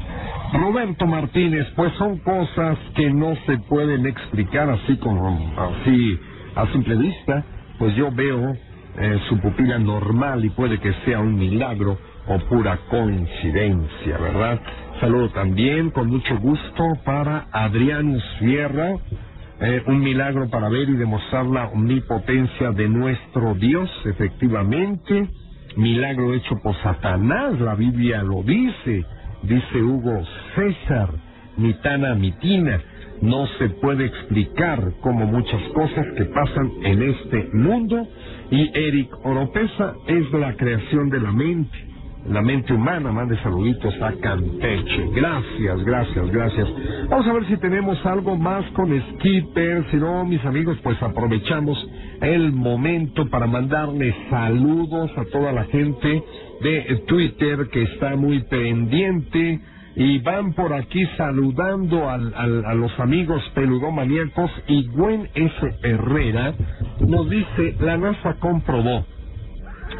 Roberto 0.53 1.07
Martínez, 1.07 1.67
pues 1.75 1.93
son 1.95 2.19
cosas 2.19 2.79
que 2.95 3.11
no 3.11 3.35
se 3.47 3.57
pueden 3.69 4.07
explicar 4.07 4.69
así 4.69 4.97
como 4.99 5.53
así 5.57 6.19
a 6.55 6.67
simple 6.73 6.97
vista, 6.97 7.45
pues 7.79 7.97
yo 7.97 8.11
veo 8.13 8.53
eh, 8.99 9.19
su 9.29 9.39
pupila 9.41 9.79
normal 9.79 10.45
y 10.45 10.51
puede 10.51 10.79
que 10.79 10.93
sea 11.07 11.21
un 11.21 11.37
milagro 11.37 11.99
o 12.27 12.39
pura 12.51 12.79
coincidencia, 12.91 14.19
¿verdad? 14.19 14.61
Saludo 15.01 15.31
también 15.31 15.91
con 15.91 16.09
mucho 16.09 16.39
gusto 16.39 16.85
para 17.05 17.47
Adrián 17.51 18.21
Sierra, 18.39 18.97
eh, 19.61 19.83
un 19.87 20.01
milagro 20.01 20.51
para 20.51 20.69
ver 20.69 20.89
y 20.91 20.97
demostrar 20.97 21.47
la 21.47 21.69
omnipotencia 21.69 22.73
de 22.73 22.89
nuestro 22.89 23.55
Dios, 23.55 23.91
efectivamente, 24.05 25.29
milagro 25.77 26.35
hecho 26.35 26.57
por 26.63 26.77
Satanás, 26.83 27.59
la 27.59 27.75
Biblia 27.75 28.23
lo 28.23 28.43
dice, 28.43 29.05
dice 29.43 29.83
Hugo 29.83 30.23
César, 30.55 31.11
mitana 31.57 32.15
mitina, 32.15 32.81
no 33.21 33.47
se 33.59 33.69
puede 33.69 34.07
explicar 34.07 34.93
como 35.01 35.27
muchas 35.27 35.63
cosas 35.75 36.07
que 36.17 36.25
pasan 36.27 36.71
en 36.83 37.03
este 37.03 37.51
mundo 37.53 38.07
y 38.51 38.71
Eric 38.75 39.15
Oropesa 39.25 39.95
es 40.09 40.31
la 40.33 40.55
creación 40.57 41.09
de 41.09 41.21
la 41.21 41.33
mente. 41.33 41.93
La 42.29 42.41
mente 42.41 42.73
humana, 42.73 43.11
mande 43.11 43.37
saluditos 43.43 43.95
a 44.01 44.13
Campeche. 44.13 45.09
Gracias, 45.13 45.85
gracias, 45.85 46.31
gracias. 46.31 46.69
Vamos 47.09 47.27
a 47.27 47.33
ver 47.33 47.47
si 47.47 47.57
tenemos 47.57 48.05
algo 48.07 48.37
más 48.37 48.65
con 48.73 48.91
Skipper. 49.15 49.85
Si 49.91 49.97
no, 49.97 50.25
mis 50.25 50.45
amigos, 50.45 50.79
pues 50.85 51.03
aprovechamos 51.03 51.85
el 52.21 52.53
momento 52.53 53.29
para 53.29 53.49
mandarles 53.49 54.15
saludos 54.31 55.11
a 55.17 55.25
toda 55.33 55.51
la 55.51 55.65
gente 55.65 56.23
de 56.63 57.03
Twitter 57.07 57.69
que 57.73 57.83
está 57.83 58.17
muy 58.17 58.41
pendiente 58.45 59.61
y 59.97 60.19
van 60.21 60.55
por 60.55 60.73
aquí 60.73 61.05
saludando 61.17 62.09
al- 62.09 62.33
al- 62.35 62.65
a 62.65 62.75
los 62.75 62.99
amigos 62.99 63.43
peludomaníacos 63.55 64.51
y 64.69 64.87
Gwen 64.89 65.29
S. 65.35 65.75
Herrera 65.83 66.55
nos 67.07 67.29
dice, 67.29 67.77
la 67.81 67.99
NASA 67.99 68.35
comprobó 68.41 69.05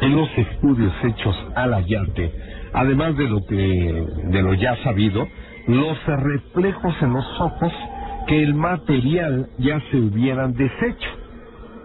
en 0.01 0.15
los 0.15 0.29
estudios 0.37 0.91
hechos 1.03 1.35
al 1.55 1.73
Ayate, 1.75 2.31
además 2.73 3.15
de 3.17 3.29
lo 3.29 3.39
que 3.47 4.05
de 4.29 4.41
lo 4.41 4.53
ya 4.55 4.75
sabido, 4.83 5.27
los 5.67 5.97
reflejos 6.07 6.95
en 7.01 7.13
los 7.13 7.25
ojos 7.41 7.71
que 8.27 8.41
el 8.41 8.53
material 8.55 9.47
ya 9.59 9.79
se 9.91 9.97
hubieran 9.97 10.53
deshecho. 10.53 11.09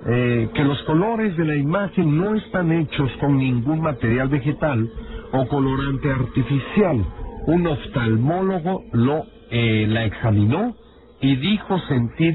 Eh, 0.07 0.49
que 0.55 0.64
los 0.64 0.80
colores 0.84 1.36
de 1.36 1.44
la 1.44 1.57
imagen 1.57 2.16
no 2.16 2.34
están 2.34 2.70
hechos 2.72 3.11
con 3.20 3.36
ningún 3.36 3.80
material 3.80 4.28
vegetal 4.28 4.88
o 5.32 5.46
colorante 5.49 6.11
artificial. 6.11 7.05
Un 7.46 7.66
oftalmólogo 7.66 8.84
lo 8.92 9.24
eh, 9.51 9.86
la 9.88 10.05
examinó 10.05 10.76
y 11.20 11.36
dijo 11.36 11.78
sentir 11.88 12.34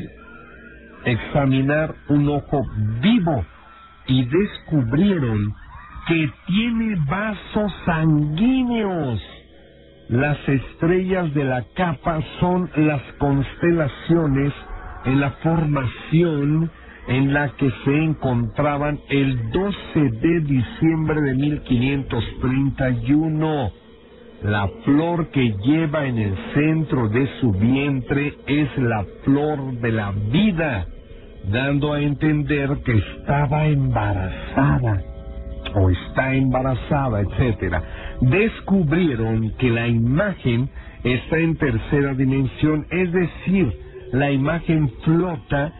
examinar 1.06 1.96
un 2.10 2.28
ojo 2.30 2.62
vivo 3.02 3.46
y 4.08 4.26
descubrieron 4.26 5.54
que 6.08 6.30
tiene 6.48 6.98
vasos 7.08 7.72
sanguíneos. 7.86 9.22
Las 10.10 10.38
estrellas 10.48 11.34
de 11.34 11.46
la 11.46 11.64
capa 11.76 12.20
son 12.40 12.70
las 12.76 13.02
constelaciones 13.20 14.54
en 15.06 15.20
la 15.20 15.32
formación 15.32 16.70
en 17.08 17.34
la 17.34 17.50
que 17.58 17.72
se 17.84 17.96
encontraban 17.96 19.00
el 19.10 19.52
12 19.52 20.00
de 20.22 20.40
diciembre 20.42 21.22
de 21.22 21.34
1531. 21.36 23.72
La 24.44 24.68
flor 24.84 25.30
que 25.30 25.56
lleva 25.64 26.06
en 26.06 26.18
el 26.18 26.36
centro 26.54 27.08
de 27.10 27.28
su 27.40 27.52
vientre 27.54 28.34
es 28.48 28.78
la 28.78 29.06
flor 29.24 29.80
de 29.80 29.92
la 29.92 30.12
vida, 30.32 30.86
dando 31.50 31.94
a 31.94 32.02
entender 32.02 32.80
que 32.84 32.98
estaba 32.98 33.68
embarazada 33.68 35.02
o 35.76 35.90
está 35.90 36.36
embarazada, 36.36 37.22
etcétera. 37.22 37.82
Descubrieron 38.22 39.52
que 39.58 39.70
la 39.70 39.88
imagen 39.88 40.70
está 41.04 41.38
en 41.38 41.56
tercera 41.56 42.14
dimensión, 42.14 42.86
es 42.92 43.12
decir, 43.12 43.74
la 44.12 44.32
imagen 44.32 44.90
flota 45.04 45.74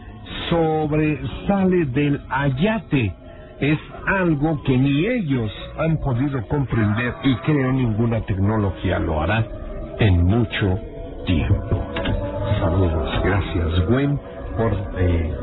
sobresale 0.48 1.86
del 1.86 2.20
ayate. 2.28 3.14
Es 3.60 3.78
algo 4.06 4.62
que 4.64 4.76
ni 4.76 5.06
ellos 5.06 5.50
han 5.78 5.96
podido 5.98 6.46
comprender 6.48 7.14
y 7.22 7.34
creo 7.36 7.72
ninguna 7.72 8.20
tecnología 8.22 8.98
lo 8.98 9.20
hará 9.22 9.46
en 9.98 10.24
mucho 10.24 10.78
tiempo. 11.26 11.82
Saludos, 12.60 13.10
gracias 13.24 13.86
Gwen 13.88 14.18
por 14.56 14.72
eh, 14.98 15.34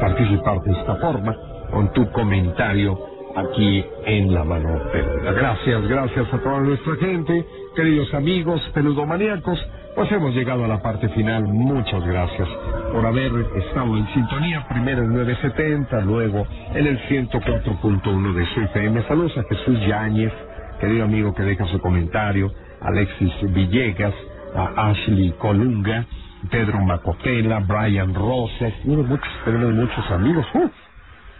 participar 0.00 0.62
de 0.62 0.72
esta 0.72 0.96
forma 0.96 1.36
con 1.70 1.92
tu 1.92 2.10
comentario 2.12 2.98
aquí 3.36 3.84
en 4.06 4.32
La 4.32 4.44
Mano 4.44 4.80
Peluda. 4.92 5.32
Gracias, 5.32 5.88
gracias 5.88 6.32
a 6.32 6.38
toda 6.38 6.60
nuestra 6.60 6.96
gente, 6.96 7.44
queridos 7.74 8.12
amigos 8.14 8.60
peludomaníacos. 8.72 9.58
Pues 9.96 10.12
hemos 10.12 10.34
llegado 10.34 10.62
a 10.62 10.68
la 10.68 10.82
parte 10.82 11.08
final. 11.08 11.44
Muchas 11.44 12.04
gracias 12.04 12.46
por 12.92 13.06
haber 13.06 13.32
estado 13.56 13.96
en 13.96 14.06
sintonía. 14.12 14.68
Primero 14.68 15.02
en 15.02 15.14
970, 15.14 16.00
luego 16.02 16.46
en 16.74 16.86
el 16.86 17.00
104.1 17.08 18.34
de 18.34 18.46
su 18.52 18.60
FM. 18.60 19.02
Saludos 19.08 19.32
a 19.38 19.42
Jesús 19.44 19.80
Yáñez, 19.86 20.34
querido 20.80 21.04
amigo 21.04 21.34
que 21.34 21.44
deja 21.44 21.64
su 21.68 21.80
comentario. 21.80 22.52
Alexis 22.82 23.32
Villegas, 23.54 24.12
a 24.54 24.90
Ashley 24.90 25.32
Colunga, 25.38 26.04
Pedro 26.50 26.78
Macotela, 26.82 27.60
Brian 27.60 28.14
Rosas. 28.14 28.74
Muchos, 28.84 29.18
tenemos 29.46 29.72
muchos 29.72 30.10
amigos. 30.10 30.46
¡Uf! 30.56 30.72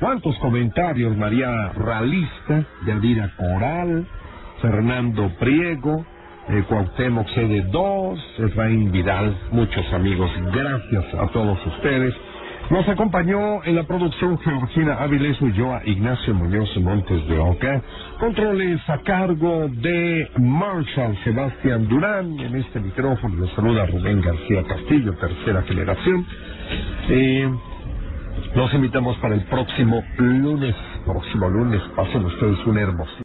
¿Cuántos 0.00 0.34
comentarios? 0.38 1.14
María 1.14 1.72
Ralista, 1.74 2.64
Yadira 2.86 3.30
Coral, 3.36 4.06
Fernando 4.62 5.30
Priego, 5.38 6.06
eh, 6.48 6.64
Cuauhtémoc 6.68 7.26
CD2, 7.28 8.18
Efraín 8.38 8.92
Vidal, 8.92 9.36
muchos 9.50 9.84
amigos. 9.92 10.30
Gracias 10.52 11.14
a 11.14 11.26
todos 11.28 11.58
ustedes. 11.66 12.14
Nos 12.70 12.88
acompañó 12.88 13.62
en 13.64 13.76
la 13.76 13.84
producción 13.84 14.38
Georgina 14.38 14.94
Avilés 14.94 15.40
Ulloa, 15.40 15.82
Ignacio 15.84 16.34
Muñoz 16.34 16.76
Montes 16.78 17.26
de 17.28 17.38
Oca. 17.38 17.80
Controles 18.18 18.80
a 18.88 18.98
cargo 18.98 19.68
de 19.68 20.28
Marshall 20.38 21.16
Sebastián 21.22 21.86
Durán. 21.86 22.38
En 22.40 22.56
este 22.56 22.80
micrófono 22.80 23.44
les 23.44 23.54
saluda 23.54 23.86
Rubén 23.86 24.20
García 24.20 24.64
Castillo, 24.64 25.14
tercera 25.14 25.62
generación. 25.62 26.26
Eh, 27.08 27.48
los 28.56 28.74
invitamos 28.74 29.16
para 29.18 29.36
el 29.36 29.44
próximo 29.44 30.02
lunes. 30.18 30.74
Próximo 31.04 31.48
lunes. 31.48 31.80
Pasen 31.94 32.24
ustedes 32.24 32.66
un 32.66 32.78
hermoso. 32.78 33.22